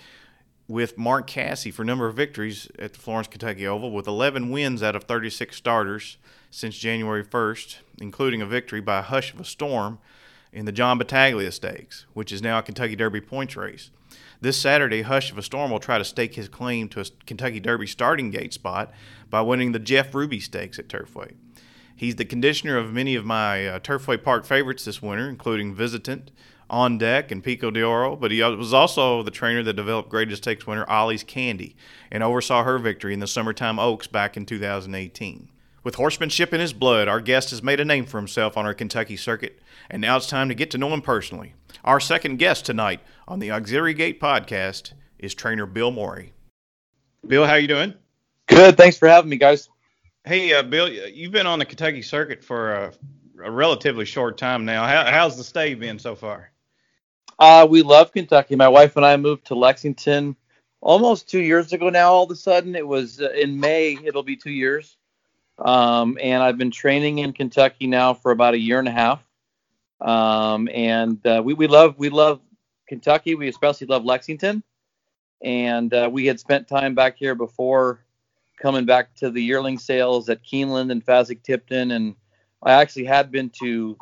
with 0.70 1.00
Mark 1.00 1.26
Casse 1.26 1.72
for 1.74 1.84
number 1.84 2.08
of 2.08 2.16
victories 2.16 2.70
at 2.78 2.94
the 2.94 3.00
Florence, 3.00 3.28
Kentucky 3.28 3.66
Oval 3.66 3.92
with 3.92 4.08
11 4.08 4.52
wins 4.52 4.84
out 4.84 4.96
of 4.96 5.06
36 5.06 5.58
starters 5.58 6.18
since 6.52 6.78
January 6.78 7.26
1st, 7.26 7.78
including 8.00 8.40
a 8.40 8.46
victory 8.46 8.80
by 8.80 9.00
a 9.00 9.02
hush 9.02 9.34
of 9.34 9.40
a 9.40 9.44
storm 9.44 9.98
in 10.54 10.66
the 10.66 10.72
John 10.72 11.00
Battaglia 11.00 11.52
Stakes, 11.52 12.06
which 12.14 12.32
is 12.32 12.44
now 12.44 12.60
a 12.60 12.62
Kentucky 12.62 12.96
Derby 12.96 13.20
points 13.20 13.56
race. 13.56 13.90
This 14.42 14.58
Saturday, 14.58 15.02
Hush 15.02 15.32
of 15.32 15.38
a 15.38 15.44
Storm 15.44 15.70
will 15.70 15.80
try 15.80 15.98
to 15.98 16.06
stake 16.06 16.36
his 16.36 16.48
claim 16.48 16.88
to 16.90 17.02
a 17.02 17.06
Kentucky 17.26 17.60
Derby 17.60 17.88
starting 17.88 18.30
gate 18.30 18.54
spot 18.54 18.94
by 19.30 19.42
winning 19.42 19.74
the 19.74 19.80
Jeff 19.80 20.16
Ruby 20.16 20.40
Stakes 20.40 20.80
at 20.80 20.88
Turfway. 20.88 21.34
He's 21.96 22.16
the 22.16 22.26
conditioner 22.26 22.78
of 22.78 22.94
many 22.94 23.16
of 23.16 23.26
my 23.26 23.68
uh, 23.68 23.80
Turfway 23.80 24.24
Park 24.24 24.46
favorites 24.46 24.86
this 24.86 25.02
winter, 25.02 25.28
including 25.28 25.76
Visitant, 25.76 26.32
On 26.70 26.98
Deck, 26.98 27.32
and 27.32 27.44
Pico 27.44 27.72
de 27.72 27.84
Oro, 27.84 28.16
but 28.16 28.32
he 28.32 28.42
was 28.42 28.74
also 28.74 29.24
the 29.24 29.32
trainer 29.32 29.64
that 29.64 29.74
developed 29.74 30.10
Greatest 30.10 30.44
Stakes 30.44 30.68
winner 30.68 30.86
Ollie's 30.88 31.24
Candy 31.24 31.76
and 32.12 32.22
oversaw 32.24 32.64
her 32.64 32.78
victory 32.78 33.14
in 33.14 33.20
the 33.20 33.28
Summertime 33.28 33.80
Oaks 33.80 34.08
back 34.08 34.38
in 34.38 34.46
2018. 34.46 35.50
With 35.84 35.96
horsemanship 35.96 36.54
in 36.54 36.60
his 36.60 36.74
blood, 36.74 37.08
our 37.08 37.22
guest 37.22 37.52
has 37.52 37.64
made 37.64 37.80
a 37.80 37.86
name 37.86 38.06
for 38.06 38.18
himself 38.18 38.58
on 38.58 38.66
our 38.66 38.74
Kentucky 38.74 39.16
circuit, 39.16 39.60
and 39.90 40.02
now 40.02 40.18
it's 40.18 40.28
time 40.28 40.50
to 40.50 40.56
get 40.56 40.70
to 40.72 40.78
know 40.78 40.94
him 40.94 41.02
personally. 41.02 41.54
Our 41.84 42.00
second 42.00 42.38
guest 42.38 42.66
tonight 42.66 43.00
on 43.28 43.40
the 43.40 43.52
Auxiliary 43.52 43.94
Gate 43.94 44.20
podcast 44.20 44.92
is 45.18 45.34
trainer 45.34 45.66
Bill 45.66 45.92
Morey. 45.92 46.34
Bill, 47.26 47.46
how 47.46 47.56
you 47.56 47.68
doing? 47.68 47.94
Good. 48.48 48.78
Thanks 48.78 48.98
for 48.98 49.08
having 49.08 49.30
me, 49.30 49.38
guys. 49.38 49.70
Hey, 50.26 50.54
uh, 50.54 50.64
Bill, 50.64 50.90
you've 50.90 51.32
been 51.32 51.48
on 51.48 51.60
the 51.60 51.66
Kentucky 51.66 52.02
circuit 52.02 52.44
for 52.44 52.74
a, 52.74 52.94
a 53.44 53.50
relatively 53.50 54.06
short 54.06 54.38
time 54.38 54.66
now. 54.66 54.86
How, 54.86 55.10
how's 55.10 55.38
the 55.38 55.44
stay 55.44 55.74
been 55.76 55.98
so 55.98 56.16
far? 56.16 56.52
Uh, 57.40 57.66
we 57.70 57.82
love 57.82 58.12
Kentucky. 58.12 58.56
My 58.58 58.68
wife 58.68 58.98
and 58.98 59.06
I 59.06 59.16
moved 59.16 59.46
to 59.46 59.56
Lexington 59.56 60.36
almost 60.82 61.30
two 61.30 61.40
years 61.40 61.72
ago 61.72 61.90
now. 61.90 62.12
All 62.12 62.26
of 62.26 62.32
a 62.32 62.36
sudden, 62.36 62.76
it 62.76 62.86
was 62.86 63.22
uh, 63.22 63.30
in 63.32 63.60
May. 63.60 63.98
It'll 64.04 64.24
be 64.24 64.36
two 64.36 64.52
years. 64.52 64.98
Um, 65.58 66.18
and 66.22 66.44
I've 66.44 66.58
been 66.58 66.72
training 66.72 67.20
in 67.20 67.32
Kentucky 67.32 67.88
now 67.88 68.14
for 68.14 68.32
about 68.32 68.56
a 68.56 68.60
year 68.60 68.80
and 68.80 68.88
a 68.88 68.92
half. 68.92 69.24
Um, 70.02 70.70
and 70.74 71.26
uh, 71.26 71.42
we, 71.44 71.54
we 71.54 71.68
love 71.68 71.98
we 71.98 72.10
love 72.10 72.42
Kentucky. 72.88 73.36
We 73.36 73.48
especially 73.48 73.88
love 73.88 74.04
Lexington. 74.04 74.62
And 75.42 75.94
uh, 75.94 76.10
we 76.12 76.26
had 76.26 76.42
spent 76.42 76.68
time 76.68 76.94
back 76.94 77.18
here 77.18 77.36
before 77.36 78.02
coming 78.62 78.86
back 78.86 79.16
to 79.16 79.30
the 79.30 79.42
yearling 79.42 79.78
sales 79.78 80.28
at 80.28 80.44
Keeneland 80.44 80.92
and 80.92 81.06
Fasig-Tipton. 81.06 81.92
And 81.92 82.16
I 82.62 82.74
actually 82.74 83.06
had 83.06 83.32
been 83.32 83.50
to 83.62 83.98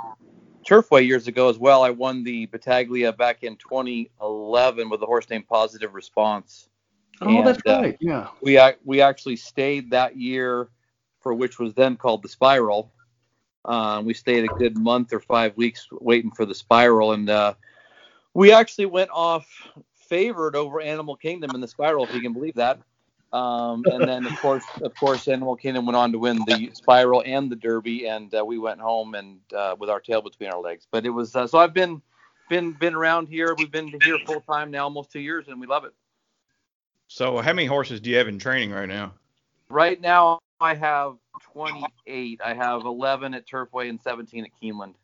Turfway 0.67 1.07
years 1.07 1.27
ago 1.27 1.49
as 1.49 1.57
well. 1.57 1.81
I 1.81 1.91
won 1.91 2.23
the 2.23 2.45
Battaglia 2.47 3.13
back 3.13 3.43
in 3.43 3.55
2011 3.55 4.89
with 4.89 5.01
a 5.01 5.05
horse 5.05 5.29
named 5.29 5.47
Positive 5.47 5.93
Response. 5.93 6.67
Oh, 7.21 7.37
and, 7.37 7.47
that's 7.47 7.61
uh, 7.65 7.79
right. 7.81 7.93
Uh, 7.93 7.97
yeah. 8.01 8.27
We 8.41 8.59
we 8.83 9.01
actually 9.01 9.37
stayed 9.37 9.91
that 9.91 10.17
year 10.17 10.67
for 11.21 11.33
which 11.33 11.57
was 11.57 11.73
then 11.73 11.95
called 11.95 12.21
the 12.21 12.29
Spiral. 12.29 12.91
Uh, 13.63 14.01
we 14.05 14.13
stayed 14.13 14.43
a 14.43 14.47
good 14.47 14.77
month 14.77 15.13
or 15.13 15.19
five 15.19 15.55
weeks 15.57 15.87
waiting 15.91 16.31
for 16.31 16.45
the 16.45 16.55
Spiral, 16.55 17.13
and 17.13 17.29
uh, 17.29 17.53
we 18.33 18.51
actually 18.51 18.85
went 18.85 19.09
off 19.11 19.47
favored 19.93 20.55
over 20.55 20.81
Animal 20.81 21.15
Kingdom 21.15 21.51
in 21.55 21.61
the 21.61 21.67
Spiral, 21.67 22.03
if 22.05 22.13
you 22.13 22.21
can 22.21 22.33
believe 22.33 22.55
that. 22.55 22.79
Um, 23.37 23.83
and 23.85 24.07
then 24.07 24.25
of 24.25 24.35
course, 24.39 24.63
of 24.81 24.95
course, 24.95 25.27
Animal 25.27 25.55
Kingdom 25.55 25.85
went 25.85 25.95
on 25.95 26.11
to 26.11 26.17
win 26.17 26.39
the 26.47 26.71
Spiral 26.73 27.21
and 27.25 27.51
the 27.51 27.55
Derby, 27.55 28.07
and 28.07 28.33
uh, 28.33 28.43
we 28.43 28.57
went 28.57 28.79
home 28.79 29.13
and 29.13 29.39
uh, 29.55 29.75
with 29.77 29.89
our 29.89 29.99
tail 29.99 30.21
between 30.21 30.49
our 30.49 30.59
legs. 30.59 30.87
But 30.89 31.05
it 31.05 31.11
was 31.11 31.35
uh, 31.35 31.45
so 31.45 31.59
I've 31.59 31.73
been 31.73 32.01
been 32.49 32.71
been 32.71 32.95
around 32.95 33.27
here. 33.27 33.53
We've 33.55 33.71
been 33.71 33.93
here 34.01 34.17
full 34.25 34.41
time 34.41 34.71
now, 34.71 34.85
almost 34.85 35.11
two 35.11 35.19
years, 35.19 35.47
and 35.49 35.61
we 35.61 35.67
love 35.67 35.85
it. 35.85 35.93
So, 37.09 37.37
how 37.37 37.53
many 37.53 37.67
horses 37.67 38.01
do 38.01 38.09
you 38.09 38.17
have 38.17 38.27
in 38.27 38.39
training 38.39 38.71
right 38.71 38.89
now? 38.89 39.13
Right 39.69 40.01
now, 40.01 40.39
I 40.59 40.73
have 40.73 41.17
28. 41.53 42.41
I 42.43 42.53
have 42.53 42.85
11 42.85 43.33
at 43.33 43.47
Turfway 43.47 43.89
and 43.89 44.01
17 44.01 44.45
at 44.45 44.51
Keeneland. 44.61 44.95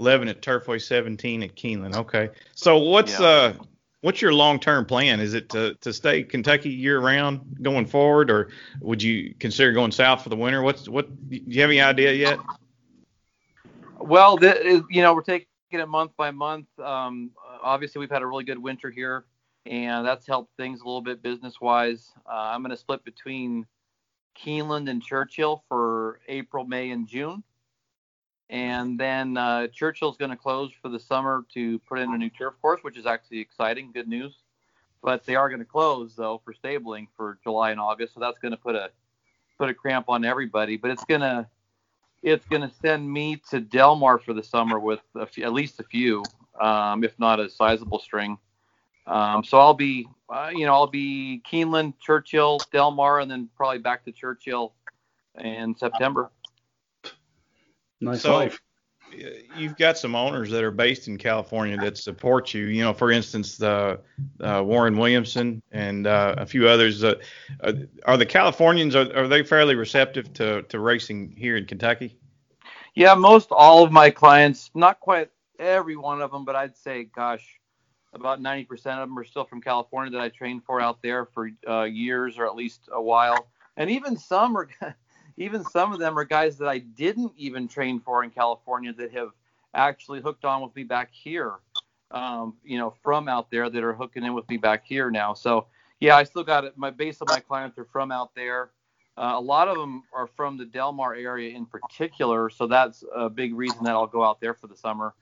11 0.00 0.28
at 0.28 0.42
Turfway, 0.42 0.82
17 0.82 1.42
at 1.42 1.54
Keeneland. 1.54 1.94
Okay. 1.94 2.30
So 2.54 2.78
what's 2.78 3.20
yeah. 3.20 3.26
uh 3.26 3.54
what's 4.02 4.20
your 4.20 4.34
long-term 4.34 4.84
plan? 4.84 5.18
Is 5.20 5.34
it 5.34 5.48
to, 5.50 5.74
to 5.76 5.92
stay 5.92 6.22
Kentucky 6.22 6.68
year-round 6.68 7.58
going 7.62 7.86
forward, 7.86 8.30
or 8.30 8.50
would 8.80 9.02
you 9.02 9.34
consider 9.40 9.72
going 9.72 9.90
south 9.90 10.22
for 10.22 10.28
the 10.28 10.36
winter? 10.36 10.62
What's 10.62 10.88
what? 10.88 11.08
Do 11.30 11.40
you 11.46 11.62
have 11.62 11.70
any 11.70 11.80
idea 11.80 12.12
yet? 12.12 12.38
Well, 13.98 14.38
you 14.42 15.02
know, 15.02 15.14
we're 15.14 15.22
taking 15.22 15.46
it 15.70 15.88
month 15.88 16.12
by 16.16 16.30
month. 16.30 16.66
Um, 16.78 17.30
obviously, 17.62 18.00
we've 18.00 18.10
had 18.10 18.22
a 18.22 18.26
really 18.26 18.44
good 18.44 18.58
winter 18.58 18.90
here, 18.90 19.24
and 19.64 20.06
that's 20.06 20.26
helped 20.26 20.54
things 20.56 20.80
a 20.80 20.84
little 20.84 21.00
bit 21.00 21.22
business-wise. 21.22 22.10
Uh, 22.26 22.50
I'm 22.52 22.62
going 22.62 22.70
to 22.70 22.76
split 22.76 23.04
between 23.04 23.66
Keeneland 24.36 24.90
and 24.90 25.02
Churchill 25.02 25.62
for 25.68 26.20
April, 26.28 26.64
May, 26.64 26.90
and 26.90 27.06
June. 27.06 27.42
And 28.52 29.00
then 29.00 29.38
uh, 29.38 29.68
Churchill's 29.68 30.18
going 30.18 30.30
to 30.30 30.36
close 30.36 30.72
for 30.82 30.90
the 30.90 31.00
summer 31.00 31.46
to 31.54 31.78
put 31.80 31.98
in 31.98 32.12
a 32.12 32.18
new 32.18 32.28
turf 32.28 32.52
course, 32.60 32.80
which 32.82 32.98
is 32.98 33.06
actually 33.06 33.40
exciting, 33.40 33.90
good 33.92 34.06
news. 34.06 34.34
But 35.02 35.24
they 35.24 35.36
are 35.36 35.48
going 35.48 35.60
to 35.60 35.64
close 35.64 36.14
though 36.14 36.42
for 36.44 36.52
stabling 36.52 37.08
for 37.16 37.38
July 37.42 37.70
and 37.70 37.80
August, 37.80 38.12
so 38.12 38.20
that's 38.20 38.38
going 38.38 38.52
to 38.52 38.58
put 38.58 38.74
a 38.74 38.90
put 39.58 39.70
a 39.70 39.74
cramp 39.74 40.10
on 40.10 40.26
everybody. 40.26 40.76
But 40.76 40.90
it's 40.90 41.04
gonna 41.04 41.48
it's 42.22 42.44
going 42.46 42.62
to 42.62 42.70
send 42.82 43.10
me 43.10 43.40
to 43.50 43.58
Del 43.58 43.96
Mar 43.96 44.18
for 44.18 44.34
the 44.34 44.42
summer 44.42 44.78
with 44.78 45.00
few, 45.30 45.44
at 45.44 45.52
least 45.54 45.80
a 45.80 45.84
few, 45.84 46.22
um, 46.60 47.02
if 47.02 47.18
not 47.18 47.40
a 47.40 47.48
sizable 47.48 47.98
string. 47.98 48.36
Um, 49.06 49.42
so 49.42 49.58
I'll 49.58 49.74
be, 49.74 50.06
uh, 50.28 50.50
you 50.52 50.66
know, 50.66 50.74
I'll 50.74 50.86
be 50.86 51.42
Keeneland, 51.50 51.94
Churchill, 52.00 52.60
Del 52.70 52.90
Mar, 52.90 53.20
and 53.20 53.30
then 53.30 53.48
probably 53.56 53.78
back 53.78 54.04
to 54.04 54.12
Churchill 54.12 54.74
in 55.40 55.74
September. 55.74 56.30
Nice 58.02 58.22
so, 58.22 58.34
life. 58.34 58.60
You've 59.56 59.76
got 59.76 59.98
some 59.98 60.14
owners 60.14 60.50
that 60.50 60.64
are 60.64 60.70
based 60.70 61.06
in 61.06 61.18
California 61.18 61.76
that 61.76 61.98
support 61.98 62.54
you. 62.54 62.64
You 62.64 62.82
know, 62.82 62.94
for 62.94 63.12
instance, 63.12 63.58
the 63.58 64.00
uh, 64.40 64.62
Warren 64.64 64.96
Williamson 64.96 65.62
and 65.70 66.06
uh, 66.06 66.34
a 66.38 66.46
few 66.46 66.66
others. 66.66 67.04
Uh, 67.04 67.14
are 68.06 68.16
the 68.16 68.26
Californians 68.26 68.96
are, 68.96 69.14
are 69.14 69.28
they 69.28 69.42
fairly 69.42 69.74
receptive 69.74 70.32
to, 70.34 70.62
to 70.62 70.80
racing 70.80 71.34
here 71.36 71.56
in 71.56 71.66
Kentucky? 71.66 72.16
Yeah, 72.94 73.14
most 73.14 73.48
all 73.50 73.84
of 73.84 73.92
my 73.92 74.10
clients, 74.10 74.70
not 74.74 74.98
quite 75.00 75.30
every 75.58 75.96
one 75.96 76.20
of 76.20 76.30
them, 76.30 76.44
but 76.44 76.56
I'd 76.56 76.76
say, 76.76 77.04
gosh, 77.04 77.46
about 78.14 78.40
90% 78.40 78.70
of 78.70 79.08
them 79.08 79.18
are 79.18 79.24
still 79.24 79.44
from 79.44 79.60
California 79.60 80.10
that 80.12 80.20
I 80.20 80.28
trained 80.28 80.64
for 80.64 80.80
out 80.80 81.00
there 81.02 81.26
for 81.26 81.50
uh, 81.68 81.82
years 81.82 82.38
or 82.38 82.46
at 82.46 82.54
least 82.54 82.88
a 82.92 83.00
while. 83.00 83.48
And 83.76 83.90
even 83.90 84.16
some 84.16 84.56
are, 84.56 84.68
even 85.36 85.64
some 85.64 85.92
of 85.92 85.98
them 85.98 86.18
are 86.18 86.24
guys 86.24 86.58
that 86.58 86.68
I 86.68 86.78
didn't 86.78 87.32
even 87.36 87.68
train 87.68 88.00
for 88.00 88.24
in 88.24 88.30
California 88.30 88.92
that 88.94 89.12
have 89.12 89.30
actually 89.74 90.20
hooked 90.20 90.44
on 90.44 90.62
with 90.62 90.74
me 90.76 90.84
back 90.84 91.10
here. 91.12 91.54
Um, 92.10 92.56
you 92.62 92.76
know, 92.76 92.92
from 93.02 93.26
out 93.26 93.50
there 93.50 93.70
that 93.70 93.82
are 93.82 93.94
hooking 93.94 94.22
in 94.22 94.34
with 94.34 94.46
me 94.50 94.58
back 94.58 94.84
here 94.84 95.10
now. 95.10 95.32
So 95.32 95.66
yeah, 95.98 96.16
I 96.16 96.24
still 96.24 96.44
got 96.44 96.64
it. 96.64 96.76
My 96.76 96.90
base 96.90 97.20
of 97.20 97.28
my 97.28 97.40
clients 97.40 97.78
are 97.78 97.86
from 97.86 98.12
out 98.12 98.34
there. 98.34 98.70
Uh, 99.16 99.34
a 99.34 99.40
lot 99.40 99.68
of 99.68 99.76
them 99.76 100.02
are 100.12 100.26
from 100.26 100.56
the 100.58 100.64
Del 100.64 100.92
Mar 100.92 101.14
area 101.14 101.54
in 101.54 101.64
particular, 101.64 102.50
so 102.50 102.66
that's 102.66 103.04
a 103.14 103.30
big 103.30 103.54
reason 103.54 103.84
that 103.84 103.92
I'll 103.92 104.06
go 104.06 104.24
out 104.24 104.40
there 104.40 104.52
for 104.52 104.66
the 104.66 104.76
summer. 104.76 105.14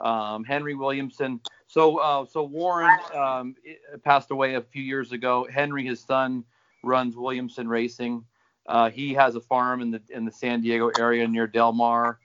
Um, 0.00 0.44
Henry 0.44 0.74
Williamson, 0.74 1.40
so, 1.66 1.98
uh, 1.98 2.26
so 2.26 2.42
Warren 2.42 2.98
um, 3.14 3.54
passed 4.04 4.30
away 4.30 4.54
a 4.54 4.60
few 4.60 4.82
years 4.82 5.12
ago. 5.12 5.48
Henry, 5.50 5.86
his 5.86 6.00
son, 6.00 6.44
runs 6.82 7.16
Williamson 7.16 7.68
Racing. 7.68 8.24
Uh, 8.68 8.90
he 8.90 9.14
has 9.14 9.34
a 9.36 9.40
farm 9.40 9.80
in 9.80 9.90
the 9.90 10.02
in 10.10 10.24
the 10.24 10.32
San 10.32 10.60
Diego 10.60 10.90
area 10.98 11.26
near 11.26 11.46
Del 11.46 11.72
Mar. 11.72 12.18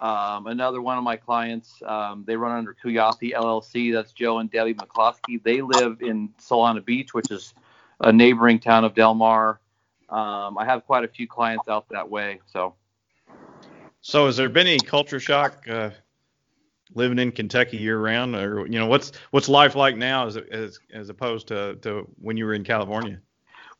Um, 0.00 0.46
another 0.46 0.80
one 0.80 0.96
of 0.96 1.02
my 1.02 1.16
clients, 1.16 1.82
um, 1.84 2.22
they 2.24 2.36
run 2.36 2.56
under 2.56 2.72
Kuyathi 2.72 3.32
LLC. 3.32 3.92
That's 3.92 4.12
Joe 4.12 4.38
and 4.38 4.48
Debbie 4.50 4.74
McCloskey. 4.74 5.42
They 5.42 5.60
live 5.60 6.00
in 6.00 6.28
Solana 6.40 6.84
Beach, 6.84 7.14
which 7.14 7.32
is 7.32 7.52
a 8.00 8.12
neighboring 8.12 8.60
town 8.60 8.84
of 8.84 8.94
Del 8.94 9.14
Mar. 9.14 9.60
Um, 10.08 10.56
I 10.56 10.64
have 10.64 10.86
quite 10.86 11.04
a 11.04 11.08
few 11.08 11.26
clients 11.26 11.68
out 11.68 11.88
that 11.90 12.08
way. 12.08 12.40
So, 12.46 12.74
so 14.00 14.26
has 14.26 14.36
there 14.36 14.48
been 14.48 14.68
any 14.68 14.78
culture 14.78 15.18
shock 15.18 15.66
uh, 15.68 15.90
living 16.94 17.18
in 17.18 17.32
Kentucky 17.32 17.78
year 17.78 18.00
round, 18.00 18.36
or 18.36 18.66
you 18.66 18.78
know 18.78 18.86
what's 18.86 19.12
what's 19.32 19.48
life 19.48 19.74
like 19.74 19.96
now 19.96 20.26
as 20.28 20.36
as 20.36 20.78
as 20.92 21.08
opposed 21.08 21.48
to 21.48 21.74
to 21.82 22.08
when 22.20 22.36
you 22.36 22.46
were 22.46 22.54
in 22.54 22.62
California? 22.62 23.20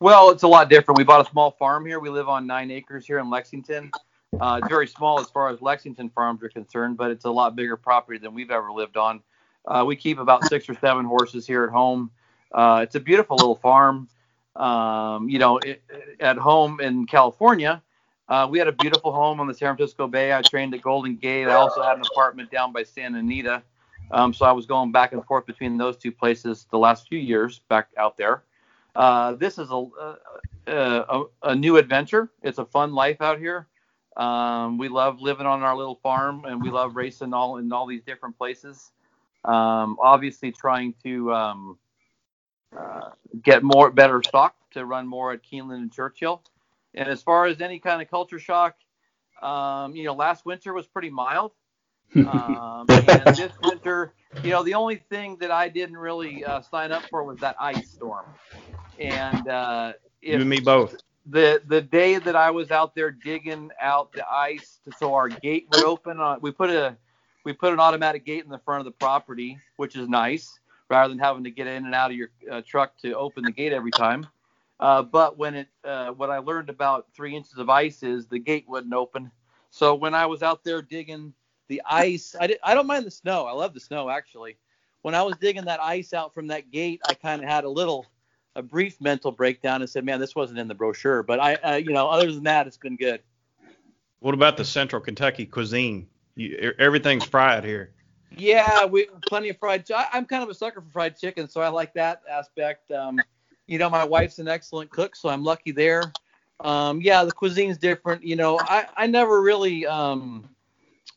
Well, 0.01 0.31
it's 0.31 0.45
a 0.45 0.49
lot 0.49 0.71
different. 0.71 0.97
We 0.97 1.03
bought 1.03 1.27
a 1.27 1.31
small 1.31 1.51
farm 1.51 1.85
here. 1.85 1.99
We 1.99 2.09
live 2.09 2.29
on 2.29 2.47
nine 2.47 2.71
acres 2.71 3.05
here 3.05 3.19
in 3.19 3.29
Lexington. 3.29 3.91
Uh, 4.41 4.61
it's 4.63 4.69
very 4.69 4.87
small 4.87 5.19
as 5.19 5.29
far 5.29 5.49
as 5.49 5.61
Lexington 5.61 6.09
farms 6.11 6.41
are 6.45 6.49
concerned, 6.49 6.97
but 6.97 7.11
it's 7.11 7.25
a 7.25 7.31
lot 7.31 7.57
bigger 7.57 7.77
property 7.77 8.19
than 8.19 8.33
we've 8.33 8.53
ever 8.53 8.71
lived 8.71 8.97
on. 8.97 9.21
Uh, 9.67 9.85
we 9.85 9.97
keep 9.97 10.21
about 10.21 10.45
six 10.45 10.69
or 10.69 10.75
seven 10.75 11.05
horses 11.05 11.49
here 11.49 11.65
at 11.65 11.71
home. 11.71 12.13
Uh, 12.53 12.81
it's 12.85 12.95
a 12.95 13.01
beautiful 13.01 13.37
little 13.37 13.57
farm. 13.57 14.09
Um, 14.55 15.29
you 15.29 15.41
know, 15.41 15.59
it, 15.59 15.83
at 16.21 16.37
home 16.37 16.79
in 16.81 17.07
California, 17.07 17.83
uh, 18.29 18.47
we 18.49 18.59
had 18.59 18.69
a 18.69 18.73
beautiful 18.73 19.13
home 19.13 19.41
on 19.41 19.49
the 19.49 19.55
San 19.55 19.75
Francisco 19.75 20.07
Bay. 20.07 20.33
I 20.33 20.43
trained 20.43 20.75
at 20.75 20.83
Golden 20.83 21.17
Gate. 21.17 21.49
I 21.49 21.55
also 21.55 21.83
had 21.83 21.97
an 21.97 22.05
apartment 22.13 22.53
down 22.53 22.73
by 22.73 22.85
Santa 22.85 23.19
Anita. 23.19 23.63
Um, 24.13 24.33
so 24.33 24.47
I 24.47 24.53
was 24.53 24.65
going 24.65 24.93
back 24.93 25.13
and 25.13 25.25
forth 25.25 25.45
between 25.45 25.77
those 25.77 25.97
two 25.97 26.13
places 26.13 26.67
the 26.71 26.79
last 26.79 27.09
few 27.09 27.19
years 27.19 27.63
back 27.69 27.89
out 27.97 28.17
there. 28.17 28.45
Uh, 28.99 29.37
this 29.37 29.59
is 29.59 29.71
a, 29.71 29.87
a, 30.67 31.23
a, 31.45 31.55
new 31.55 31.77
adventure. 31.77 32.33
It's 32.43 32.59
a 32.59 32.65
fun 32.65 32.93
life 32.93 33.21
out 33.21 33.39
here. 33.39 33.69
Um, 34.17 34.77
we 34.77 34.89
love 34.89 35.21
living 35.21 35.47
on 35.47 35.63
our 35.63 35.77
little 35.77 36.01
farm 36.03 36.45
and 36.47 36.61
we 36.61 36.69
love 36.69 36.97
racing 36.97 37.33
all 37.33 37.59
in 37.59 37.71
all 37.73 37.87
these 37.87 38.03
different 38.03 38.37
places. 38.37 38.91
Um, 39.45 39.99
obviously, 40.03 40.51
trying 40.51 40.95
to 41.05 41.33
um, 41.33 41.79
uh, 42.77 43.11
get 43.41 43.63
more 43.63 43.93
better 43.93 44.21
stock 44.21 44.57
to 44.73 44.85
run 44.85 45.07
more 45.07 45.33
at 45.33 45.45
Keeneland 45.45 45.77
and 45.77 45.93
Churchill. 45.93 46.43
And 46.93 47.09
as 47.09 47.23
far 47.23 47.47
as 47.47 47.61
any 47.61 47.79
kind 47.79 48.03
of 48.03 48.11
culture 48.11 48.41
shock, 48.41 48.75
um, 49.41 49.95
you 49.95 50.03
know, 50.03 50.15
last 50.15 50.45
winter 50.45 50.75
was 50.75 50.89
pretty 50.89 51.11
mild. 51.11 51.53
um, 52.17 52.87
and 52.89 53.37
this 53.37 53.53
winter, 53.63 54.15
you 54.43 54.51
know, 54.51 54.65
the 54.65 54.75
only 54.75 54.97
thing 54.97 55.37
that 55.37 55.53
I 55.53 55.69
didn't 55.69 55.99
really 55.99 56.45
uh, 56.45 56.63
sign 56.63 56.91
up 56.91 57.05
for 57.11 57.23
was 57.23 57.39
that 57.39 57.55
ice 57.61 57.91
storm. 57.91 58.25
And 58.99 59.49
uh, 59.49 59.93
you 60.21 60.35
and 60.35 60.49
me 60.49 60.61
both. 60.61 60.97
The 61.27 61.63
the 61.67 61.81
day 61.81 62.19
that 62.19 62.37
I 62.37 62.51
was 62.51 62.71
out 62.71 62.95
there 62.95 63.11
digging 63.11 63.71
out 63.81 64.13
the 64.13 64.29
ice 64.29 64.81
to, 64.85 64.93
so 64.97 65.15
our 65.15 65.29
gate 65.29 65.67
would 65.71 65.85
open, 65.85 66.21
uh, 66.21 66.37
we 66.41 66.51
put 66.51 66.71
a 66.71 66.97
we 67.45 67.53
put 67.53 67.73
an 67.73 67.81
automatic 67.81 68.25
gate 68.25 68.45
in 68.45 68.51
the 68.51 68.59
front 68.59 68.81
of 68.81 68.85
the 68.85 68.93
property, 68.93 69.59
which 69.77 69.97
is 69.97 70.09
nice, 70.09 70.59
rather 70.89 71.09
than 71.09 71.19
having 71.19 71.45
to 71.45 71.51
get 71.51 71.67
in 71.67 71.85
and 71.85 71.95
out 71.95 72.11
of 72.11 72.17
your 72.17 72.31
uh, 72.51 72.63
truck 72.67 72.97
to 72.99 73.13
open 73.15 73.45
the 73.45 73.53
gate 73.53 73.73
every 73.73 73.91
time. 73.91 74.27
Uh, 74.81 75.03
but 75.03 75.37
when 75.37 75.55
it, 75.55 75.69
uh, 75.85 76.11
what 76.11 76.31
I 76.31 76.39
learned 76.39 76.71
about 76.71 77.07
three 77.15 77.35
inches 77.35 77.59
of 77.59 77.69
ice 77.69 78.03
is 78.03 78.27
the 78.27 78.39
gate 78.39 78.65
wouldn't 78.69 78.95
open. 78.95 79.31
So 79.71 79.95
when 79.95 80.15
I 80.15 80.27
was 80.27 80.43
out 80.43 80.63
there 80.63 80.83
digging 80.83 81.35
the 81.69 81.83
ice, 81.85 82.35
I, 82.39 82.47
did, 82.47 82.59
I 82.63 82.75
don't 82.75 82.87
mind 82.87 83.05
the 83.05 83.11
snow. 83.11 83.47
I 83.47 83.53
love 83.53 83.75
the 83.75 83.81
snow 83.81 84.09
actually. 84.09 84.57
When 85.03 85.15
I 85.15 85.23
was 85.23 85.37
digging 85.37 85.65
that 85.65 85.81
ice 85.81 86.13
out 86.13 86.33
from 86.35 86.49
that 86.49 86.71
gate, 86.71 87.01
I 87.09 87.15
kind 87.15 87.43
of 87.43 87.49
had 87.49 87.65
a 87.65 87.69
little, 87.69 88.07
a 88.59 88.63
brief 88.63 89.01
mental 89.01 89.31
breakdown 89.31 89.81
and 89.81 89.89
said, 89.89 90.05
man, 90.05 90.19
this 90.19 90.35
wasn't 90.35 90.59
in 90.59 90.67
the 90.67 90.75
brochure. 90.75 91.23
But 91.23 91.39
I, 91.39 91.55
uh, 91.55 91.75
you 91.77 91.93
know, 91.93 92.09
other 92.09 92.31
than 92.31 92.43
that, 92.43 92.67
it's 92.67 92.77
been 92.77 92.97
good. 92.97 93.23
What 94.19 94.35
about 94.35 94.57
the 94.57 94.65
Central 94.65 95.01
Kentucky 95.01 95.47
cuisine? 95.47 96.09
You, 96.35 96.75
everything's 96.79 97.25
fried 97.25 97.65
here. 97.65 97.93
Yeah, 98.37 98.85
we 98.85 99.07
plenty 99.29 99.49
of 99.49 99.59
fried. 99.59 99.89
I, 99.93 100.07
I'm 100.13 100.27
kind 100.27 100.43
of 100.43 100.49
a 100.49 100.55
sucker 100.55 100.81
for 100.81 100.91
fried 100.91 101.17
chicken, 101.17 101.49
so 101.49 101.61
I 101.61 101.69
like 101.69 101.95
that 101.95 102.23
aspect. 102.29 102.91
Um, 102.91 103.21
you 103.69 103.79
know, 103.79 103.89
my 103.89 104.05
wife's 104.05 104.41
an 104.41 104.49
excellent 104.49 104.91
cook, 104.91 105.15
so 105.15 105.29
I'm 105.29 105.45
lucky 105.45 105.71
there. 105.71 106.13
Um, 106.61 107.01
yeah, 107.01 107.23
the 107.23 107.33
cuisine's 107.33 107.79
different. 107.79 108.25
You 108.25 108.35
know, 108.35 108.59
I, 108.61 108.87
I 108.97 109.07
never 109.07 109.41
really, 109.41 109.87
um, 109.87 110.49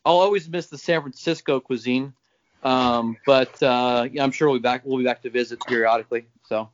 I'll 0.06 0.18
always 0.20 0.48
miss 0.48 0.68
the 0.68 0.78
San 0.78 1.02
Francisco 1.02 1.60
cuisine. 1.60 2.14
Um, 2.64 3.18
but 3.26 3.62
uh, 3.64 4.08
yeah, 4.12 4.24
I'm 4.24 4.32
sure 4.32 4.48
we'll 4.48 4.60
be 4.60 4.62
back. 4.62 4.84
We'll 4.86 5.00
be 5.00 5.04
back 5.04 5.24
to 5.24 5.32
visit 5.32 5.60
periodically. 5.68 6.26
So. 6.48 6.70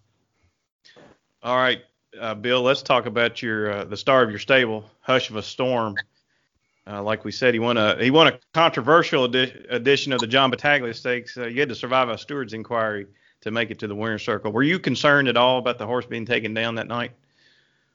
All 1.47 1.55
right, 1.55 1.81
uh, 2.19 2.35
Bill. 2.35 2.61
Let's 2.61 2.81
talk 2.81 3.05
about 3.05 3.41
your 3.41 3.71
uh, 3.71 3.85
the 3.85 3.95
star 3.95 4.21
of 4.21 4.29
your 4.29 4.37
stable, 4.37 4.83
Hush 4.99 5.29
of 5.29 5.37
a 5.37 5.41
Storm. 5.41 5.95
Uh, 6.85 7.01
like 7.01 7.23
we 7.23 7.31
said, 7.31 7.53
he 7.53 7.59
won 7.61 7.77
a 7.77 7.95
he 8.03 8.11
won 8.11 8.27
a 8.27 8.37
controversial 8.53 9.23
edi- 9.33 9.65
edition 9.69 10.11
of 10.11 10.19
the 10.19 10.27
John 10.27 10.49
Battaglia 10.49 10.93
Stakes. 10.93 11.37
Uh, 11.37 11.45
you 11.45 11.61
had 11.61 11.69
to 11.69 11.75
survive 11.75 12.09
a 12.09 12.17
steward's 12.17 12.51
inquiry 12.51 13.07
to 13.39 13.51
make 13.51 13.71
it 13.71 13.79
to 13.79 13.87
the 13.87 13.95
winner's 13.95 14.23
circle. 14.23 14.51
Were 14.51 14.61
you 14.61 14.77
concerned 14.77 15.29
at 15.29 15.37
all 15.37 15.57
about 15.57 15.77
the 15.77 15.85
horse 15.85 16.05
being 16.05 16.25
taken 16.25 16.53
down 16.53 16.75
that 16.75 16.87
night? 16.87 17.13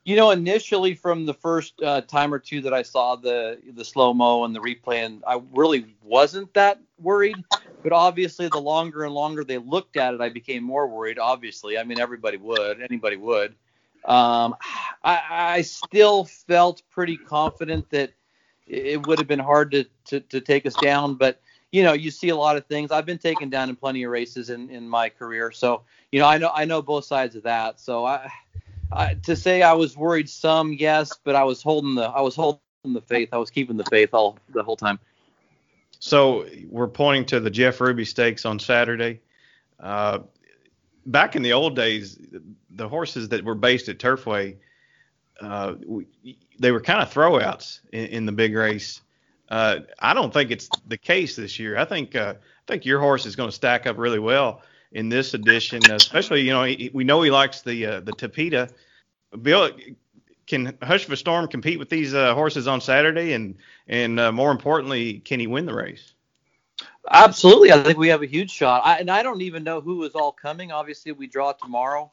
You 0.04 0.16
know, 0.16 0.30
initially 0.30 0.94
from 0.94 1.26
the 1.26 1.34
first 1.34 1.80
uh, 1.80 2.00
time 2.02 2.34
or 2.34 2.38
two 2.38 2.60
that 2.62 2.74
I 2.74 2.82
saw 2.82 3.16
the 3.16 3.58
the 3.74 3.84
slow 3.84 4.12
mo 4.12 4.44
and 4.44 4.54
the 4.54 4.60
replay, 4.60 5.04
and 5.04 5.22
I 5.26 5.40
really 5.52 5.94
wasn't 6.02 6.52
that 6.54 6.80
worried. 7.00 7.36
But 7.82 7.92
obviously, 7.92 8.48
the 8.48 8.60
longer 8.60 9.04
and 9.04 9.14
longer 9.14 9.44
they 9.44 9.58
looked 9.58 9.96
at 9.96 10.14
it, 10.14 10.20
I 10.20 10.28
became 10.28 10.62
more 10.64 10.86
worried. 10.86 11.18
Obviously, 11.18 11.78
I 11.78 11.84
mean 11.84 12.00
everybody 12.00 12.36
would, 12.36 12.80
anybody 12.80 13.16
would. 13.16 13.54
Um, 14.04 14.56
I, 15.04 15.20
I 15.30 15.62
still 15.62 16.24
felt 16.24 16.82
pretty 16.90 17.16
confident 17.16 17.88
that 17.90 18.12
it 18.66 19.06
would 19.06 19.18
have 19.18 19.28
been 19.28 19.38
hard 19.38 19.70
to, 19.72 19.84
to, 20.06 20.20
to 20.20 20.40
take 20.40 20.66
us 20.66 20.74
down, 20.74 21.14
but 21.14 21.40
you 21.70 21.82
know, 21.82 21.92
you 21.92 22.10
see 22.10 22.28
a 22.28 22.36
lot 22.36 22.56
of 22.56 22.66
things. 22.66 22.90
I've 22.90 23.06
been 23.06 23.18
taken 23.18 23.48
down 23.48 23.70
in 23.70 23.76
plenty 23.76 24.02
of 24.02 24.10
races 24.10 24.50
in, 24.50 24.68
in 24.70 24.88
my 24.88 25.08
career, 25.08 25.50
so 25.50 25.82
you 26.10 26.20
know, 26.20 26.26
I 26.26 26.38
know 26.38 26.50
I 26.54 26.64
know 26.64 26.82
both 26.82 27.04
sides 27.04 27.34
of 27.34 27.44
that. 27.44 27.80
So 27.80 28.04
I, 28.04 28.30
To 29.24 29.36
say 29.36 29.62
I 29.62 29.72
was 29.72 29.96
worried 29.96 30.28
some, 30.28 30.72
yes, 30.72 31.12
but 31.24 31.34
I 31.34 31.44
was 31.44 31.62
holding 31.62 31.94
the 31.94 32.04
I 32.04 32.20
was 32.20 32.34
holding 32.34 32.60
the 32.84 33.00
faith. 33.00 33.30
I 33.32 33.38
was 33.38 33.50
keeping 33.50 33.76
the 33.76 33.84
faith 33.84 34.10
all 34.12 34.38
the 34.50 34.62
whole 34.62 34.76
time. 34.76 34.98
So 35.98 36.46
we're 36.68 36.88
pointing 36.88 37.26
to 37.26 37.40
the 37.40 37.50
Jeff 37.50 37.80
Ruby 37.80 38.04
Stakes 38.04 38.44
on 38.44 38.58
Saturday. 38.58 39.20
Uh, 39.78 40.20
back 41.06 41.36
in 41.36 41.42
the 41.42 41.52
old 41.52 41.76
days, 41.76 42.18
the 42.70 42.88
horses 42.88 43.28
that 43.28 43.44
were 43.44 43.54
based 43.54 43.88
at 43.88 43.98
Turfway, 43.98 44.56
uh, 45.40 45.74
we, 45.86 46.06
they 46.58 46.72
were 46.72 46.80
kind 46.80 47.00
of 47.00 47.12
throwouts 47.12 47.80
in, 47.92 48.06
in 48.06 48.26
the 48.26 48.32
big 48.32 48.54
race. 48.54 49.00
Uh, 49.48 49.80
I 49.98 50.12
don't 50.14 50.32
think 50.32 50.50
it's 50.50 50.68
the 50.88 50.98
case 50.98 51.36
this 51.36 51.58
year. 51.58 51.78
I 51.78 51.84
think 51.84 52.16
uh, 52.16 52.34
I 52.38 52.72
think 52.72 52.84
your 52.84 52.98
horse 52.98 53.26
is 53.26 53.36
going 53.36 53.50
to 53.50 53.54
stack 53.54 53.86
up 53.86 53.96
really 53.98 54.18
well 54.18 54.62
in 54.92 55.08
this 55.08 55.34
edition, 55.34 55.90
especially 55.90 56.42
you 56.42 56.52
know 56.52 56.64
he, 56.64 56.90
we 56.92 57.04
know 57.04 57.22
he 57.22 57.30
likes 57.30 57.62
the 57.62 57.86
uh, 57.86 58.00
the 58.00 58.12
Tapeta. 58.12 58.70
Bill, 59.40 59.70
can 60.46 60.76
Hush 60.82 61.06
of 61.06 61.12
a 61.12 61.16
Storm 61.16 61.48
compete 61.48 61.78
with 61.78 61.88
these 61.88 62.14
uh, 62.14 62.34
horses 62.34 62.68
on 62.68 62.80
Saturday, 62.80 63.32
and 63.32 63.56
and 63.88 64.20
uh, 64.20 64.32
more 64.32 64.50
importantly, 64.50 65.18
can 65.20 65.40
he 65.40 65.46
win 65.46 65.66
the 65.66 65.74
race? 65.74 66.12
Absolutely, 67.10 67.72
I 67.72 67.82
think 67.82 67.98
we 67.98 68.08
have 68.08 68.22
a 68.22 68.26
huge 68.26 68.50
shot. 68.50 68.82
I, 68.84 68.98
and 68.98 69.10
I 69.10 69.22
don't 69.22 69.40
even 69.40 69.64
know 69.64 69.80
who 69.80 70.04
is 70.04 70.14
all 70.14 70.32
coming. 70.32 70.70
Obviously, 70.70 71.12
we 71.12 71.26
draw 71.26 71.52
tomorrow. 71.52 72.10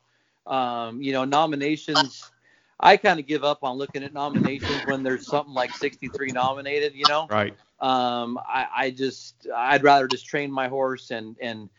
Um, 0.48 1.02
you 1.02 1.12
know, 1.12 1.26
nominations 1.26 2.32
I 2.80 2.98
kind 2.98 3.20
of 3.20 3.28
give 3.28 3.44
up 3.44 3.64
on 3.64 3.78
looking 3.78 4.04
at 4.04 4.14
nominations 4.14 4.86
when 4.86 5.04
there's 5.04 5.28
something 5.28 5.54
like 5.54 5.72
63 5.76 6.32
nominated, 6.32 6.94
you 6.96 7.04
know. 7.10 7.28
Right. 7.30 7.54
Um, 7.80 8.38
I, 8.38 8.68
I 8.76 8.92
just 8.92 9.48
I'd 9.54 9.84
rather 9.84 10.08
just 10.08 10.26
train 10.26 10.52
my 10.52 10.68
horse 10.68 11.12
and 11.12 11.36
and 11.42 11.70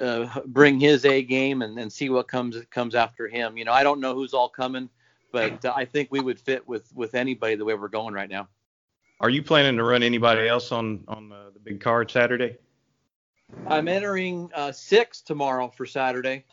uh, 0.00 0.40
bring 0.46 0.78
his 0.78 1.04
A 1.04 1.22
game 1.22 1.62
and, 1.62 1.78
and 1.78 1.92
see 1.92 2.10
what 2.10 2.28
comes 2.28 2.56
comes 2.70 2.94
after 2.94 3.28
him. 3.28 3.56
You 3.56 3.64
know, 3.64 3.72
I 3.72 3.82
don't 3.82 4.00
know 4.00 4.14
who's 4.14 4.34
all 4.34 4.48
coming, 4.48 4.88
but 5.32 5.64
uh, 5.64 5.72
I 5.74 5.84
think 5.84 6.08
we 6.10 6.20
would 6.20 6.38
fit 6.38 6.66
with 6.68 6.90
with 6.94 7.14
anybody 7.14 7.54
the 7.56 7.64
way 7.64 7.74
we're 7.74 7.88
going 7.88 8.14
right 8.14 8.30
now. 8.30 8.48
Are 9.20 9.30
you 9.30 9.42
planning 9.42 9.76
to 9.76 9.84
run 9.84 10.02
anybody 10.02 10.48
else 10.48 10.72
on 10.72 11.04
on 11.08 11.28
the, 11.28 11.50
the 11.52 11.60
big 11.60 11.80
card 11.80 12.10
Saturday? 12.10 12.56
I'm 13.66 13.88
entering 13.88 14.50
uh, 14.54 14.72
six 14.72 15.22
tomorrow 15.22 15.68
for 15.68 15.86
Saturday. 15.86 16.44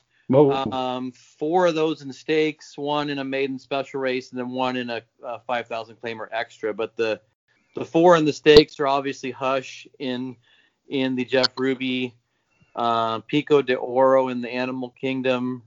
Um, 0.74 1.12
four 1.14 1.68
of 1.68 1.76
those 1.76 2.02
in 2.02 2.12
stakes, 2.12 2.78
one 2.78 3.10
in 3.10 3.20
a 3.20 3.24
maiden 3.24 3.58
special 3.58 4.02
race, 4.02 4.32
and 4.32 4.40
then 4.40 4.50
one 4.50 4.76
in 4.76 4.90
a, 4.90 5.02
a 5.24 5.40
5,000 5.40 5.96
claimer 5.96 6.28
extra. 6.32 6.74
But 6.74 6.98
the 6.98 7.22
the 7.76 7.86
four 7.86 8.18
in 8.18 8.26
the 8.26 8.34
stakes 8.34 8.80
are 8.80 8.88
obviously 8.88 9.32
Hush 9.32 9.88
in 10.00 10.36
in 10.90 11.16
the 11.16 11.24
Jeff 11.24 11.48
Ruby, 11.58 12.16
uh, 12.78 13.20
Pico 13.22 13.62
de 13.62 13.76
Oro 13.76 14.30
in 14.30 14.42
the 14.42 14.50
Animal 14.50 14.92
Kingdom. 14.92 15.64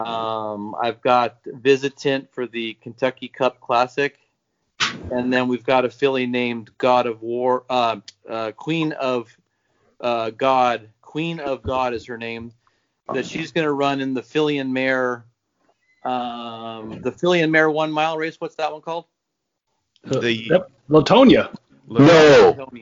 Um, 0.00 0.74
I've 0.82 1.00
got 1.00 1.38
Visitant 1.46 2.28
for 2.32 2.46
the 2.46 2.74
Kentucky 2.82 3.28
Cup 3.28 3.60
Classic, 3.60 4.18
and 5.10 5.32
then 5.32 5.46
we've 5.46 5.64
got 5.64 5.84
a 5.84 5.90
filly 5.90 6.26
named 6.26 6.70
God 6.76 7.06
of 7.06 7.22
War, 7.22 7.64
uh, 7.70 8.00
uh, 8.28 8.50
Queen 8.52 8.92
of 8.92 9.34
uh, 10.00 10.30
God. 10.30 10.88
Queen 11.00 11.38
of 11.38 11.62
God 11.62 11.94
is 11.94 12.04
her 12.06 12.18
name 12.18 12.52
that 13.12 13.24
she's 13.24 13.52
going 13.52 13.66
to 13.66 13.72
run 13.72 14.00
in 14.00 14.14
the 14.14 14.22
Filly 14.22 14.58
and 14.58 14.74
Mare, 14.74 15.24
um, 16.04 17.00
the 17.02 17.12
Filly 17.12 17.42
and 17.42 17.52
Mare 17.52 17.70
one 17.70 17.92
mile 17.92 18.18
race. 18.18 18.40
What's 18.40 18.56
that 18.56 18.72
one 18.72 18.80
called? 18.80 19.04
The 20.02 20.32
yep. 20.32 20.70
Latonia. 20.90 21.56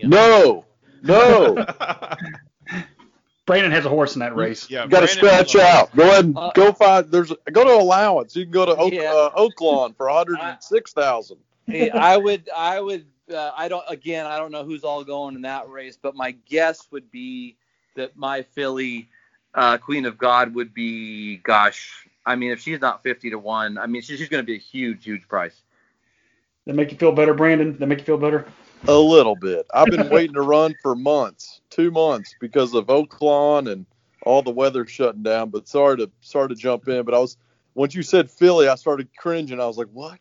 No, 0.08 0.64
no, 1.02 1.54
no. 1.56 1.66
Brandon 3.44 3.72
has 3.72 3.84
a 3.84 3.88
horse 3.88 4.14
in 4.14 4.20
that 4.20 4.36
race. 4.36 4.70
Yeah, 4.70 4.84
you 4.84 4.90
got 4.90 5.00
to 5.00 5.08
scratch 5.08 5.56
out. 5.56 5.94
Go 5.96 6.04
ahead 6.04 6.26
and 6.26 6.36
uh, 6.36 6.52
go 6.54 6.72
find. 6.72 7.10
There's 7.10 7.32
go 7.52 7.64
to 7.64 7.74
allowance. 7.74 8.36
You 8.36 8.44
can 8.44 8.52
go 8.52 8.64
to 8.66 8.76
Oak, 8.76 8.92
yeah. 8.92 9.12
uh, 9.12 9.30
Oaklawn 9.30 9.96
for 9.96 10.06
106,000. 10.06 11.36
Hey, 11.64 11.90
I 11.90 12.16
would, 12.16 12.50
I 12.54 12.80
would, 12.80 13.06
uh, 13.32 13.52
I 13.56 13.68
don't. 13.68 13.84
Again, 13.88 14.26
I 14.26 14.36
don't 14.36 14.50
know 14.50 14.64
who's 14.64 14.82
all 14.82 15.04
going 15.04 15.36
in 15.36 15.42
that 15.42 15.68
race, 15.68 15.96
but 15.96 16.16
my 16.16 16.32
guess 16.48 16.88
would 16.90 17.08
be 17.12 17.56
that 17.94 18.16
my 18.16 18.42
filly 18.42 19.08
uh, 19.54 19.78
Queen 19.78 20.06
of 20.06 20.18
God 20.18 20.54
would 20.54 20.74
be, 20.74 21.36
gosh, 21.38 22.08
I 22.24 22.36
mean, 22.36 22.50
if 22.50 22.60
she's 22.60 22.80
not 22.80 23.02
50 23.02 23.30
to 23.30 23.38
one, 23.38 23.78
I 23.78 23.86
mean, 23.86 24.02
she's, 24.02 24.18
she's 24.18 24.28
going 24.28 24.42
to 24.42 24.46
be 24.46 24.56
a 24.56 24.60
huge, 24.60 25.04
huge 25.04 25.28
price. 25.28 25.60
That 26.66 26.74
make 26.74 26.92
you 26.92 26.98
feel 26.98 27.12
better, 27.12 27.34
Brandon? 27.34 27.76
That 27.78 27.86
make 27.86 27.98
you 27.98 28.04
feel 28.04 28.18
better? 28.18 28.46
A 28.88 28.94
little 28.94 29.36
bit. 29.36 29.66
I've 29.72 29.88
been 29.88 30.08
waiting 30.10 30.34
to 30.34 30.42
run 30.42 30.74
for 30.82 30.94
months, 30.94 31.51
two 31.72 31.90
months, 31.90 32.34
because 32.40 32.74
of 32.74 32.86
Oaklawn 32.86 33.70
and 33.70 33.86
all 34.22 34.42
the 34.42 34.50
weather 34.50 34.86
shutting 34.86 35.22
down. 35.22 35.50
But 35.50 35.68
sorry 35.68 35.96
to 35.98 36.10
sorry 36.20 36.48
to 36.48 36.54
jump 36.54 36.88
in, 36.88 37.04
but 37.04 37.14
I 37.14 37.18
was 37.18 37.36
once 37.74 37.94
you 37.94 38.02
said 38.02 38.30
filly, 38.30 38.68
I 38.68 38.74
started 38.74 39.08
cringing. 39.16 39.60
I 39.60 39.66
was 39.66 39.78
like, 39.78 39.88
what? 39.92 40.20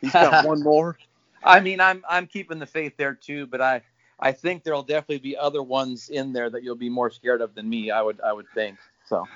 He's 0.00 0.12
got 0.12 0.44
one 0.46 0.62
more. 0.62 0.96
I 1.42 1.60
mean, 1.60 1.80
I'm 1.80 2.04
I'm 2.08 2.26
keeping 2.26 2.58
the 2.58 2.66
faith 2.66 2.96
there 2.96 3.14
too, 3.14 3.46
but 3.46 3.60
I 3.60 3.82
I 4.20 4.32
think 4.32 4.62
there'll 4.62 4.82
definitely 4.82 5.18
be 5.18 5.36
other 5.36 5.62
ones 5.62 6.08
in 6.08 6.32
there 6.32 6.48
that 6.50 6.62
you'll 6.62 6.76
be 6.76 6.88
more 6.88 7.10
scared 7.10 7.40
of 7.40 7.54
than 7.54 7.68
me. 7.68 7.90
I 7.90 8.02
would 8.02 8.20
I 8.20 8.32
would 8.32 8.46
think 8.54 8.78
so. 9.08 9.26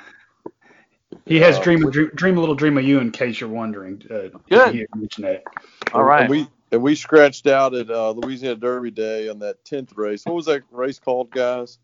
He 1.24 1.40
has 1.40 1.56
uh, 1.56 1.62
dream, 1.62 1.90
dream, 1.90 2.10
dream 2.14 2.36
a 2.36 2.40
little 2.40 2.54
dream 2.54 2.78
of 2.78 2.84
you 2.84 3.00
in 3.00 3.10
case 3.10 3.40
you're 3.40 3.50
wondering. 3.50 4.02
Uh, 4.10 4.38
Good. 4.48 4.86
Mention 4.94 5.24
that. 5.24 5.44
All 5.92 6.04
right. 6.04 6.22
And 6.22 6.30
we 6.30 6.46
and 6.72 6.82
we 6.82 6.94
scratched 6.94 7.46
out 7.46 7.74
at 7.74 7.90
uh, 7.90 8.10
Louisiana 8.10 8.56
Derby 8.56 8.90
Day 8.90 9.28
on 9.28 9.38
that 9.40 9.64
tenth 9.64 9.96
race. 9.96 10.24
What 10.24 10.34
was 10.34 10.46
that 10.46 10.62
race 10.70 10.98
called, 10.98 11.30
guys? 11.30 11.78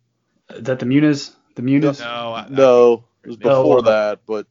Is 0.50 0.64
that 0.64 0.78
the 0.78 0.86
Muniz? 0.86 1.32
The 1.54 1.62
Muniz? 1.62 2.00
No, 2.00 2.34
I, 2.34 2.46
no, 2.48 3.04
it 3.22 3.28
was 3.28 3.36
before 3.36 3.78
oh, 3.78 3.82
that, 3.82 4.20
but 4.26 4.46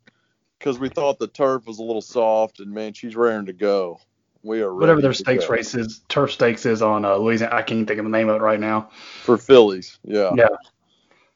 because 0.58 0.80
we 0.80 0.90
thought 0.90 1.20
the 1.20 1.28
turf 1.28 1.66
was 1.66 1.80
a 1.80 1.84
little 1.84 2.02
soft, 2.02 2.60
and 2.60 2.72
man, 2.72 2.94
she's 2.94 3.16
raring 3.16 3.48
to 3.48 3.54
go. 3.54 4.00
We 4.44 4.62
are 4.62 4.74
whatever 4.74 5.02
their 5.02 5.14
stakes 5.14 5.46
go. 5.46 5.54
race 5.54 5.76
is, 5.76 6.02
turf 6.08 6.32
stakes 6.32 6.66
is 6.66 6.82
on 6.82 7.06
uh, 7.06 7.16
Louisiana. 7.16 7.56
I 7.56 7.62
can't 7.62 7.88
think 7.88 8.00
of 8.00 8.06
the 8.06 8.12
name 8.12 8.30
of 8.30 8.38
it 8.38 8.42
right 8.42 8.60
now. 8.60 8.90
For 9.24 9.38
fillies, 9.38 10.00
yeah. 10.04 10.32
Yeah. 10.36 10.48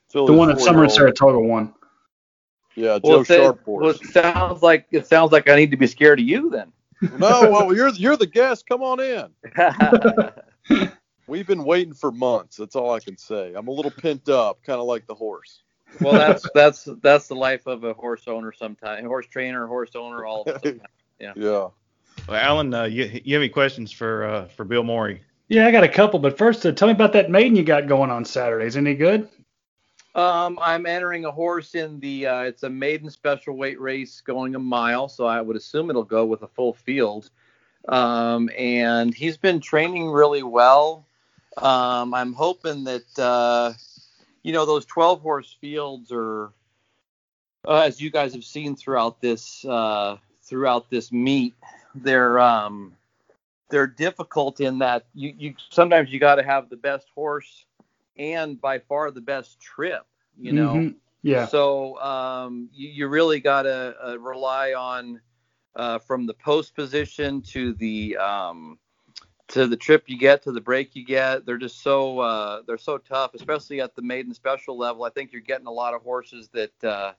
Fillies 0.10 0.28
the 0.28 0.34
one 0.34 0.48
that 0.48 0.60
Summer 0.60 0.84
and 0.84 0.92
Saratoga 0.92 1.40
won. 1.40 1.74
Yeah, 2.76 3.00
Joe 3.00 3.10
well, 3.10 3.24
Sharp. 3.24 3.62
Well, 3.66 3.90
it 3.90 4.04
sounds 4.06 4.62
like 4.62 4.88
it 4.92 5.08
sounds 5.08 5.32
like 5.32 5.50
I 5.50 5.56
need 5.56 5.72
to 5.72 5.78
be 5.78 5.88
scared 5.88 6.20
of 6.20 6.26
you 6.26 6.50
then. 6.50 6.72
No, 7.18 7.50
well, 7.52 7.76
you're 7.76 7.90
you're 7.90 8.18
the 8.18 8.28
guest. 8.28 8.68
Come 8.68 8.82
on 8.84 9.00
in. 9.00 10.90
We've 11.28 11.48
been 11.48 11.64
waiting 11.64 11.94
for 11.94 12.12
months. 12.12 12.58
That's 12.58 12.76
all 12.76 12.92
I 12.92 13.00
can 13.00 13.18
say. 13.18 13.54
I'm 13.56 13.68
a 13.68 13.72
little 13.72 13.92
pent 13.92 14.30
up, 14.30 14.62
kind 14.64 14.80
of 14.80 14.86
like 14.86 15.08
the 15.08 15.16
horse. 15.16 15.62
Well, 16.02 16.14
that's 16.14 16.46
that's 16.54 16.88
that's 17.02 17.28
the 17.28 17.36
life 17.36 17.66
of 17.68 17.84
a 17.84 17.94
horse 17.94 18.28
owner. 18.28 18.52
Sometimes 18.52 19.06
horse 19.06 19.28
trainer, 19.28 19.66
horse 19.68 19.92
owner, 19.96 20.26
all 20.26 20.44
of 20.44 20.64
it. 20.64 20.82
Yeah. 21.18 21.32
Yeah. 21.38 21.70
Well, 22.28 22.38
Alan, 22.38 22.74
uh, 22.74 22.84
you, 22.84 23.22
you 23.24 23.36
have 23.36 23.42
any 23.42 23.48
questions 23.48 23.90
for 23.90 24.26
uh, 24.26 24.46
for 24.50 24.66
Bill 24.66 24.84
Morey? 24.84 25.22
Yeah, 25.48 25.66
I 25.66 25.72
got 25.72 25.86
a 25.86 25.88
couple, 25.88 26.20
but 26.20 26.38
first, 26.38 26.66
uh, 26.66 26.74
tell 26.74 26.90
me 26.90 26.94
about 26.94 27.14
that 27.14 27.32
maiden 27.32 27.56
you 27.56 27.64
got 27.64 27.88
going 27.88 28.10
on 28.10 28.26
Saturdays. 28.26 28.76
Any 28.76 28.96
good? 28.96 29.30
Um, 30.16 30.58
I'm 30.62 30.86
entering 30.86 31.26
a 31.26 31.32
horse 31.32 31.76
in 31.76 32.00
the. 32.00 32.28
Uh, 32.28 32.42
it's 32.42 32.64
a 32.64 32.70
maiden 32.70 33.10
special 33.10 33.58
weight 33.58 33.80
race 33.82 34.22
going 34.22 34.56
a 34.56 34.60
mile, 34.60 35.10
so 35.10 35.26
I 35.26 35.42
would 35.42 35.58
assume 35.58 35.90
it'll 35.90 36.04
go 36.04 36.26
with 36.26 36.42
a 36.42 36.48
full 36.48 36.74
field. 36.74 37.30
Um, 37.90 38.50
and 38.58 39.14
he's 39.14 39.36
been 39.36 39.60
training 39.60 40.10
really 40.10 40.42
well. 40.42 41.06
Um, 41.58 42.14
I'm 42.14 42.32
hoping 42.32 42.86
that 42.86 43.20
uh, 43.20 43.74
you 44.42 44.54
know 44.54 44.66
those 44.66 44.86
12 44.86 45.22
horse 45.22 45.56
fields 45.60 46.12
are, 46.14 46.54
uh, 47.68 47.82
as 47.82 48.00
you 48.00 48.10
guys 48.10 48.34
have 48.34 48.46
seen 48.46 48.78
throughout 48.78 49.20
this 49.20 49.66
uh, 49.66 50.16
throughout 50.44 50.90
this 50.90 51.12
meet, 51.12 51.56
they're 51.94 52.40
um, 52.40 52.94
they're 53.70 53.88
difficult 53.88 54.62
in 54.62 54.80
that 54.80 55.08
you, 55.14 55.34
you 55.38 55.56
sometimes 55.70 56.10
you 56.10 56.20
got 56.20 56.36
to 56.36 56.44
have 56.44 56.70
the 56.70 56.78
best 56.78 57.08
horse 57.14 57.66
and 58.18 58.60
by 58.60 58.80
far 58.80 59.12
the 59.12 59.22
best 59.22 59.60
trip 59.60 60.06
you 60.38 60.52
know 60.52 60.74
mm-hmm. 60.74 60.98
yeah 61.24 61.46
so 61.46 62.00
um, 62.00 62.70
you, 62.74 62.90
you 62.90 63.08
really 63.08 63.40
got 63.40 63.64
to 63.64 63.96
uh, 64.06 64.18
rely 64.20 64.74
on 64.74 65.20
uh, 65.76 66.00
from 66.00 66.26
the 66.26 66.34
post 66.34 66.76
position 66.76 67.42
to 67.42 67.74
the 67.74 68.16
um, 68.18 68.78
to 69.48 69.68
the 69.68 69.78
trip 69.78 70.04
you 70.08 70.18
get 70.18 70.42
to 70.42 70.52
the 70.52 70.62
break 70.62 70.96
you 70.96 71.06
get 71.06 71.46
they're 71.46 71.58
just 71.58 71.82
so 71.82 72.20
uh, 72.20 72.62
they're 72.68 72.78
so 72.78 72.98
tough 72.98 73.34
especially 73.34 73.82
at 73.82 73.96
the 73.96 74.02
maiden 74.02 74.34
special 74.34 74.78
level 74.78 75.04
i 75.04 75.10
think 75.10 75.32
you're 75.32 75.42
getting 75.42 75.68
a 75.68 75.72
lot 75.72 75.94
of 75.94 76.02
horses 76.02 76.50
that 76.54 76.84
uh, 76.84 77.12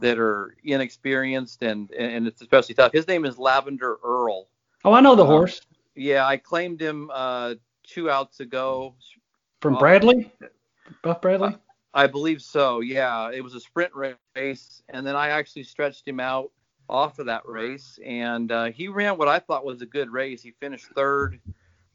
that 0.00 0.18
are 0.18 0.56
inexperienced 0.64 1.62
and 1.62 1.90
and 1.92 2.26
it's 2.26 2.42
especially 2.42 2.74
tough. 2.74 2.92
His 2.92 3.06
name 3.08 3.24
is 3.24 3.38
Lavender 3.38 3.98
Earl. 4.04 4.48
Oh, 4.84 4.92
I 4.92 5.00
know 5.00 5.14
the 5.14 5.22
um, 5.22 5.28
horse. 5.28 5.60
Yeah, 5.94 6.26
I 6.26 6.36
claimed 6.36 6.80
him 6.80 7.10
uh, 7.12 7.54
two 7.82 8.10
outs 8.10 8.40
ago. 8.40 8.94
From 9.60 9.76
Bradley, 9.76 10.32
Buff 11.02 11.20
Bradley. 11.20 11.56
I 11.94 12.06
believe 12.06 12.42
so. 12.42 12.80
Yeah, 12.80 13.30
it 13.30 13.42
was 13.42 13.54
a 13.54 13.60
sprint 13.60 13.92
race, 13.94 14.82
and 14.90 15.06
then 15.06 15.16
I 15.16 15.30
actually 15.30 15.62
stretched 15.62 16.06
him 16.06 16.20
out 16.20 16.50
off 16.88 17.18
of 17.18 17.26
that 17.26 17.46
race, 17.48 17.98
and 18.04 18.52
uh, 18.52 18.66
he 18.66 18.88
ran 18.88 19.16
what 19.16 19.28
I 19.28 19.38
thought 19.38 19.64
was 19.64 19.82
a 19.82 19.86
good 19.86 20.10
race. 20.10 20.42
He 20.42 20.52
finished 20.60 20.86
third. 20.94 21.40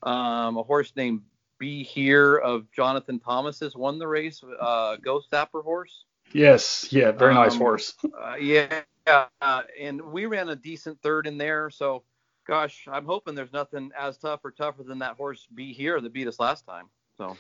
Um, 0.04 0.58
a 0.58 0.64
horse 0.64 0.92
named 0.96 1.22
Be 1.60 1.84
Here 1.84 2.38
of 2.38 2.72
Jonathan 2.72 3.20
Thomas's 3.20 3.76
won 3.76 4.00
the 4.00 4.08
race. 4.08 4.44
Uh, 4.60 4.98
Ghostzapper 4.98 5.64
horse. 5.64 6.06
Yes, 6.34 6.88
yeah, 6.92 7.12
very 7.12 7.36
nice 7.36 7.54
um, 7.54 7.60
horse. 7.60 7.94
uh, 8.20 8.36
yeah, 8.36 8.84
uh, 9.06 9.62
and 9.80 10.02
we 10.02 10.26
ran 10.26 10.50
a 10.50 10.56
decent 10.56 11.00
third 11.02 11.28
in 11.28 11.38
there. 11.38 11.70
So, 11.70 12.04
gosh, 12.48 12.88
I'm 12.92 13.06
hoping 13.06 13.36
there's 13.36 13.54
nothing 13.54 13.92
as 13.98 14.18
tough 14.18 14.40
or 14.44 14.52
tougher 14.52 14.84
than 14.84 15.00
that 15.00 15.16
horse 15.16 15.48
be 15.54 15.74
here 15.74 16.02
that 16.02 16.14
beat 16.14 16.28
us 16.28 16.40
last 16.40 16.66
time. 16.66 16.86
So. 17.22 17.38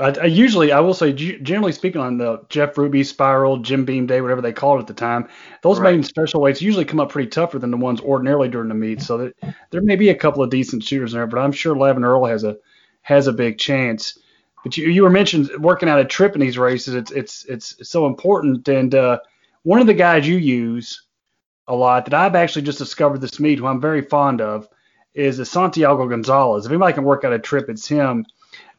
I, 0.00 0.08
I 0.22 0.24
usually, 0.24 0.72
I 0.72 0.80
will 0.80 0.94
say, 0.94 1.12
generally 1.12 1.70
speaking, 1.70 2.00
on 2.00 2.18
the 2.18 2.44
Jeff 2.48 2.76
Ruby 2.76 3.04
Spiral, 3.04 3.58
Jim 3.58 3.84
Beam 3.84 4.06
Day, 4.06 4.20
whatever 4.20 4.40
they 4.40 4.52
called 4.52 4.80
it 4.80 4.82
at 4.82 4.86
the 4.88 4.94
time, 4.94 5.28
those 5.62 5.78
right. 5.78 5.90
maiden 5.90 6.02
special 6.02 6.40
weights 6.40 6.60
usually 6.60 6.84
come 6.84 6.98
up 6.98 7.10
pretty 7.10 7.28
tougher 7.28 7.60
than 7.60 7.70
the 7.70 7.76
ones 7.76 8.00
ordinarily 8.00 8.48
during 8.48 8.68
the 8.68 8.74
meet. 8.74 9.00
So 9.00 9.18
that, 9.18 9.54
there 9.70 9.80
may 9.80 9.94
be 9.94 10.08
a 10.08 10.14
couple 10.14 10.42
of 10.42 10.50
decent 10.50 10.82
shooters 10.82 11.12
in 11.12 11.20
there, 11.20 11.28
but 11.28 11.38
I'm 11.38 11.52
sure 11.52 11.76
Lavin 11.76 12.04
Earl 12.04 12.24
has 12.24 12.42
a 12.42 12.56
has 13.02 13.28
a 13.28 13.32
big 13.32 13.58
chance. 13.58 14.18
But 14.64 14.76
you, 14.76 14.88
you 14.88 15.04
were 15.04 15.10
mentioned 15.10 15.50
working 15.58 15.88
out 15.88 16.00
a 16.00 16.04
trip 16.04 16.34
in 16.34 16.40
these 16.40 16.58
races. 16.58 16.94
It's 16.94 17.12
it's 17.12 17.44
it's 17.44 17.88
so 17.88 18.06
important. 18.06 18.66
And 18.66 18.92
uh, 18.92 19.20
one 19.62 19.80
of 19.80 19.86
the 19.86 19.94
guys 19.94 20.26
you 20.26 20.36
use 20.36 21.06
a 21.68 21.76
lot 21.76 22.06
that 22.06 22.14
I've 22.14 22.34
actually 22.34 22.62
just 22.62 22.78
discovered 22.78 23.20
this 23.20 23.38
meet, 23.38 23.60
who 23.60 23.66
I'm 23.66 23.80
very 23.80 24.02
fond 24.02 24.40
of, 24.40 24.66
is 25.14 25.38
a 25.38 25.44
Santiago 25.44 26.08
Gonzalez. 26.08 26.66
If 26.66 26.72
anybody 26.72 26.94
can 26.94 27.04
work 27.04 27.22
out 27.22 27.32
a 27.32 27.38
trip, 27.38 27.68
it's 27.68 27.86
him. 27.86 28.26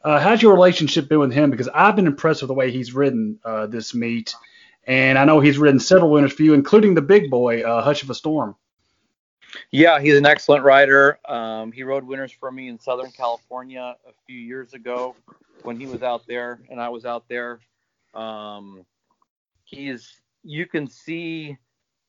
Uh, 0.04 0.20
how's 0.20 0.42
your 0.42 0.52
relationship 0.52 1.08
been 1.08 1.18
with 1.18 1.32
him? 1.32 1.50
Because 1.50 1.68
I've 1.68 1.96
been 1.96 2.06
impressed 2.06 2.42
with 2.42 2.48
the 2.48 2.54
way 2.54 2.70
he's 2.70 2.94
ridden 2.94 3.38
uh, 3.44 3.66
this 3.66 3.94
meet, 3.94 4.34
and 4.86 5.18
I 5.18 5.24
know 5.24 5.40
he's 5.40 5.56
ridden 5.56 5.80
several 5.80 6.10
winners 6.10 6.32
for 6.32 6.42
you, 6.42 6.52
including 6.52 6.94
the 6.94 7.02
big 7.02 7.30
boy, 7.30 7.62
uh, 7.62 7.82
Hush 7.82 8.02
of 8.02 8.10
a 8.10 8.14
Storm. 8.14 8.54
Yeah, 9.70 10.00
he's 10.00 10.16
an 10.16 10.26
excellent 10.26 10.64
rider. 10.64 11.18
Um, 11.26 11.72
he 11.72 11.82
rode 11.84 12.04
winners 12.04 12.32
for 12.32 12.50
me 12.50 12.68
in 12.68 12.78
Southern 12.78 13.10
California 13.10 13.96
a 14.06 14.12
few 14.26 14.38
years 14.38 14.74
ago 14.74 15.14
when 15.62 15.78
he 15.78 15.86
was 15.86 16.02
out 16.02 16.26
there 16.26 16.60
and 16.68 16.80
I 16.80 16.88
was 16.88 17.04
out 17.04 17.24
there. 17.28 17.60
Um, 18.14 18.84
he's 19.64 20.20
you 20.42 20.66
can 20.66 20.88
see 20.88 21.56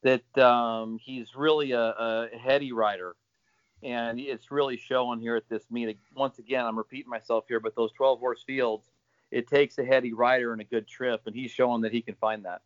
that 0.04 0.38
um, 0.38 1.00
he's 1.02 1.36
really 1.36 1.72
a, 1.72 1.80
a, 1.82 2.30
heady 2.38 2.72
rider, 2.72 3.16
and 3.86 4.20
it's 4.20 4.52
really 4.52 4.78
showing 4.78 5.20
here 5.20 5.36
at 5.36 5.48
this 5.48 5.64
meet. 5.70 5.98
Once 6.16 6.40
again, 6.40 6.66
I'm 6.66 6.78
repeating 6.78 7.10
myself 7.10 7.46
here, 7.48 7.60
but 7.60 7.76
those 7.76 7.92
12 7.92 8.20
horse 8.20 8.44
fields, 8.44 8.90
it 9.30 9.48
takes 9.48 9.78
a 9.78 9.86
heady 9.86 10.12
rider 10.12 10.52
and 10.54 10.62
a 10.62 10.66
good 10.66 10.88
trip, 10.88 11.22
and 11.28 11.36
he's 11.36 11.52
showing 11.52 11.82
that 11.82 11.92
he 11.92 12.02
can 12.02 12.16
find 12.16 12.44
that. 12.46 12.62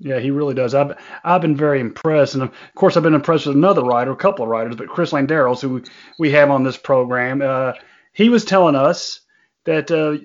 Yeah, 0.00 0.18
he 0.18 0.32
really 0.32 0.54
does. 0.54 0.74
I've 0.74 0.98
I've 1.22 1.40
been 1.40 1.56
very 1.56 1.78
impressed, 1.78 2.34
and 2.34 2.42
of 2.42 2.52
course 2.74 2.96
I've 2.96 3.04
been 3.04 3.14
impressed 3.14 3.46
with 3.46 3.56
another 3.56 3.84
rider, 3.84 4.10
a 4.10 4.16
couple 4.16 4.42
of 4.42 4.50
riders, 4.50 4.74
but 4.74 4.88
Chris 4.88 5.12
Landeros, 5.12 5.60
who 5.60 5.84
we 6.18 6.32
have 6.32 6.50
on 6.50 6.64
this 6.64 6.76
program, 6.76 7.40
uh, 7.40 7.74
he 8.12 8.28
was 8.28 8.44
telling 8.44 8.74
us 8.74 9.20
that 9.64 9.92
uh, 9.92 10.18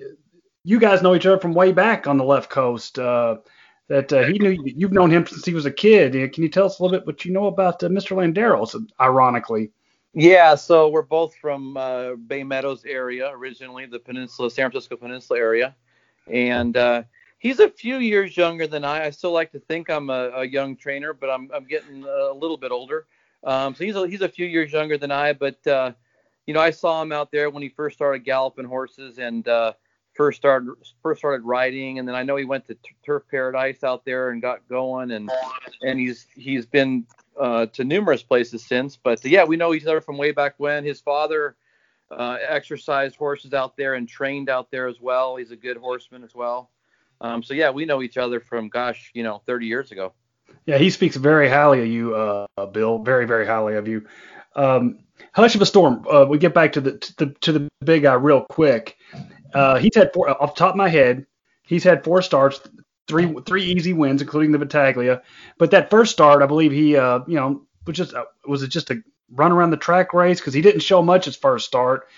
you 0.64 0.80
guys 0.80 1.02
know 1.02 1.14
each 1.14 1.26
other 1.26 1.38
from 1.38 1.54
way 1.54 1.70
back 1.70 2.08
on 2.08 2.18
the 2.18 2.24
left 2.24 2.50
coast. 2.50 2.98
Uh, 2.98 3.36
that 3.86 4.12
uh, 4.12 4.22
he 4.24 4.38
knew 4.38 4.56
you've 4.64 4.92
known 4.92 5.10
him 5.10 5.26
since 5.26 5.44
he 5.44 5.54
was 5.54 5.66
a 5.66 5.70
kid. 5.70 6.12
Can 6.32 6.44
you 6.44 6.48
tell 6.48 6.66
us 6.66 6.78
a 6.78 6.82
little 6.82 6.96
bit 6.96 7.06
what 7.06 7.24
you 7.24 7.32
know 7.32 7.46
about 7.46 7.82
uh, 7.82 7.88
Mr. 7.88 8.16
Landeros? 8.16 8.76
Ironically. 9.00 9.70
Yeah, 10.12 10.56
so 10.56 10.88
we're 10.88 11.02
both 11.02 11.36
from 11.36 11.76
uh, 11.76 12.14
Bay 12.14 12.42
Meadows 12.42 12.84
area 12.84 13.30
originally, 13.30 13.86
the 13.86 14.00
Peninsula, 14.00 14.50
San 14.50 14.68
Francisco 14.70 14.96
Peninsula 14.96 15.38
area, 15.38 15.76
and 16.26 16.76
uh, 16.76 17.02
he's 17.38 17.60
a 17.60 17.68
few 17.68 17.98
years 17.98 18.36
younger 18.36 18.66
than 18.66 18.84
I. 18.84 19.06
I 19.06 19.10
still 19.10 19.30
like 19.30 19.52
to 19.52 19.60
think 19.60 19.88
I'm 19.88 20.10
a, 20.10 20.30
a 20.34 20.44
young 20.44 20.76
trainer, 20.76 21.12
but 21.12 21.30
I'm 21.30 21.48
I'm 21.54 21.64
getting 21.64 22.04
a 22.04 22.32
little 22.32 22.56
bit 22.56 22.72
older. 22.72 23.06
Um, 23.44 23.74
so 23.74 23.84
he's 23.84 23.94
a, 23.94 24.08
he's 24.08 24.20
a 24.20 24.28
few 24.28 24.46
years 24.46 24.72
younger 24.72 24.98
than 24.98 25.12
I, 25.12 25.32
but 25.32 25.64
uh, 25.68 25.92
you 26.46 26.54
know 26.54 26.60
I 26.60 26.70
saw 26.70 27.00
him 27.00 27.12
out 27.12 27.30
there 27.30 27.48
when 27.48 27.62
he 27.62 27.68
first 27.68 27.96
started 27.96 28.24
galloping 28.24 28.64
horses, 28.64 29.18
and 29.18 29.46
uh, 29.46 29.74
first 30.14 30.38
started 30.38 30.72
first 31.04 31.20
started 31.20 31.44
riding, 31.44 32.00
and 32.00 32.08
then 32.08 32.16
I 32.16 32.24
know 32.24 32.34
he 32.34 32.44
went 32.44 32.66
to 32.66 32.76
Turf 33.06 33.22
Paradise 33.30 33.84
out 33.84 34.04
there 34.04 34.30
and 34.30 34.42
got 34.42 34.68
going, 34.68 35.12
and 35.12 35.30
and 35.82 36.00
he's 36.00 36.26
he's 36.34 36.66
been 36.66 37.06
uh, 37.40 37.66
to 37.66 37.84
numerous 37.84 38.22
places 38.22 38.64
since. 38.64 38.96
But 38.96 39.24
yeah, 39.24 39.44
we 39.44 39.56
know 39.56 39.74
each 39.74 39.84
other 39.84 40.00
from 40.00 40.18
way 40.18 40.32
back 40.32 40.54
when. 40.58 40.84
His 40.84 41.00
father 41.00 41.56
uh, 42.10 42.36
exercised 42.46 43.16
horses 43.16 43.54
out 43.54 43.76
there 43.76 43.94
and 43.94 44.08
trained 44.08 44.48
out 44.48 44.70
there 44.70 44.86
as 44.86 45.00
well. 45.00 45.36
He's 45.36 45.50
a 45.50 45.56
good 45.56 45.76
horseman 45.76 46.22
as 46.22 46.34
well. 46.34 46.70
Um, 47.20 47.42
so 47.42 47.54
yeah, 47.54 47.70
we 47.70 47.84
know 47.84 48.02
each 48.02 48.16
other 48.16 48.40
from 48.40 48.68
gosh, 48.68 49.10
you 49.14 49.22
know, 49.22 49.42
30 49.46 49.66
years 49.66 49.92
ago. 49.92 50.12
Yeah, 50.66 50.78
he 50.78 50.90
speaks 50.90 51.16
very 51.16 51.48
highly 51.48 51.80
of 51.80 51.86
you, 51.86 52.14
uh, 52.14 52.66
Bill. 52.66 52.98
Very, 52.98 53.26
very 53.26 53.46
highly 53.46 53.74
of 53.76 53.88
you. 53.88 54.06
Um, 54.56 55.00
Hush 55.32 55.54
of 55.54 55.62
a 55.62 55.66
Storm. 55.66 56.04
Uh, 56.10 56.26
we 56.28 56.38
get 56.38 56.54
back 56.54 56.72
to 56.72 56.80
the 56.80 56.98
to 56.98 57.26
the, 57.26 57.34
to 57.40 57.52
the 57.52 57.68
big 57.84 58.02
guy 58.02 58.14
real 58.14 58.44
quick. 58.50 58.96
Uh, 59.54 59.78
he's 59.78 59.94
had 59.94 60.12
four 60.12 60.28
off 60.28 60.54
the 60.54 60.58
top 60.58 60.70
of 60.70 60.76
my 60.76 60.88
head. 60.88 61.26
He's 61.62 61.84
had 61.84 62.02
four 62.02 62.20
starts, 62.22 62.60
three 63.10 63.34
three 63.44 63.64
easy 63.64 63.92
wins, 63.92 64.22
including 64.22 64.52
the 64.52 64.58
Battaglia. 64.58 65.22
But 65.58 65.72
that 65.72 65.90
first 65.90 66.12
start, 66.12 66.42
I 66.42 66.46
believe 66.46 66.72
he, 66.72 66.96
uh, 66.96 67.20
you 67.26 67.36
know, 67.36 67.66
was 67.86 67.96
just 67.96 68.14
uh, 68.14 68.24
was 68.46 68.62
it 68.62 68.68
just 68.68 68.90
a 68.90 69.02
run 69.32 69.52
around 69.52 69.70
the 69.70 69.76
track 69.76 70.14
race 70.14 70.40
because 70.40 70.54
he 70.54 70.62
didn't 70.62 70.80
show 70.80 71.02
much 71.02 71.26
his 71.26 71.36
first 71.36 71.66
start. 71.66 72.08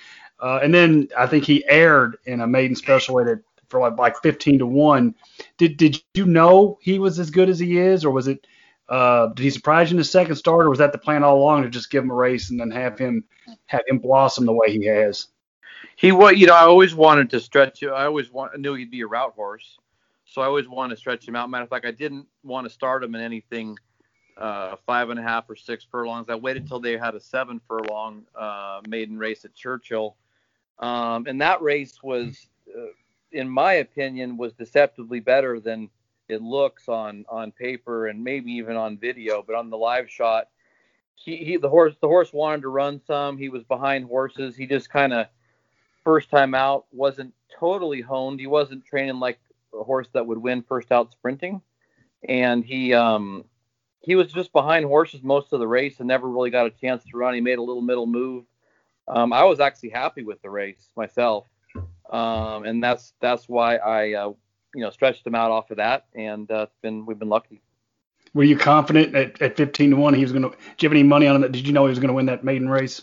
Uh, 0.41 0.61
and 0.63 0.73
then 0.75 1.09
I 1.17 1.27
think 1.27 1.45
he 1.45 1.65
aired 1.69 2.19
in 2.25 2.41
a 2.41 2.47
maiden 2.47 2.77
special 2.77 3.15
weight 3.15 3.39
for 3.69 3.81
like 3.81 3.99
like 3.99 4.23
15 4.23 4.61
to 4.61 4.67
one. 4.67 5.15
Did 5.57 5.77
did 5.77 5.97
you 6.15 6.27
know 6.27 6.79
he 6.81 6.99
was 6.99 7.19
as 7.19 7.31
good 7.31 7.49
as 7.49 7.59
he 7.59 7.79
is, 7.79 8.05
or 8.05 8.11
was 8.11 8.29
it? 8.29 8.47
Uh, 8.89 9.29
did 9.29 9.43
he 9.45 9.51
surprise 9.51 9.91
you 9.91 9.95
in 9.95 9.99
the 9.99 10.05
second 10.05 10.37
start, 10.37 10.67
or 10.67 10.71
was 10.71 10.79
that 10.79 10.93
the 10.93 10.99
plan 10.99 11.25
all 11.25 11.39
along 11.39 11.63
to 11.63 11.71
just 11.71 11.91
give 11.91 12.05
him 12.05 12.11
a 12.11 12.15
race 12.15 12.51
and 12.51 12.61
then 12.61 12.71
have 12.71 12.99
him 12.99 13.25
have 13.67 13.83
him 13.89 13.99
blossom 13.99 14.45
the 14.45 14.53
way 14.53 14.71
he 14.71 14.85
has? 14.85 15.29
He 15.97 16.13
was, 16.13 16.37
you 16.37 16.47
know, 16.47 16.55
I 16.55 16.63
always 16.63 16.95
wanted 16.95 17.31
to 17.31 17.41
stretch. 17.41 17.83
I 17.83 18.05
always 18.07 18.31
want, 18.31 18.53
I 18.55 18.59
knew 18.59 18.75
he'd 18.75 18.91
be 18.91 19.03
a 19.03 19.07
route 19.07 19.35
horse, 19.35 19.79
so 20.33 20.41
I 20.41 20.47
always 20.47 20.67
wanted 20.67 20.95
to 20.95 20.97
stretch 20.99 21.29
him 21.29 21.37
out. 21.37 21.51
Matter 21.51 21.65
of 21.65 21.69
fact, 21.69 21.85
I 21.85 21.91
didn't 21.91 22.27
want 22.43 22.67
to 22.67 22.73
start 22.73 23.05
him 23.05 23.15
in 23.15 23.21
anything 23.21 23.77
uh, 24.39 24.77
five 24.87 25.11
and 25.11 25.21
a 25.21 25.23
half 25.23 25.49
or 25.51 25.55
six 25.55 25.85
furlongs. 25.85 26.31
I 26.31 26.37
waited 26.37 26.67
till 26.67 26.81
they 26.81 26.97
had 26.97 27.15
a 27.15 27.21
seven 27.21 27.61
furlong 27.69 28.23
uh, 28.35 28.81
maiden 28.89 29.19
race 29.19 29.45
at 29.45 29.55
Churchill, 29.55 30.17
um, 30.79 31.27
and 31.27 31.39
that 31.43 31.61
race 31.61 32.03
was, 32.03 32.47
uh, 32.75 32.87
in 33.33 33.47
my 33.47 33.75
opinion, 33.75 34.39
was 34.39 34.55
deceptively 34.55 35.21
better 35.21 35.61
than 35.61 35.91
it 36.31 36.41
looks 36.41 36.89
on 36.89 37.27
on 37.29 37.53
paper 37.53 38.07
and 38.07 38.25
maybe 38.25 38.53
even 38.53 38.75
on 38.75 38.97
video. 38.97 39.45
But 39.47 39.57
on 39.57 39.69
the 39.69 39.77
live 39.77 40.09
shot, 40.09 40.49
he, 41.15 41.37
he 41.37 41.57
the 41.59 41.69
horse 41.69 41.95
the 42.01 42.09
horse 42.09 42.33
wanted 42.33 42.63
to 42.63 42.69
run 42.69 43.03
some. 43.07 43.37
He 43.37 43.51
was 43.51 43.65
behind 43.65 44.07
horses. 44.07 44.57
He 44.57 44.67
just 44.67 44.89
kind 44.89 45.13
of 45.13 45.27
first 46.05 46.31
time 46.31 46.55
out 46.55 46.87
wasn't 46.91 47.35
totally 47.61 48.01
honed. 48.01 48.41
He 48.41 48.47
wasn't 48.47 48.87
training 48.87 49.21
like 49.21 49.39
a 49.79 49.83
horse 49.85 50.09
that 50.13 50.27
would 50.27 50.39
win 50.39 50.63
first 50.63 50.93
out 50.93 51.13
sprinting, 51.13 51.61
and 52.29 52.65
he 52.65 52.95
um 52.95 53.45
he 54.01 54.15
was 54.15 54.33
just 54.33 54.53
behind 54.53 54.85
horses 54.85 55.23
most 55.23 55.53
of 55.53 55.61
the 55.61 55.67
race 55.67 56.01
and 56.01 56.09
never 56.09 56.29
really 56.29 56.51
got 56.51 56.67
a 56.67 56.71
chance 56.71 57.05
to 57.05 57.17
run. 57.17 57.35
He 57.35 57.41
made 57.41 57.59
a 57.59 57.63
little 57.63 57.83
middle 57.83 58.07
move. 58.07 58.45
Um, 59.09 59.33
I 59.33 59.45
was 59.45 59.61
actually 59.61 59.91
happy 59.91 60.23
with 60.23 60.41
the 60.43 60.51
race 60.51 60.89
myself, 60.97 61.47
um, 62.11 62.65
and 62.65 62.83
that's 62.83 63.15
that's 63.21 63.49
why 63.49 63.77
I 63.77 64.13
uh, 64.15 64.33
you 64.75 64.83
know 64.83 64.91
stretched 64.91 65.27
him 65.27 65.35
out 65.35 65.51
off 65.51 65.71
of 65.71 65.79
that, 65.79 66.07
and 66.15 66.51
uh, 66.51 66.67
it's 66.69 66.77
been 66.83 67.07
we've 67.07 67.19
been 67.19 67.29
lucky. 67.29 67.63
Were 68.35 68.45
you 68.45 68.57
confident 68.57 69.15
at, 69.15 69.43
at 69.43 69.57
15 69.59 69.91
to 69.91 69.97
one 69.97 70.15
he 70.15 70.23
was 70.23 70.33
going 70.33 70.43
to? 70.43 70.51
Did 70.51 70.83
you 70.83 70.89
have 70.89 70.93
any 70.93 71.03
money 71.03 71.27
on 71.27 71.45
it? 71.45 71.53
Did 71.53 71.67
you 71.67 71.73
know 71.73 71.85
he 71.85 71.91
was 71.91 71.99
going 71.99 72.09
to 72.09 72.15
win 72.15 72.27
that 72.27 72.45
maiden 72.45 72.69
race? 72.69 73.03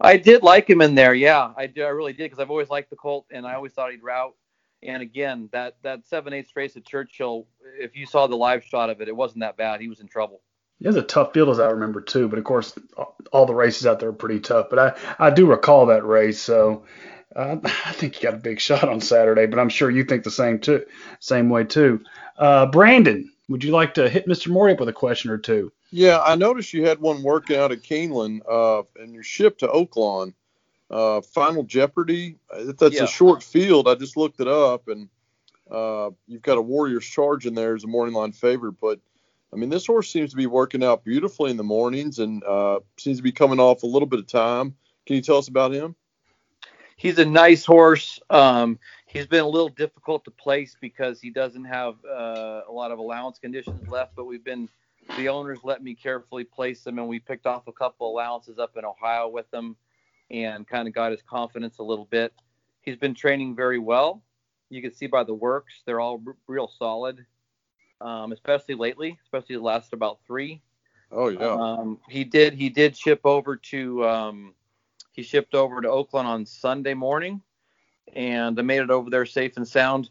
I 0.00 0.16
did 0.16 0.42
like 0.42 0.68
him 0.68 0.80
in 0.80 0.94
there, 0.94 1.14
yeah, 1.14 1.52
I, 1.56 1.66
did, 1.66 1.84
I 1.84 1.88
really 1.88 2.12
did 2.12 2.24
because 2.24 2.38
I've 2.38 2.50
always 2.50 2.68
liked 2.68 2.90
the 2.90 2.96
Colt, 2.96 3.26
and 3.30 3.46
I 3.46 3.54
always 3.54 3.72
thought 3.72 3.90
he'd 3.90 4.02
route. 4.02 4.34
And 4.82 5.02
again, 5.02 5.48
that 5.52 5.76
that 5.82 6.06
seven 6.06 6.32
eight 6.32 6.48
race 6.54 6.76
at 6.76 6.84
Churchill, 6.84 7.46
if 7.78 7.96
you 7.96 8.06
saw 8.06 8.26
the 8.26 8.36
live 8.36 8.64
shot 8.64 8.90
of 8.90 9.00
it, 9.00 9.08
it 9.08 9.16
wasn't 9.16 9.40
that 9.40 9.56
bad. 9.56 9.80
He 9.80 9.88
was 9.88 10.00
in 10.00 10.08
trouble. 10.08 10.40
It 10.80 10.86
was 10.86 10.96
a 10.96 11.02
tough 11.02 11.34
field 11.34 11.50
as 11.50 11.60
I 11.60 11.70
remember 11.70 12.00
too, 12.00 12.28
but 12.28 12.38
of 12.38 12.44
course 12.44 12.74
all 13.32 13.44
the 13.44 13.54
races 13.54 13.86
out 13.86 14.00
there 14.00 14.08
are 14.08 14.14
pretty 14.14 14.40
tough. 14.40 14.68
But 14.70 14.78
I 14.78 15.26
I 15.26 15.30
do 15.30 15.46
recall 15.46 15.86
that 15.86 16.06
race, 16.06 16.40
so 16.40 16.84
uh, 17.36 17.56
I 17.64 17.92
think 17.92 18.16
you 18.16 18.22
got 18.22 18.38
a 18.38 18.42
big 18.42 18.60
shot 18.60 18.88
on 18.88 19.00
Saturday. 19.00 19.46
But 19.46 19.58
I'm 19.58 19.68
sure 19.68 19.90
you 19.90 20.04
think 20.04 20.24
the 20.24 20.30
same 20.30 20.58
too, 20.58 20.86
same 21.18 21.50
way 21.50 21.64
too. 21.64 22.02
Uh, 22.38 22.66
Brandon, 22.66 23.30
would 23.50 23.62
you 23.62 23.72
like 23.72 23.94
to 23.94 24.08
hit 24.08 24.26
Mr. 24.26 24.48
Morey 24.48 24.72
up 24.72 24.80
with 24.80 24.88
a 24.88 24.94
question 24.94 25.30
or 25.30 25.38
two? 25.38 25.72
Yeah, 25.90 26.20
I 26.20 26.36
noticed 26.36 26.72
you 26.72 26.86
had 26.86 27.00
one 27.00 27.22
working 27.22 27.56
out 27.56 27.72
at 27.72 27.82
Keeneland, 27.82 28.40
uh, 28.48 28.84
and 28.96 29.12
you're 29.12 29.24
shipped 29.24 29.60
to 29.60 29.68
Oaklawn. 29.68 30.34
Uh, 30.90 31.20
Final 31.20 31.62
Jeopardy. 31.62 32.36
That's 32.52 32.96
yeah. 32.96 33.04
a 33.04 33.06
short 33.06 33.42
field. 33.42 33.86
I 33.86 33.94
just 33.94 34.16
looked 34.16 34.40
it 34.40 34.48
up, 34.48 34.88
and 34.88 35.08
uh, 35.70 36.10
you've 36.26 36.42
got 36.42 36.58
a 36.58 36.62
Warriors 36.62 37.06
Charge 37.06 37.46
in 37.46 37.54
there 37.54 37.76
as 37.76 37.84
a 37.84 37.86
morning 37.86 38.14
line 38.14 38.32
favorite. 38.32 38.74
But 38.80 38.98
I 39.52 39.56
mean, 39.56 39.70
this 39.70 39.86
horse 39.86 40.10
seems 40.10 40.30
to 40.30 40.36
be 40.36 40.46
working 40.46 40.82
out 40.82 41.04
beautifully 41.04 41.50
in 41.50 41.56
the 41.56 41.62
mornings, 41.62 42.18
and 42.18 42.42
uh, 42.42 42.80
seems 42.96 43.18
to 43.18 43.22
be 43.22 43.32
coming 43.32 43.60
off 43.60 43.84
a 43.84 43.86
little 43.86 44.08
bit 44.08 44.18
of 44.18 44.26
time. 44.26 44.74
Can 45.06 45.16
you 45.16 45.22
tell 45.22 45.38
us 45.38 45.48
about 45.48 45.72
him? 45.72 45.94
He's 46.96 47.18
a 47.18 47.24
nice 47.24 47.64
horse. 47.64 48.20
Um, 48.28 48.78
he's 49.06 49.26
been 49.26 49.40
a 49.40 49.48
little 49.48 49.70
difficult 49.70 50.24
to 50.24 50.30
place 50.30 50.76
because 50.80 51.20
he 51.20 51.30
doesn't 51.30 51.64
have 51.64 51.94
uh, 52.04 52.62
a 52.68 52.72
lot 52.72 52.90
of 52.90 52.98
allowance 52.98 53.38
conditions 53.38 53.88
left, 53.88 54.14
but 54.14 54.26
we've 54.26 54.44
been 54.44 54.68
the 55.16 55.28
owners 55.28 55.60
let 55.64 55.82
me 55.82 55.94
carefully 55.94 56.44
place 56.44 56.86
him, 56.86 56.98
and 56.98 57.08
we 57.08 57.18
picked 57.18 57.46
off 57.46 57.66
a 57.68 57.72
couple 57.72 58.10
allowances 58.10 58.58
up 58.58 58.76
in 58.76 58.84
Ohio 58.84 59.28
with 59.28 59.52
him 59.54 59.76
and 60.30 60.66
kind 60.66 60.86
of 60.86 60.94
got 60.94 61.10
his 61.12 61.22
confidence 61.22 61.78
a 61.78 61.82
little 61.82 62.06
bit. 62.06 62.32
He's 62.82 62.96
been 62.96 63.14
training 63.14 63.56
very 63.56 63.78
well. 63.78 64.22
You 64.70 64.80
can 64.80 64.92
see 64.92 65.06
by 65.06 65.24
the 65.24 65.34
works, 65.34 65.82
they're 65.84 66.00
all 66.00 66.22
r- 66.26 66.36
real 66.46 66.70
solid, 66.78 67.24
um, 68.00 68.32
especially 68.32 68.74
lately, 68.74 69.18
especially 69.24 69.56
the 69.56 69.62
last 69.62 69.92
about 69.92 70.20
three. 70.26 70.62
Oh 71.10 71.28
yeah. 71.28 71.54
Um, 71.54 71.98
he 72.08 72.22
did 72.22 72.54
he 72.54 72.68
did 72.68 72.96
ship 72.96 73.20
over 73.24 73.56
to 73.56 74.06
um, 74.06 74.54
he 75.12 75.22
shipped 75.22 75.54
over 75.54 75.80
to 75.80 75.88
Oaklawn 75.88 76.24
on 76.24 76.46
Sunday 76.46 76.94
morning, 76.94 77.42
and 78.14 78.58
I 78.58 78.62
made 78.62 78.80
it 78.80 78.90
over 78.90 79.10
there 79.10 79.26
safe 79.26 79.56
and 79.56 79.66
sound. 79.66 80.08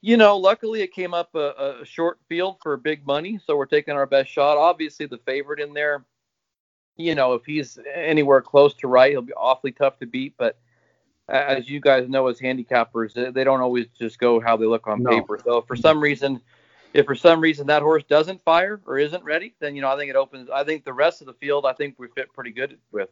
You 0.00 0.16
know, 0.16 0.36
luckily 0.36 0.82
it 0.82 0.92
came 0.92 1.14
up 1.14 1.32
a, 1.36 1.78
a 1.80 1.84
short 1.84 2.18
field 2.28 2.56
for 2.60 2.76
big 2.76 3.06
money, 3.06 3.38
so 3.46 3.56
we're 3.56 3.66
taking 3.66 3.94
our 3.94 4.06
best 4.06 4.30
shot. 4.30 4.58
Obviously, 4.58 5.06
the 5.06 5.18
favorite 5.18 5.60
in 5.60 5.72
there 5.72 6.04
you 6.96 7.14
know, 7.14 7.34
if 7.34 7.44
he's 7.44 7.78
anywhere 7.94 8.40
close 8.40 8.74
to 8.74 8.88
right, 8.88 9.12
he'll 9.12 9.22
be 9.22 9.32
awfully 9.34 9.72
tough 9.72 9.98
to 10.00 10.06
beat. 10.06 10.34
But 10.36 10.58
as 11.28 11.68
you 11.68 11.80
guys 11.80 12.08
know, 12.08 12.26
as 12.28 12.38
handicappers, 12.38 13.34
they 13.34 13.44
don't 13.44 13.60
always 13.60 13.86
just 13.98 14.18
go 14.18 14.40
how 14.40 14.56
they 14.56 14.66
look 14.66 14.86
on 14.86 15.02
no. 15.02 15.10
paper. 15.10 15.38
So 15.42 15.62
for 15.62 15.76
some 15.76 16.00
reason, 16.00 16.40
if 16.92 17.06
for 17.06 17.14
some 17.14 17.40
reason 17.40 17.66
that 17.68 17.82
horse 17.82 18.04
doesn't 18.04 18.42
fire 18.44 18.80
or 18.86 18.98
isn't 18.98 19.24
ready, 19.24 19.54
then 19.60 19.74
you 19.74 19.82
know 19.82 19.90
I 19.90 19.96
think 19.96 20.10
it 20.10 20.16
opens. 20.16 20.50
I 20.50 20.64
think 20.64 20.84
the 20.84 20.92
rest 20.92 21.20
of 21.20 21.26
the 21.26 21.34
field, 21.34 21.64
I 21.66 21.72
think 21.72 21.94
we 21.98 22.08
fit 22.08 22.32
pretty 22.32 22.50
good 22.50 22.78
with. 22.90 23.08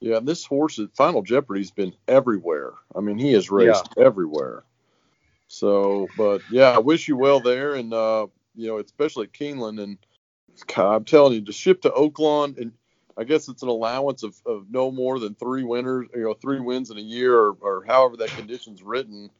Yeah, 0.00 0.20
this 0.20 0.44
horse 0.44 0.78
at 0.78 0.94
Final 0.94 1.22
Jeopardy's 1.22 1.72
been 1.72 1.92
everywhere. 2.06 2.72
I 2.94 3.00
mean, 3.00 3.18
he 3.18 3.32
has 3.32 3.50
raced 3.50 3.88
yeah. 3.96 4.04
everywhere. 4.04 4.62
So, 5.48 6.06
but 6.16 6.42
yeah, 6.52 6.70
I 6.70 6.78
wish 6.78 7.08
you 7.08 7.16
well 7.16 7.40
there, 7.40 7.74
and 7.74 7.92
uh, 7.92 8.28
you 8.54 8.68
know, 8.68 8.78
especially 8.78 9.24
at 9.24 9.32
Keeneland, 9.32 9.82
and 9.82 9.98
God, 10.64 10.94
I'm 10.96 11.04
telling 11.04 11.34
you, 11.34 11.44
to 11.44 11.52
ship 11.52 11.82
to 11.82 11.90
Oaklawn, 11.90 12.58
and 12.58 12.72
I 13.16 13.24
guess 13.24 13.48
it's 13.48 13.62
an 13.62 13.68
allowance 13.68 14.22
of, 14.22 14.36
of 14.46 14.66
no 14.70 14.90
more 14.90 15.18
than 15.18 15.34
three 15.34 15.64
winners, 15.64 16.08
you 16.14 16.22
know, 16.22 16.34
three 16.34 16.60
wins 16.60 16.90
in 16.90 16.98
a 16.98 17.02
year, 17.02 17.36
or, 17.36 17.56
or 17.60 17.84
however 17.86 18.18
that 18.18 18.30
condition's 18.36 18.82
written. 18.82 19.30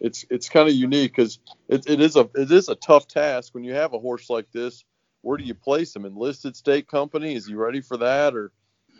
It's 0.00 0.24
it's 0.30 0.48
kind 0.48 0.68
of 0.68 0.74
unique 0.74 1.12
because 1.16 1.40
it, 1.68 1.88
it 1.88 2.00
is 2.00 2.16
a 2.16 2.28
it 2.34 2.50
is 2.52 2.68
a 2.68 2.76
tough 2.76 3.08
task 3.08 3.54
when 3.54 3.64
you 3.64 3.74
have 3.74 3.94
a 3.94 3.98
horse 3.98 4.30
like 4.30 4.50
this. 4.52 4.84
Where 5.22 5.36
do 5.38 5.44
you 5.44 5.54
place 5.54 5.94
him? 5.96 6.04
Enlisted 6.04 6.56
state 6.56 6.88
company? 6.88 7.34
Is 7.34 7.46
he 7.46 7.54
ready 7.54 7.80
for 7.80 7.96
that? 7.98 8.36
Or, 8.36 8.52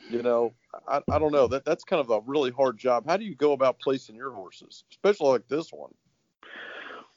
you 0.08 0.22
know, 0.22 0.54
I, 0.88 1.02
I 1.10 1.18
don't 1.18 1.32
know. 1.32 1.48
That 1.48 1.64
that's 1.64 1.84
kind 1.84 2.00
of 2.00 2.10
a 2.10 2.20
really 2.26 2.50
hard 2.50 2.78
job. 2.78 3.04
How 3.06 3.16
do 3.16 3.24
you 3.24 3.36
go 3.36 3.52
about 3.52 3.80
placing 3.80 4.16
your 4.16 4.32
horses, 4.32 4.84
especially 4.90 5.30
like 5.30 5.48
this 5.48 5.72
one? 5.72 5.92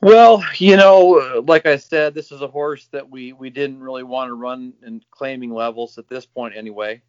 Well, 0.02 0.44
you 0.58 0.78
know, 0.78 1.44
like 1.48 1.68
I 1.68 1.78
said, 1.78 2.16
this 2.16 2.32
is 2.32 2.42
a 2.42 2.48
horse 2.48 2.88
that 2.92 3.08
we 3.08 3.34
we 3.34 3.52
didn't 3.52 3.80
really 3.80 4.04
want 4.04 4.30
to 4.30 4.34
run 4.34 4.74
in 4.86 5.04
claiming 5.12 5.54
levels 5.54 6.00
at 6.00 6.08
this 6.08 6.26
point 6.26 6.56
anyway. 6.58 7.02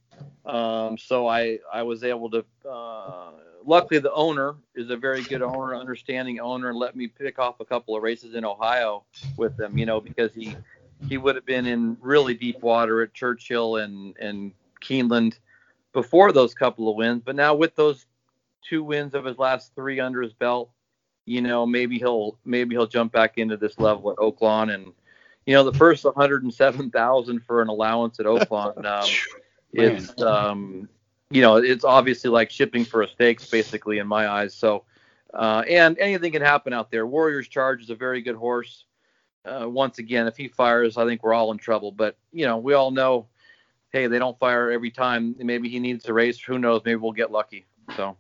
Um, 0.45 0.99
so 0.99 1.27
I 1.27 1.59
I 1.73 1.83
was 1.83 2.05
able 2.05 2.31
to. 2.31 2.45
Uh, 2.69 3.31
luckily, 3.65 3.99
the 3.99 4.13
owner 4.13 4.57
is 4.75 4.91
a 4.91 4.97
very 4.97 5.23
good 5.23 5.41
owner, 5.41 5.75
understanding 5.75 6.39
owner, 6.39 6.69
and 6.69 6.79
let 6.79 6.95
me 6.95 7.07
pick 7.07 7.39
off 7.39 7.61
a 7.61 7.65
couple 7.65 7.97
of 7.97 8.03
races 8.03 8.35
in 8.35 8.45
Ohio 8.45 9.05
with 9.39 9.57
them. 9.57 9.79
You 9.79 9.87
know, 9.87 9.99
because 9.99 10.35
he 10.35 10.55
he 11.09 11.17
would 11.17 11.35
have 11.35 11.47
been 11.47 11.65
in 11.65 11.97
really 11.99 12.35
deep 12.35 12.61
water 12.61 13.01
at 13.01 13.15
Churchill 13.15 13.77
and 13.77 14.15
and 14.19 14.53
Keeneland 14.83 15.39
before 15.95 16.31
those 16.31 16.53
couple 16.53 16.91
of 16.91 16.97
wins, 16.97 17.23
but 17.25 17.37
now 17.37 17.55
with 17.55 17.75
those 17.75 18.05
two 18.69 18.85
wins 18.85 19.15
of 19.15 19.25
his 19.25 19.39
last 19.39 19.75
three 19.75 19.99
under 19.99 20.21
his 20.21 20.35
belt 20.35 20.71
you 21.25 21.41
know, 21.41 21.67
maybe 21.67 21.99
he'll 21.99 22.39
maybe 22.45 22.75
he'll 22.75 22.87
jump 22.87 23.13
back 23.13 23.39
into 23.39 23.57
this 23.57 23.79
level 23.79 24.11
at 24.11 24.17
Oaklawn 24.17 24.75
and 24.75 24.93
you 25.47 25.55
know, 25.55 25.65
the 25.65 25.77
first 25.77 26.05
107,000 26.05 27.41
for 27.41 27.63
an 27.63 27.69
allowance 27.69 28.21
at 28.21 28.27
Oaklawn, 28.27 28.85
um, 28.87 29.09
it's 29.73 30.21
um, 30.23 30.89
you 31.31 31.41
know, 31.41 31.57
it's 31.57 31.85
obviously 31.85 32.31
like 32.31 32.51
shipping 32.51 32.85
for 32.85 33.03
a 33.03 33.09
stakes 33.09 33.49
basically 33.49 33.99
in 33.99 34.07
my 34.07 34.29
eyes. 34.29 34.55
So, 34.55 34.85
uh, 35.35 35.65
and 35.69 35.99
anything 35.99 36.33
can 36.33 36.43
happen 36.43 36.73
out 36.73 36.91
there. 36.91 37.07
Warriors 37.07 37.49
Charge 37.49 37.83
is 37.83 37.91
a 37.91 37.95
very 37.95 38.21
good 38.23 38.37
horse. 38.37 38.85
Uh, 39.45 39.69
once 39.69 39.99
again, 39.99 40.29
if 40.29 40.37
he 40.37 40.47
fires, 40.47 40.97
I 40.97 41.05
think 41.05 41.23
we're 41.23 41.35
all 41.35 41.51
in 41.51 41.59
trouble. 41.59 41.91
But 41.91 42.17
you 42.33 42.47
know, 42.47 42.59
we 42.59 42.75
all 42.75 42.91
know, 42.91 43.27
hey, 43.91 44.07
they 44.07 44.19
don't 44.19 44.39
fire 44.39 44.71
every 44.71 44.91
time. 44.91 45.35
Maybe 45.39 45.69
he 45.69 45.81
needs 45.81 46.05
to 46.05 46.13
race. 46.13 46.39
Who 46.41 46.59
knows? 46.59 46.83
Maybe 46.85 46.97
we'll 46.97 47.13
get 47.13 47.33
lucky. 47.33 47.67
So. 47.97 48.17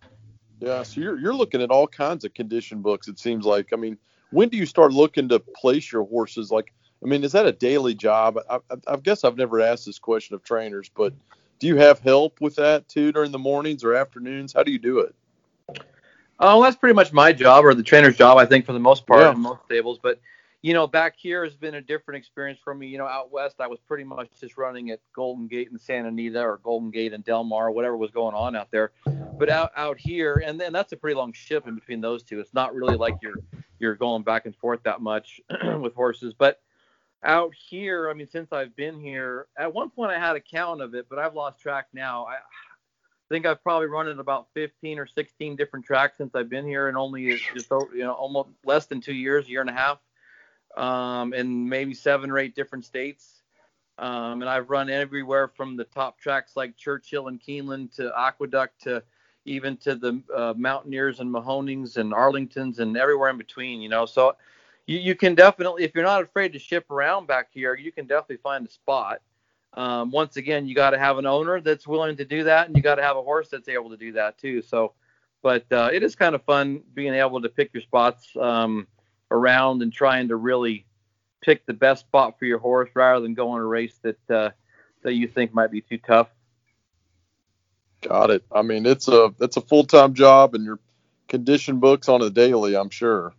Yeah, 0.62 0.84
so 0.84 1.00
you're 1.00 1.18
you're 1.18 1.34
looking 1.34 1.60
at 1.60 1.70
all 1.70 1.88
kinds 1.88 2.24
of 2.24 2.34
condition 2.34 2.82
books. 2.82 3.08
It 3.08 3.18
seems 3.18 3.44
like. 3.44 3.70
I 3.72 3.76
mean, 3.76 3.98
when 4.30 4.48
do 4.48 4.56
you 4.56 4.64
start 4.64 4.92
looking 4.92 5.28
to 5.30 5.40
place 5.40 5.90
your 5.90 6.04
horses? 6.04 6.52
Like, 6.52 6.72
I 7.02 7.08
mean, 7.08 7.24
is 7.24 7.32
that 7.32 7.46
a 7.46 7.52
daily 7.52 7.94
job? 7.94 8.38
I, 8.48 8.58
I, 8.70 8.76
I 8.86 8.96
guess 8.96 9.24
I've 9.24 9.36
never 9.36 9.60
asked 9.60 9.86
this 9.86 9.98
question 9.98 10.36
of 10.36 10.44
trainers, 10.44 10.88
but 10.94 11.12
do 11.58 11.66
you 11.66 11.74
have 11.76 11.98
help 11.98 12.40
with 12.40 12.54
that 12.56 12.88
too 12.88 13.10
during 13.10 13.32
the 13.32 13.40
mornings 13.40 13.82
or 13.82 13.94
afternoons? 13.94 14.52
How 14.52 14.62
do 14.62 14.70
you 14.70 14.78
do 14.78 15.00
it? 15.00 15.14
Oh, 16.38 16.62
that's 16.62 16.76
pretty 16.76 16.94
much 16.94 17.12
my 17.12 17.32
job 17.32 17.64
or 17.64 17.74
the 17.74 17.82
trainer's 17.82 18.16
job, 18.16 18.38
I 18.38 18.46
think, 18.46 18.64
for 18.64 18.72
the 18.72 18.78
most 18.80 19.04
part 19.04 19.20
Yeah. 19.20 19.32
in 19.32 19.40
most 19.40 19.64
stables. 19.64 19.98
But 20.00 20.20
you 20.62 20.72
know, 20.72 20.86
back 20.86 21.16
here 21.16 21.44
has 21.44 21.56
been 21.56 21.74
a 21.74 21.80
different 21.80 22.18
experience 22.18 22.60
for 22.62 22.72
me. 22.72 22.86
You 22.86 22.98
know, 22.98 23.06
out 23.06 23.32
west, 23.32 23.56
I 23.58 23.66
was 23.66 23.80
pretty 23.80 24.04
much 24.04 24.28
just 24.40 24.56
running 24.56 24.90
at 24.90 25.00
Golden 25.12 25.48
Gate 25.48 25.72
and 25.72 25.80
Santa 25.80 26.08
Anita 26.08 26.40
or 26.40 26.58
Golden 26.62 26.92
Gate 26.92 27.12
and 27.12 27.24
Del 27.24 27.42
Mar, 27.42 27.72
whatever 27.72 27.96
was 27.96 28.12
going 28.12 28.34
on 28.34 28.54
out 28.54 28.70
there. 28.70 28.92
But 29.38 29.50
out 29.50 29.72
out 29.76 29.98
here, 29.98 30.40
and 30.46 30.60
then 30.60 30.72
that's 30.72 30.92
a 30.92 30.96
pretty 30.96 31.16
long 31.16 31.32
shift 31.32 31.66
in 31.66 31.74
between 31.74 32.00
those 32.00 32.22
two. 32.22 32.38
It's 32.38 32.54
not 32.54 32.74
really 32.74 32.96
like 32.96 33.16
you're 33.20 33.40
you're 33.80 33.96
going 33.96 34.22
back 34.22 34.46
and 34.46 34.54
forth 34.54 34.80
that 34.84 35.00
much 35.00 35.40
with 35.80 35.94
horses. 35.94 36.32
But 36.32 36.60
out 37.24 37.52
here, 37.54 38.08
I 38.08 38.14
mean, 38.14 38.28
since 38.28 38.52
I've 38.52 38.76
been 38.76 39.00
here, 39.00 39.48
at 39.58 39.74
one 39.74 39.90
point 39.90 40.12
I 40.12 40.18
had 40.18 40.36
a 40.36 40.40
count 40.40 40.80
of 40.80 40.94
it, 40.94 41.06
but 41.10 41.18
I've 41.18 41.34
lost 41.34 41.60
track 41.60 41.88
now. 41.92 42.26
I 42.26 42.36
think 43.28 43.46
I've 43.46 43.62
probably 43.64 43.88
run 43.88 44.06
at 44.06 44.18
about 44.20 44.46
15 44.54 45.00
or 45.00 45.06
16 45.06 45.56
different 45.56 45.84
tracks 45.84 46.18
since 46.18 46.36
I've 46.36 46.48
been 46.48 46.66
here, 46.66 46.86
and 46.86 46.96
only 46.96 47.40
just 47.52 47.68
you 47.92 48.04
know 48.04 48.12
almost 48.12 48.50
less 48.64 48.86
than 48.86 49.00
two 49.00 49.14
years, 49.14 49.48
year 49.48 49.60
and 49.60 49.70
a 49.70 49.72
half, 49.72 49.98
um, 50.76 51.34
in 51.34 51.68
maybe 51.68 51.94
seven 51.94 52.30
or 52.30 52.38
eight 52.38 52.54
different 52.54 52.84
states. 52.84 53.42
Um, 53.98 54.40
and 54.40 54.48
I've 54.48 54.70
run 54.70 54.88
everywhere 54.90 55.48
from 55.48 55.76
the 55.76 55.84
top 55.84 56.18
tracks 56.18 56.56
like 56.56 56.76
Churchill 56.76 57.28
and 57.28 57.40
Keeneland 57.40 57.94
to 57.96 58.12
Aqueduct 58.18 58.82
to 58.84 59.02
even 59.44 59.76
to 59.78 59.94
the 59.96 60.22
uh, 60.34 60.54
Mountaineers 60.56 61.20
and 61.20 61.30
Mahonings 61.30 61.96
and 61.96 62.12
Arlingtons 62.12 62.78
and 62.78 62.96
everywhere 62.96 63.30
in 63.30 63.38
between. 63.38 63.80
You 63.80 63.88
know, 63.88 64.06
so 64.06 64.36
you, 64.86 64.98
you 64.98 65.14
can 65.14 65.34
definitely, 65.34 65.84
if 65.84 65.94
you're 65.94 66.04
not 66.04 66.22
afraid 66.22 66.52
to 66.52 66.58
ship 66.58 66.90
around 66.90 67.26
back 67.26 67.48
here, 67.52 67.74
you 67.74 67.92
can 67.92 68.06
definitely 68.06 68.38
find 68.38 68.66
a 68.66 68.70
spot. 68.70 69.20
Um, 69.74 70.10
once 70.10 70.36
again, 70.36 70.66
you 70.66 70.74
got 70.74 70.90
to 70.90 70.98
have 70.98 71.18
an 71.18 71.26
owner 71.26 71.60
that's 71.60 71.86
willing 71.86 72.16
to 72.16 72.24
do 72.24 72.44
that, 72.44 72.66
and 72.66 72.76
you 72.76 72.82
got 72.82 72.96
to 72.96 73.02
have 73.02 73.16
a 73.16 73.22
horse 73.22 73.48
that's 73.48 73.68
able 73.68 73.90
to 73.90 73.96
do 73.96 74.12
that 74.12 74.38
too. 74.38 74.60
So, 74.62 74.92
but 75.42 75.70
uh, 75.72 75.90
it 75.92 76.02
is 76.02 76.14
kind 76.14 76.34
of 76.34 76.42
fun 76.44 76.82
being 76.94 77.14
able 77.14 77.40
to 77.40 77.48
pick 77.48 77.72
your 77.72 77.82
spots 77.82 78.28
um, 78.38 78.86
around 79.33 79.83
and 79.83 79.93
trying 79.93 80.28
to 80.28 80.37
really 80.37 80.87
pick 81.41 81.66
the 81.66 81.72
best 81.72 82.03
spot 82.03 82.39
for 82.39 82.45
your 82.45 82.59
horse 82.59 82.91
rather 82.95 83.20
than 83.20 83.35
going 83.35 83.61
a 83.61 83.64
race 83.64 83.99
that 84.03 84.30
uh, 84.30 84.51
that 85.03 85.14
you 85.14 85.26
think 85.26 85.53
might 85.53 85.70
be 85.70 85.80
too 85.80 85.99
tough. 85.99 86.28
Got 88.03 88.30
it. 88.30 88.45
I 88.53 88.62
mean, 88.62 88.87
it's 88.87 89.09
a 89.09 89.35
it's 89.41 89.57
a 89.57 89.61
full 89.61 89.85
time 89.85 90.14
job, 90.14 90.55
and 90.55 90.64
your 90.64 90.78
condition 91.28 91.80
books 91.80 92.09
on 92.09 92.22
a 92.22 92.30
daily. 92.30 92.76
I'm 92.76 92.91
sure. 92.91 93.33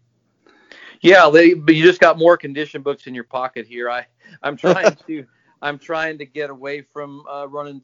Yeah, 1.02 1.30
they, 1.30 1.54
but 1.54 1.76
you 1.76 1.84
just 1.84 2.00
got 2.00 2.18
more 2.18 2.38
condition 2.38 2.82
books 2.82 3.08
in 3.08 3.14
your 3.14 3.26
pocket 3.26 3.68
here. 3.68 3.90
I 3.90 4.06
I'm 4.42 4.56
trying 4.56 4.96
to 5.08 5.26
I'm 5.62 5.80
trying 5.80 6.18
to 6.18 6.26
get 6.26 6.50
away 6.50 6.82
from 6.82 7.26
uh, 7.28 7.48
running, 7.48 7.82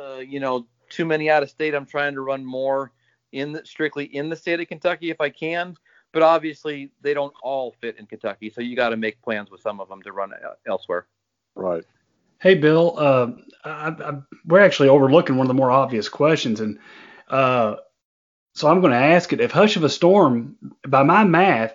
uh, 0.00 0.18
you 0.18 0.40
know, 0.40 0.66
too 0.88 1.04
many 1.04 1.28
out 1.30 1.42
of 1.42 1.50
state. 1.50 1.74
I'm 1.74 1.86
trying 1.86 2.14
to 2.14 2.20
run 2.20 2.44
more 2.44 2.92
in 3.32 3.52
the, 3.52 3.64
strictly 3.64 4.04
in 4.04 4.28
the 4.28 4.36
state 4.36 4.60
of 4.60 4.68
Kentucky 4.68 5.10
if 5.10 5.20
I 5.20 5.30
can. 5.30 5.76
But 6.12 6.22
obviously, 6.22 6.90
they 7.00 7.14
don't 7.14 7.32
all 7.42 7.74
fit 7.80 7.98
in 7.98 8.06
Kentucky, 8.06 8.50
so 8.50 8.60
you 8.60 8.76
got 8.76 8.90
to 8.90 8.96
make 8.96 9.20
plans 9.22 9.50
with 9.50 9.62
some 9.62 9.80
of 9.80 9.88
them 9.88 10.02
to 10.02 10.12
run 10.12 10.32
uh, 10.32 10.54
elsewhere. 10.66 11.06
Right. 11.54 11.84
Hey, 12.40 12.54
Bill, 12.54 12.94
uh, 12.98 13.30
I, 13.64 13.88
I, 13.88 14.12
we're 14.44 14.60
actually 14.60 14.88
overlooking 14.88 15.36
one 15.36 15.46
of 15.46 15.48
the 15.48 15.54
more 15.54 15.70
obvious 15.70 16.08
questions, 16.08 16.60
and 16.60 16.78
uh, 17.28 17.76
so 18.54 18.68
I'm 18.68 18.80
going 18.80 18.92
to 18.92 18.98
ask 18.98 19.32
it. 19.32 19.40
If 19.40 19.52
Hush 19.52 19.76
of 19.76 19.84
a 19.84 19.88
Storm, 19.88 20.56
by 20.86 21.02
my 21.02 21.24
math, 21.24 21.74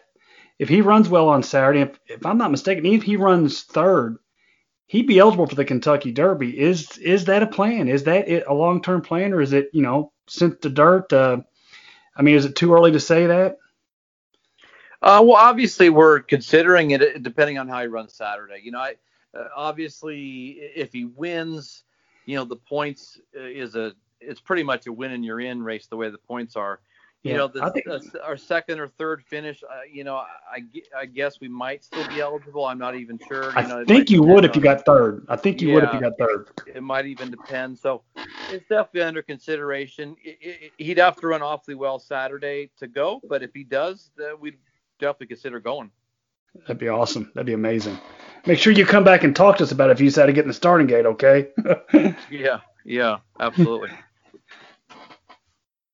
if 0.59 0.69
he 0.69 0.81
runs 0.81 1.09
well 1.09 1.29
on 1.29 1.43
Saturday, 1.43 1.81
if, 1.81 1.99
if 2.05 2.25
I'm 2.25 2.37
not 2.37 2.51
mistaken, 2.51 2.85
even 2.85 2.99
if 2.99 3.05
he 3.05 3.15
runs 3.15 3.63
third, 3.63 4.17
he'd 4.87 5.07
be 5.07 5.19
eligible 5.19 5.47
for 5.47 5.55
the 5.55 5.65
Kentucky 5.65 6.11
Derby. 6.11 6.59
Is 6.59 6.97
is 6.97 7.25
that 7.25 7.43
a 7.43 7.47
plan? 7.47 7.87
Is 7.87 8.03
that 8.03 8.27
it, 8.27 8.43
a 8.47 8.53
long 8.53 8.81
term 8.81 9.01
plan, 9.01 9.33
or 9.33 9.41
is 9.41 9.53
it 9.53 9.69
you 9.73 9.81
know 9.81 10.11
since 10.27 10.55
the 10.61 10.69
dirt? 10.69 11.13
Uh, 11.13 11.37
I 12.15 12.21
mean, 12.23 12.35
is 12.35 12.45
it 12.45 12.55
too 12.55 12.73
early 12.73 12.91
to 12.91 12.99
say 12.99 13.27
that? 13.27 13.57
Uh, 15.01 15.21
well, 15.23 15.35
obviously, 15.35 15.89
we're 15.89 16.19
considering 16.21 16.91
it 16.91 17.01
uh, 17.01 17.19
depending 17.21 17.57
on 17.57 17.67
how 17.67 17.81
he 17.81 17.87
runs 17.87 18.13
Saturday. 18.13 18.59
You 18.63 18.71
know, 18.71 18.79
I, 18.79 18.95
uh, 19.37 19.47
obviously, 19.55 20.49
if 20.75 20.91
he 20.91 21.05
wins, 21.05 21.83
you 22.25 22.35
know, 22.35 22.45
the 22.45 22.55
points 22.55 23.19
uh, 23.37 23.41
is 23.43 23.75
a 23.75 23.93
it's 24.19 24.41
pretty 24.41 24.63
much 24.63 24.87
a 24.87 24.91
win 24.93 25.11
and 25.11 25.23
you're 25.23 25.39
in 25.39 25.61
race 25.61 25.85
the 25.87 25.95
way 25.97 26.09
the 26.09 26.17
points 26.17 26.55
are. 26.55 26.79
You 27.23 27.31
Yeah, 27.31 27.37
know, 27.37 27.47
the, 27.47 27.71
think- 27.71 27.85
the- 27.85 28.23
our 28.23 28.37
second 28.37 28.79
or 28.79 28.87
third 28.87 29.23
finish, 29.23 29.63
uh, 29.63 29.81
you 29.91 30.03
know, 30.03 30.15
I, 30.15 30.63
I 30.97 31.05
guess 31.05 31.39
we 31.39 31.47
might 31.47 31.83
still 31.83 32.07
be 32.09 32.19
eligible. 32.21 32.65
I'm 32.65 32.77
not 32.79 32.95
even 32.95 33.19
sure. 33.27 33.51
You 33.59 33.67
know, 33.67 33.79
I 33.81 33.85
think 33.85 34.09
you 34.09 34.23
would 34.23 34.45
if 34.45 34.55
you 34.55 34.61
got 34.61 34.85
third. 34.85 35.25
I 35.29 35.35
think 35.35 35.61
you 35.61 35.73
would 35.73 35.83
if 35.83 35.93
you 35.93 35.99
got 35.99 36.13
third. 36.17 36.47
it 36.67 36.81
might 36.81 37.05
even 37.05 37.29
depend. 37.29 37.77
So 37.77 38.01
it's 38.51 38.67
definitely 38.69 39.01
under 39.01 39.21
consideration. 39.21 40.15
I- 40.25 40.37
I- 40.45 40.71
he'd 40.77 40.97
have 40.97 41.15
to 41.17 41.27
run 41.27 41.41
awfully 41.43 41.75
well 41.75 41.99
Saturday 41.99 42.69
to 42.79 42.87
go, 42.87 43.21
but 43.27 43.43
if 43.43 43.51
he 43.53 43.63
does, 43.63 44.09
then 44.17 44.35
we'd 44.39 44.57
definitely 44.99 45.27
consider 45.27 45.59
going. 45.59 45.91
That'd 46.61 46.79
be 46.79 46.89
awesome. 46.89 47.31
That'd 47.35 47.45
be 47.45 47.53
amazing. 47.53 47.97
Make 48.45 48.59
sure 48.59 48.73
you 48.73 48.85
come 48.85 49.03
back 49.03 49.23
and 49.23 49.35
talk 49.35 49.57
to 49.57 49.63
us 49.63 49.71
about 49.71 49.89
it 49.89 49.93
if 49.93 49.99
you 49.99 50.07
decide 50.07 50.27
to 50.27 50.33
get 50.33 50.43
in 50.43 50.47
the 50.47 50.53
starting 50.53 50.87
gate, 50.87 51.05
okay? 51.05 51.49
Yeah, 52.31 52.59
yeah, 52.85 53.17
absolutely. 53.39 53.89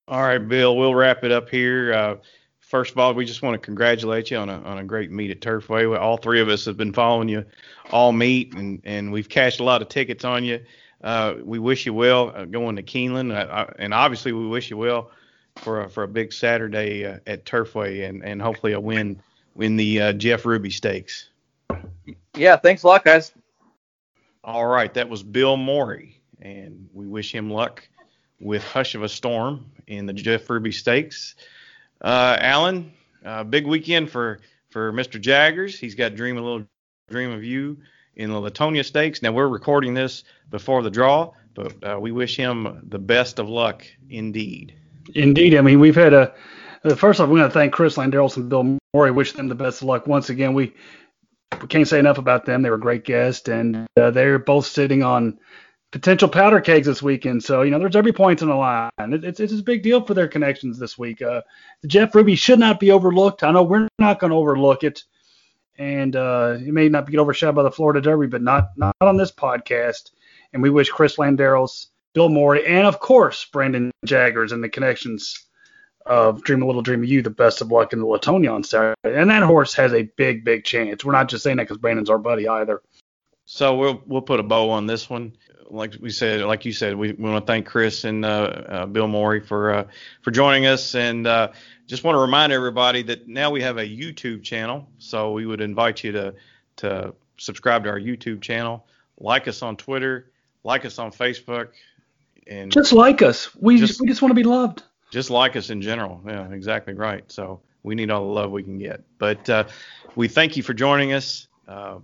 All 0.08 0.22
right, 0.22 0.38
Bill, 0.38 0.78
we'll 0.78 0.94
wrap 0.94 1.24
it 1.24 1.32
up 1.32 1.50
here. 1.50 1.94
Uh, 1.94 2.16
first 2.60 2.92
of 2.92 2.98
all, 2.98 3.14
we 3.14 3.26
just 3.26 3.42
want 3.42 3.54
to 3.54 3.58
congratulate 3.58 4.32
you 4.32 4.38
on 4.38 4.50
a, 4.50 4.62
on 4.62 4.78
a 4.78 4.84
great 4.84 5.12
meet 5.12 5.32
at 5.32 5.42
Turfway. 5.42 5.98
All 5.98 6.18
three 6.18 6.42
of 6.42 6.50
us 6.50 6.66
have 6.66 6.78
been 6.78 6.94
following 6.94 7.30
you 7.30 7.46
all 7.92 8.12
meet, 8.12 8.54
and, 8.54 8.82
and 8.84 9.12
we've 9.12 9.30
cashed 9.30 9.60
a 9.60 9.64
lot 9.64 9.82
of 9.82 9.90
tickets 9.90 10.26
on 10.26 10.44
you. 10.44 10.60
Uh, 11.04 11.36
we 11.44 11.60
wish 11.60 11.86
you 11.86 11.94
well 11.94 12.32
uh, 12.36 12.46
going 12.46 12.76
to 12.76 12.84
Keeneland, 12.84 13.74
and 13.80 13.94
obviously 13.94 14.32
we 14.32 14.48
wish 14.48 14.70
you 14.70 14.78
well 14.78 15.12
for 15.58 15.82
a, 15.82 15.90
for 15.90 16.04
a 16.04 16.08
big 16.08 16.34
Saturday 16.34 17.06
uh, 17.06 17.20
at 17.28 17.46
Turfway, 17.46 18.08
and, 18.08 18.24
and 18.24 18.42
hopefully 18.42 18.74
a 18.74 18.80
win 18.80 19.22
in 19.60 19.76
the 19.76 20.02
uh, 20.02 20.14
Jeff 20.14 20.46
Ruby 20.46 20.70
Stakes. 20.70 21.30
Yeah, 22.36 22.58
thanks 22.58 22.84
a 22.84 22.88
lot, 22.88 23.04
guys. 23.04 23.32
All 24.44 24.66
right, 24.66 24.94
that 24.94 25.08
was 25.10 25.24
Bill 25.24 25.56
Morey, 25.56 26.22
and 26.42 26.90
we 26.94 27.08
wish 27.08 27.34
him 27.34 27.50
luck 27.50 27.88
with 28.40 28.64
Hush 28.64 28.96
of 28.96 29.04
a 29.04 29.10
Storm 29.10 29.66
in 29.88 30.06
the 30.06 30.14
Jeff 30.14 30.50
Ruby 30.50 30.72
Stakes. 30.72 31.36
Uh, 32.02 32.38
Alan, 32.40 32.92
uh, 33.24 33.44
big 33.44 33.66
weekend 33.66 34.10
for 34.10 34.40
for 34.70 34.92
Mr. 34.92 35.22
Jaggers. 35.22 35.80
He's 35.80 35.96
got 35.96 36.16
Dream 36.16 36.38
a 36.38 36.42
Little 36.42 36.66
Dream 37.10 37.32
of 37.32 37.44
You 37.44 37.78
in 38.16 38.32
the 38.32 38.36
Latonia 38.36 38.84
Stakes. 38.84 39.22
Now 39.22 39.32
we're 39.32 39.48
recording 39.48 39.94
this 39.94 40.24
before 40.50 40.82
the 40.82 40.90
draw, 40.90 41.32
but 41.54 41.84
uh, 41.84 42.00
we 42.00 42.12
wish 42.12 42.36
him 42.36 42.86
the 42.90 43.00
best 43.00 43.40
of 43.40 43.48
luck 43.48 43.86
indeed. 44.10 44.76
Indeed. 45.16 45.56
I 45.56 45.62
mean, 45.62 45.80
we've 45.80 45.96
had 45.96 46.14
a. 46.14 46.34
Uh, 46.84 46.96
first 46.96 47.20
off, 47.20 47.30
we 47.30 47.40
want 47.40 47.52
to 47.52 47.58
thank 47.58 47.74
Chris 47.74 47.96
Landeros 47.96 48.36
and 48.36 48.50
Bill 48.50 48.78
Morey. 48.94 49.12
Wish 49.12 49.34
them 49.34 49.48
the 49.48 49.56
best 49.56 49.82
of 49.82 49.88
luck 49.88 50.06
once 50.06 50.30
again. 50.30 50.54
We 50.54 50.74
we 51.62 51.68
can't 51.68 51.88
say 51.88 52.00
enough 52.00 52.18
about 52.18 52.46
them. 52.46 52.62
They 52.62 52.70
were 52.70 52.78
great 52.78 53.06
guests, 53.06 53.48
and 53.48 53.88
uh, 53.96 54.12
they're 54.12 54.40
both 54.40 54.66
sitting 54.66 55.04
on 55.04 55.40
potential 55.92 56.28
powder 56.28 56.60
kegs 56.60 56.88
this 56.88 57.04
weekend. 57.04 57.44
So 57.44 57.62
you 57.62 57.72
know, 57.72 57.80
there's 57.80 57.96
every 57.96 58.12
point 58.12 58.42
on 58.42 58.50
the 58.50 58.56
line. 58.56 58.90
It, 59.00 59.24
it's 59.24 59.40
it's 59.40 59.54
a 59.54 59.64
big 59.64 59.84
deal 59.84 60.04
for 60.04 60.14
their 60.14 60.28
connections 60.28 60.78
this 60.78 60.98
week. 60.98 61.22
Uh, 61.22 61.42
Jeff 61.88 62.14
Ruby 62.14 62.36
should 62.36 62.60
not 62.60 62.80
be 62.80 62.92
overlooked. 62.92 63.44
I 63.44 63.52
know 63.52 63.64
we're 63.64 63.88
not 64.00 64.20
going 64.20 64.32
to 64.32 64.38
overlook 64.38 64.84
it, 64.84 65.04
and 65.78 66.16
uh, 66.16 66.58
it 66.60 66.74
may 66.74 66.90
not 66.90 67.10
get 67.10 67.20
overshadowed 67.20 67.56
by 67.56 67.64
the 67.64 67.72
Florida 67.72 68.02
Derby, 68.02 68.28
but 68.28 68.42
not 68.42 68.72
not 68.76 68.96
on 69.00 69.18
this 69.18 69.32
podcast. 69.32 70.12
And 70.52 70.62
we 70.62 70.70
wish 70.70 70.90
Chris 70.90 71.18
Landeros, 71.18 71.88
Bill 72.14 72.30
Morey, 72.30 72.66
and 72.66 72.88
of 72.88 73.00
course 73.00 73.46
Brandon 73.46 73.92
Jaggers 74.06 74.52
and 74.52 74.64
the 74.64 74.70
connections 74.70 75.48
of 76.06 76.44
Dream 76.44 76.62
a 76.62 76.66
Little 76.66 76.82
Dream 76.82 77.02
of 77.04 77.10
You 77.10 77.22
the 77.22 77.30
best 77.30 77.62
of 77.62 77.72
luck 77.72 77.94
in 77.94 78.00
the 78.00 78.06
Latonia 78.06 78.54
on 78.54 78.64
Saturday. 78.64 78.96
And 79.04 79.30
that 79.30 79.44
horse 79.44 79.74
has 79.76 79.94
a 79.94 80.04
big, 80.04 80.44
big 80.44 80.64
chance. 80.64 81.04
We're 81.04 81.14
not 81.14 81.30
just 81.30 81.44
saying 81.44 81.58
that 81.58 81.64
because 81.64 81.78
Brandon's 81.78 82.10
our 82.10 82.18
buddy 82.18 82.48
either. 82.48 82.82
So 83.46 83.76
we'll 83.76 84.02
we'll 84.06 84.22
put 84.22 84.40
a 84.40 84.44
bow 84.44 84.70
on 84.70 84.86
this 84.86 85.10
one. 85.10 85.34
Like 85.70 85.96
we 86.00 86.12
said, 86.12 86.42
like 86.42 86.66
you 86.66 86.72
said, 86.72 86.96
we, 86.96 87.14
we 87.14 87.30
want 87.30 87.46
to 87.46 87.52
thank 87.52 87.66
Chris 87.66 88.04
and 88.04 88.24
uh, 88.24 88.28
uh, 88.28 88.86
Bill 88.86 89.08
Morey 89.08 89.40
for 89.40 89.72
uh, 89.72 89.88
for 90.22 90.32
joining 90.32 90.66
us, 90.66 90.94
and 90.96 91.26
uh, 91.26 91.52
just 91.88 92.04
want 92.04 92.16
to 92.16 92.20
remind 92.20 92.54
everybody 92.54 93.02
that 93.04 93.28
now 93.28 93.50
we 93.50 93.62
have 93.62 93.78
a 93.78 93.86
YouTube 93.86 94.44
channel. 94.44 94.88
So 95.00 95.32
we 95.32 95.46
would 95.46 95.62
invite 95.62 96.04
you 96.04 96.12
to 96.12 96.36
to 96.78 97.14
subscribe 97.38 97.84
to 97.84 97.90
our 97.90 98.00
YouTube 98.00 98.42
channel, 98.42 98.86
like 99.20 99.48
us 99.48 99.62
on 99.62 99.76
Twitter, 99.76 100.32
like 100.64 100.86
us 100.86 101.00
on 101.00 101.12
Facebook, 101.12 101.70
and 102.48 102.72
Just 102.72 102.94
like 102.94 103.22
us. 103.22 103.54
We 103.56 103.78
Just- 103.78 104.00
we 104.02 104.08
just 104.08 104.22
want 104.22 104.32
to 104.32 104.36
be 104.36 104.44
loved. 104.44 104.84
just 105.12 105.30
like 105.30 105.56
us 105.56 105.70
in 105.70 105.82
general. 105.82 106.22
Yeah, 106.28 106.50
exactly 106.52 106.94
right. 106.94 107.24
So 107.32 107.62
we 107.84 107.96
need 107.96 108.10
all 108.12 108.26
the 108.26 108.34
love 108.34 108.52
we 108.52 108.64
can 108.64 108.78
get. 108.80 109.04
But 109.20 109.48
uh, 109.50 109.66
we 110.16 110.28
thank 110.28 110.58
you 110.58 110.64
for 110.64 110.74
joining 110.74 111.14
us. 111.14 111.48
Uh, 111.68 112.00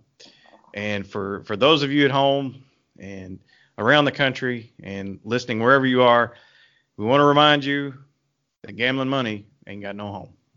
and 0.74 1.06
for, 1.08 1.44
for 1.46 1.58
those 1.58 1.82
of 1.84 1.92
you 1.92 2.06
at 2.06 2.12
home 2.12 2.64
and 3.00 3.40
around 3.78 4.06
the 4.06 4.12
country 4.12 4.74
and 4.84 5.20
listening 5.24 5.60
wherever 5.60 5.86
you 5.88 6.04
are, 6.04 6.34
we 6.98 7.06
want 7.06 7.20
to 7.22 7.26
remind 7.26 7.64
you 7.66 7.94
that 8.64 8.74
gambling 8.76 9.10
money 9.10 9.48
ain't 9.68 9.82
got 9.82 9.96
no 9.96 10.08
home. 10.12 10.34